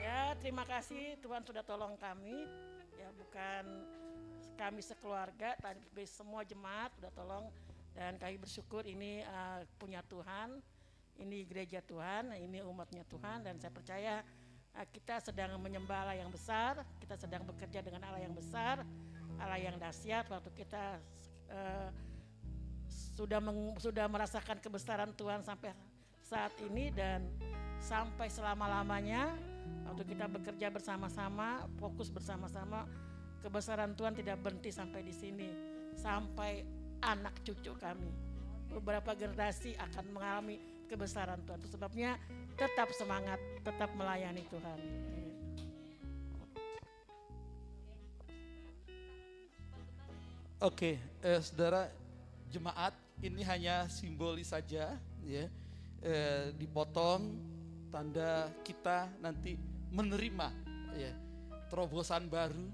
Ya, 0.00 0.32
terima 0.40 0.64
kasih 0.64 1.20
Tuhan 1.20 1.44
sudah 1.44 1.60
tolong 1.60 2.00
kami. 2.00 2.48
Ya, 2.96 3.12
bukan 3.12 3.84
kami 4.56 4.80
sekeluarga, 4.80 5.52
tapi 5.60 6.08
semua 6.08 6.40
jemaat 6.40 6.96
sudah 6.96 7.12
tolong 7.12 7.52
dan 7.92 8.16
kami 8.16 8.40
bersyukur 8.40 8.88
ini 8.88 9.20
eh, 9.20 9.60
punya 9.76 10.00
Tuhan. 10.08 10.64
Ini 11.20 11.44
gereja 11.44 11.84
Tuhan, 11.84 12.32
ini 12.40 12.64
umatnya 12.64 13.04
Tuhan 13.04 13.44
dan 13.44 13.60
saya 13.60 13.68
percaya 13.68 14.14
kita 14.92 15.20
sedang 15.20 15.60
menyembah 15.60 16.08
Allah 16.08 16.16
yang 16.18 16.32
besar, 16.32 16.80
kita 16.98 17.14
sedang 17.20 17.44
bekerja 17.44 17.84
dengan 17.84 18.08
Allah 18.08 18.24
yang 18.24 18.32
besar, 18.32 18.82
Allah 19.36 19.60
yang 19.60 19.76
dahsyat 19.76 20.26
waktu 20.32 20.50
kita 20.56 20.96
eh, 21.52 21.88
sudah 23.12 23.40
meng- 23.44 23.76
sudah 23.76 24.08
merasakan 24.08 24.58
kebesaran 24.58 25.12
Tuhan 25.12 25.44
sampai 25.44 25.76
saat 26.24 26.56
ini 26.64 26.88
dan 26.88 27.28
sampai 27.84 28.32
selama-lamanya 28.32 29.36
waktu 29.84 30.08
kita 30.08 30.24
bekerja 30.32 30.72
bersama-sama, 30.72 31.68
fokus 31.76 32.08
bersama-sama, 32.08 32.88
kebesaran 33.44 33.92
Tuhan 33.92 34.16
tidak 34.16 34.40
berhenti 34.40 34.72
sampai 34.72 35.04
di 35.04 35.12
sini, 35.12 35.48
sampai 35.98 36.64
anak 37.04 37.44
cucu 37.44 37.76
kami. 37.76 38.08
Beberapa 38.72 39.12
generasi 39.12 39.76
akan 39.76 40.16
mengalami 40.16 40.56
kebesaran 40.92 41.40
Tuhan. 41.48 41.64
Sebabnya 41.64 42.20
tetap 42.52 42.92
semangat, 42.92 43.40
tetap 43.64 43.88
melayani 43.96 44.44
Tuhan. 44.52 44.78
Oke, 50.62 51.00
eh, 51.00 51.40
saudara 51.42 51.90
jemaat 52.52 52.94
ini 53.24 53.40
hanya 53.42 53.88
simbolis 53.88 54.52
saja, 54.52 54.94
ya. 55.24 55.44
Eh, 56.02 56.54
dipotong 56.54 57.34
tanda 57.90 58.52
kita 58.62 59.10
nanti 59.18 59.58
menerima, 59.90 60.48
ya, 60.94 61.10
terobosan 61.66 62.30
baru, 62.30 62.68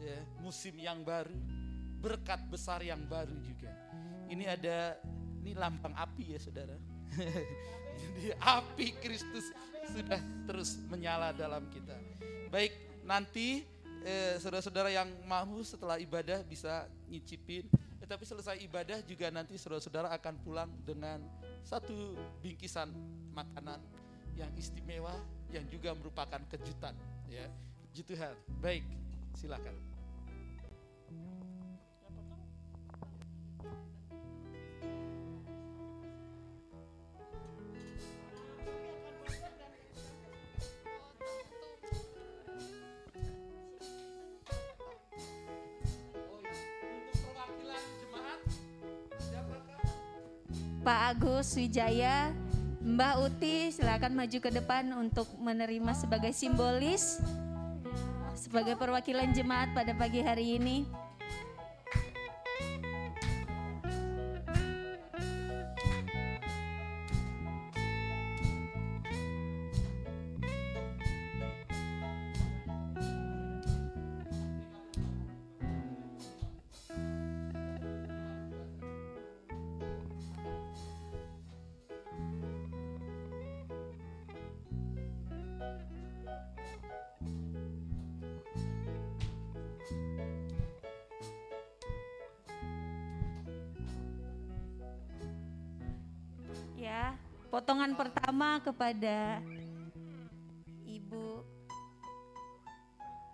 ya, 0.00 0.18
musim 0.42 0.74
yang 0.80 1.06
baru, 1.06 1.36
berkat 2.02 2.40
besar 2.50 2.82
yang 2.82 3.04
baru 3.06 3.36
juga. 3.46 3.70
Ini 4.26 4.50
ada, 4.50 4.98
ini 5.42 5.54
lambang 5.54 5.94
api 5.94 6.34
ya 6.34 6.38
saudara. 6.42 6.89
Jadi 8.00 8.30
api 8.38 8.86
Kristus 9.00 9.50
sudah 9.90 10.20
terus 10.46 10.78
menyala 10.86 11.34
dalam 11.34 11.66
kita. 11.70 11.96
Baik, 12.50 12.74
nanti 13.02 13.66
eh, 14.06 14.38
saudara-saudara 14.38 14.90
yang 14.90 15.08
mau 15.26 15.58
setelah 15.62 15.98
ibadah 15.98 16.42
bisa 16.46 16.86
nyicipin. 17.10 17.66
Tetapi 18.00 18.24
selesai 18.26 18.58
ibadah 18.64 18.98
juga 19.06 19.30
nanti 19.30 19.54
saudara-saudara 19.54 20.10
akan 20.16 20.34
pulang 20.42 20.70
dengan 20.82 21.22
satu 21.62 22.16
bingkisan 22.42 22.90
makanan 23.36 23.78
yang 24.34 24.50
istimewa 24.56 25.14
yang 25.52 25.66
juga 25.68 25.94
merupakan 25.94 26.40
kejutan. 26.50 26.96
Ya, 27.30 27.46
Puji. 27.90 28.16
Baik, 28.62 28.86
silakan. 29.34 29.89
Pak 50.90 51.22
Agus 51.22 51.54
Wijaya, 51.54 52.34
Mbak 52.82 53.14
Uti 53.22 53.70
silakan 53.70 54.10
maju 54.10 54.38
ke 54.42 54.50
depan 54.50 54.90
untuk 54.98 55.30
menerima 55.38 55.94
sebagai 55.94 56.34
simbolis 56.34 57.22
sebagai 58.34 58.74
perwakilan 58.74 59.30
jemaat 59.30 59.70
pada 59.70 59.94
pagi 59.94 60.18
hari 60.18 60.58
ini. 60.58 60.82
Kepada 98.62 99.40
Ibu 100.86 101.42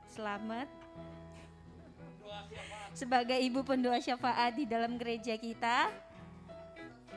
Selamat 0.08 0.70
sebagai 2.96 3.36
ibu 3.36 3.60
pendoa 3.60 4.00
syafaat 4.00 4.56
di 4.56 4.64
dalam 4.64 4.96
gereja 4.96 5.36
kita. 5.36 5.92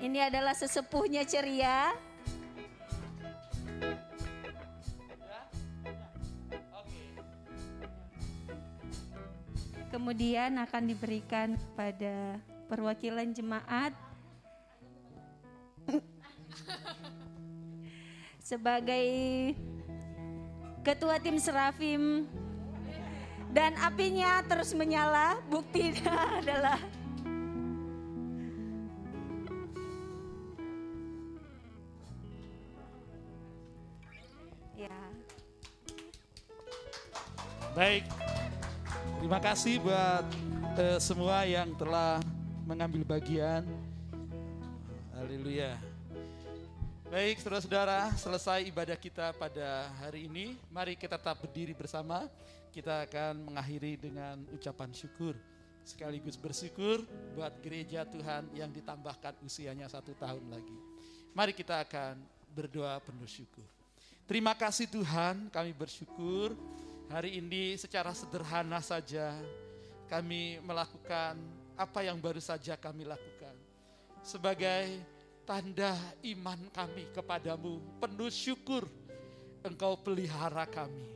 Ini 0.04 0.28
adalah 0.28 0.52
sesepuhnya 0.52 1.24
ceria. 1.24 1.96
Kemudian 9.90 10.60
akan 10.60 10.84
diberikan 10.86 11.56
pada 11.74 12.38
perwakilan 12.68 13.32
jemaat 13.32 13.96
sebagai 18.50 19.06
ketua 20.82 21.22
tim 21.22 21.38
Serafim 21.38 22.26
dan 23.54 23.78
apinya 23.78 24.42
terus 24.42 24.74
menyala 24.74 25.38
buktinya 25.54 26.18
adalah 26.42 26.82
ya 34.74 34.98
Baik, 37.78 38.10
terima 39.22 39.38
kasih 39.38 39.78
buat 39.78 40.26
eh, 40.74 40.98
semua 40.98 41.46
yang 41.46 41.70
telah 41.78 42.18
mengambil 42.66 43.06
bagian. 43.06 43.62
Haleluya. 45.14 45.89
Baik, 47.10 47.42
saudara-saudara, 47.42 48.14
selesai 48.22 48.70
ibadah 48.70 48.94
kita 48.94 49.34
pada 49.34 49.90
hari 49.98 50.30
ini. 50.30 50.54
Mari 50.70 50.94
kita 50.94 51.18
tetap 51.18 51.42
berdiri 51.42 51.74
bersama. 51.74 52.30
Kita 52.70 53.10
akan 53.10 53.50
mengakhiri 53.50 53.98
dengan 53.98 54.38
ucapan 54.54 54.94
syukur. 54.94 55.34
Sekaligus 55.82 56.38
bersyukur 56.38 57.02
buat 57.34 57.50
gereja 57.66 58.06
Tuhan 58.06 58.54
yang 58.54 58.70
ditambahkan 58.70 59.42
usianya 59.42 59.90
satu 59.90 60.14
tahun 60.22 60.54
lagi. 60.54 60.78
Mari 61.34 61.58
kita 61.58 61.82
akan 61.82 62.22
berdoa 62.54 63.02
penuh 63.02 63.26
syukur. 63.26 63.66
Terima 64.30 64.54
kasih 64.54 64.86
Tuhan, 64.86 65.50
kami 65.50 65.74
bersyukur 65.74 66.54
hari 67.10 67.42
ini 67.42 67.74
secara 67.82 68.14
sederhana 68.14 68.86
saja 68.86 69.34
kami 70.06 70.62
melakukan 70.62 71.42
apa 71.74 72.06
yang 72.06 72.22
baru 72.22 72.38
saja 72.38 72.78
kami 72.78 73.02
lakukan. 73.02 73.58
Sebagai 74.22 75.18
tanda 75.50 75.98
iman 76.30 76.62
kami 76.70 77.10
kepadamu, 77.10 77.82
penuh 77.98 78.30
syukur 78.30 78.86
engkau 79.66 79.98
pelihara 79.98 80.70
kami. 80.70 81.10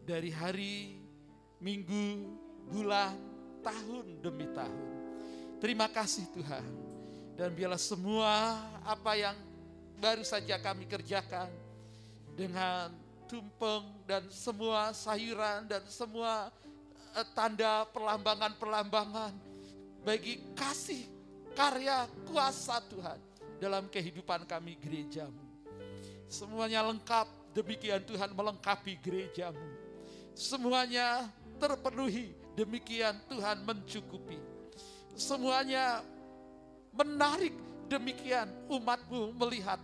Dari 0.00 0.32
hari, 0.32 0.96
minggu, 1.60 2.24
bulan, 2.72 3.12
tahun 3.60 4.24
demi 4.24 4.48
tahun. 4.56 4.88
Terima 5.60 5.92
kasih 5.92 6.24
Tuhan. 6.32 6.64
Dan 7.36 7.52
biarlah 7.52 7.76
semua 7.76 8.64
apa 8.80 9.12
yang 9.12 9.36
baru 10.00 10.24
saja 10.24 10.56
kami 10.56 10.88
kerjakan 10.88 11.52
dengan 12.32 12.96
tumpeng 13.28 13.84
dan 14.08 14.24
semua 14.32 14.96
sayuran 14.96 15.68
dan 15.68 15.84
semua 15.92 16.48
eh, 17.12 17.28
tanda 17.36 17.84
perlambangan-perlambangan 17.92 19.36
bagi 20.00 20.40
kasih 20.56 21.04
karya 21.52 22.08
kuasa 22.24 22.80
Tuhan 22.88 23.35
dalam 23.56 23.88
kehidupan 23.88 24.44
kami 24.44 24.76
gerejamu. 24.80 25.42
Semuanya 26.26 26.82
lengkap, 26.90 27.54
demikian 27.54 28.02
Tuhan 28.02 28.34
melengkapi 28.34 28.98
gerejamu. 29.00 29.62
Semuanya 30.36 31.30
terpenuhi. 31.56 32.34
Demikian 32.56 33.16
Tuhan 33.28 33.64
mencukupi. 33.64 34.40
Semuanya 35.16 36.00
menarik. 36.92 37.52
Demikian 37.86 38.50
umatmu 38.66 39.30
melihat 39.38 39.78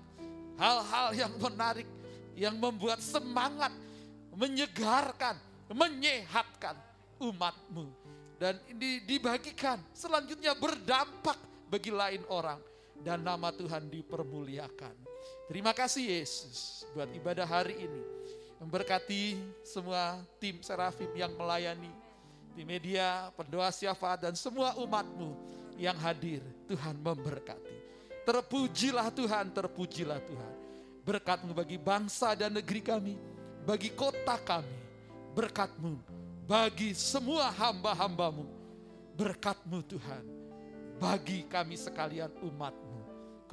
hal-hal 0.59 1.15
yang 1.15 1.33
menarik. 1.39 1.89
Yang 2.33 2.57
membuat 2.57 2.99
semangat, 3.05 3.71
menyegarkan, 4.33 5.37
menyehatkan 5.69 6.75
umatmu. 7.21 7.93
Dan 8.41 8.59
ini 8.73 9.05
dibagikan, 9.05 9.79
selanjutnya 9.95 10.57
berdampak 10.57 11.37
bagi 11.69 11.93
lain 11.93 12.25
orang. 12.27 12.72
Dan 13.03 13.27
nama 13.27 13.51
Tuhan 13.51 13.91
dipermuliakan. 13.91 14.95
Terima 15.51 15.75
kasih 15.75 16.23
Yesus 16.23 16.87
buat 16.95 17.11
ibadah 17.11 17.45
hari 17.45 17.83
ini. 17.85 18.03
Memberkati 18.63 19.35
semua 19.67 20.23
tim 20.39 20.63
Serafim 20.63 21.11
yang 21.19 21.35
melayani. 21.35 21.91
Di 22.55 22.63
media, 22.63 23.33
pendoa 23.35 23.75
syafaat 23.75 24.23
dan 24.23 24.35
semua 24.39 24.79
umatmu 24.79 25.35
yang 25.75 25.99
hadir. 25.99 26.45
Tuhan 26.71 26.95
memberkati. 27.03 27.77
Terpujilah 28.23 29.11
Tuhan, 29.11 29.51
terpujilah 29.51 30.23
Tuhan. 30.23 30.55
Berkatmu 31.03 31.51
bagi 31.51 31.75
bangsa 31.75 32.39
dan 32.39 32.55
negeri 32.55 32.79
kami. 32.79 33.15
Bagi 33.67 33.91
kota 33.91 34.39
kami. 34.39 34.79
Berkatmu 35.35 35.99
bagi 36.47 36.95
semua 36.95 37.51
hamba-hambamu. 37.55 38.47
Berkatmu 39.15 39.79
Tuhan. 39.87 40.25
Bagi 40.99 41.47
kami 41.47 41.75
sekalian 41.79 42.31
umatmu. 42.43 42.82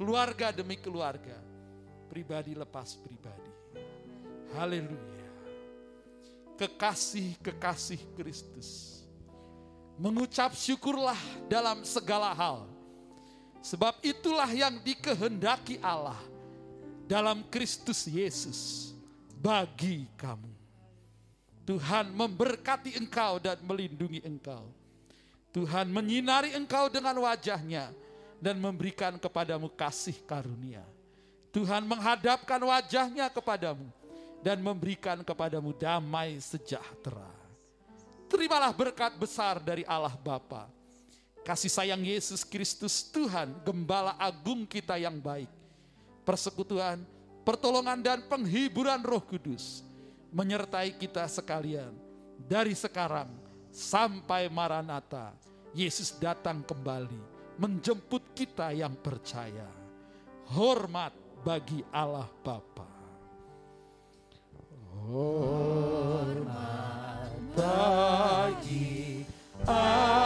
Keluarga 0.00 0.48
demi 0.48 0.80
keluarga. 0.80 1.36
Pribadi 2.08 2.56
lepas 2.56 2.96
pribadi. 3.04 3.52
Haleluya. 4.56 5.28
Kekasih-kekasih 6.56 8.16
Kristus. 8.16 9.04
Mengucap 10.00 10.56
syukurlah 10.56 11.20
dalam 11.52 11.84
segala 11.84 12.32
hal. 12.32 12.64
Sebab 13.60 14.00
itulah 14.00 14.48
yang 14.48 14.80
dikehendaki 14.80 15.76
Allah 15.84 16.16
dalam 17.04 17.44
Kristus 17.52 18.08
Yesus 18.08 18.96
bagi 19.36 20.08
kamu. 20.16 20.48
Tuhan 21.68 22.08
memberkati 22.16 22.96
engkau 22.96 23.36
dan 23.36 23.60
melindungi 23.60 24.24
engkau. 24.24 24.64
Tuhan 25.52 25.92
menyinari 25.92 26.56
engkau 26.56 26.88
dengan 26.88 27.20
wajahnya 27.20 27.92
dan 28.40 28.56
memberikan 28.56 29.20
kepadamu 29.20 29.68
kasih 29.70 30.16
karunia. 30.24 30.82
Tuhan 31.52 31.84
menghadapkan 31.84 32.58
wajahnya 32.58 33.28
kepadamu 33.28 33.86
dan 34.40 34.58
memberikan 34.58 35.20
kepadamu 35.20 35.76
damai 35.76 36.40
sejahtera. 36.40 37.28
Terimalah 38.30 38.72
berkat 38.72 39.12
besar 39.20 39.60
dari 39.60 39.84
Allah 39.84 40.16
Bapa. 40.16 40.66
Kasih 41.44 41.68
sayang 41.68 42.00
Yesus 42.00 42.46
Kristus 42.46 43.04
Tuhan, 43.04 43.52
gembala 43.64 44.14
agung 44.16 44.64
kita 44.64 44.96
yang 44.96 45.18
baik 45.18 45.50
persekutuan, 46.30 47.02
pertolongan 47.42 47.98
dan 47.98 48.22
penghiburan 48.30 49.02
Roh 49.02 49.18
Kudus 49.18 49.82
menyertai 50.30 50.94
kita 50.94 51.26
sekalian 51.26 51.90
dari 52.46 52.70
sekarang 52.76 53.26
sampai 53.74 54.46
Maranatha. 54.46 55.34
Yesus 55.70 56.10
datang 56.18 56.66
kembali 56.66 57.29
menjemput 57.60 58.32
kita 58.32 58.72
yang 58.72 58.96
percaya. 58.96 59.68
Hormat 60.56 61.12
bagi 61.44 61.84
Allah 61.92 62.26
Bapa. 62.40 62.88
Hormat 65.12 66.40
bagi 67.52 69.22
Allah 69.68 70.19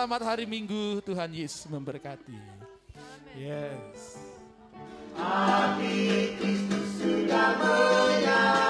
Selamat 0.00 0.32
hari 0.32 0.48
Minggu, 0.48 1.04
Tuhan 1.04 1.28
Yesus 1.28 1.68
memberkati. 1.68 2.32
Yes. 3.36 4.16
Api 5.12 6.40
Kristus 6.40 7.04
sudah 7.04 7.52
menyala. 7.60 8.69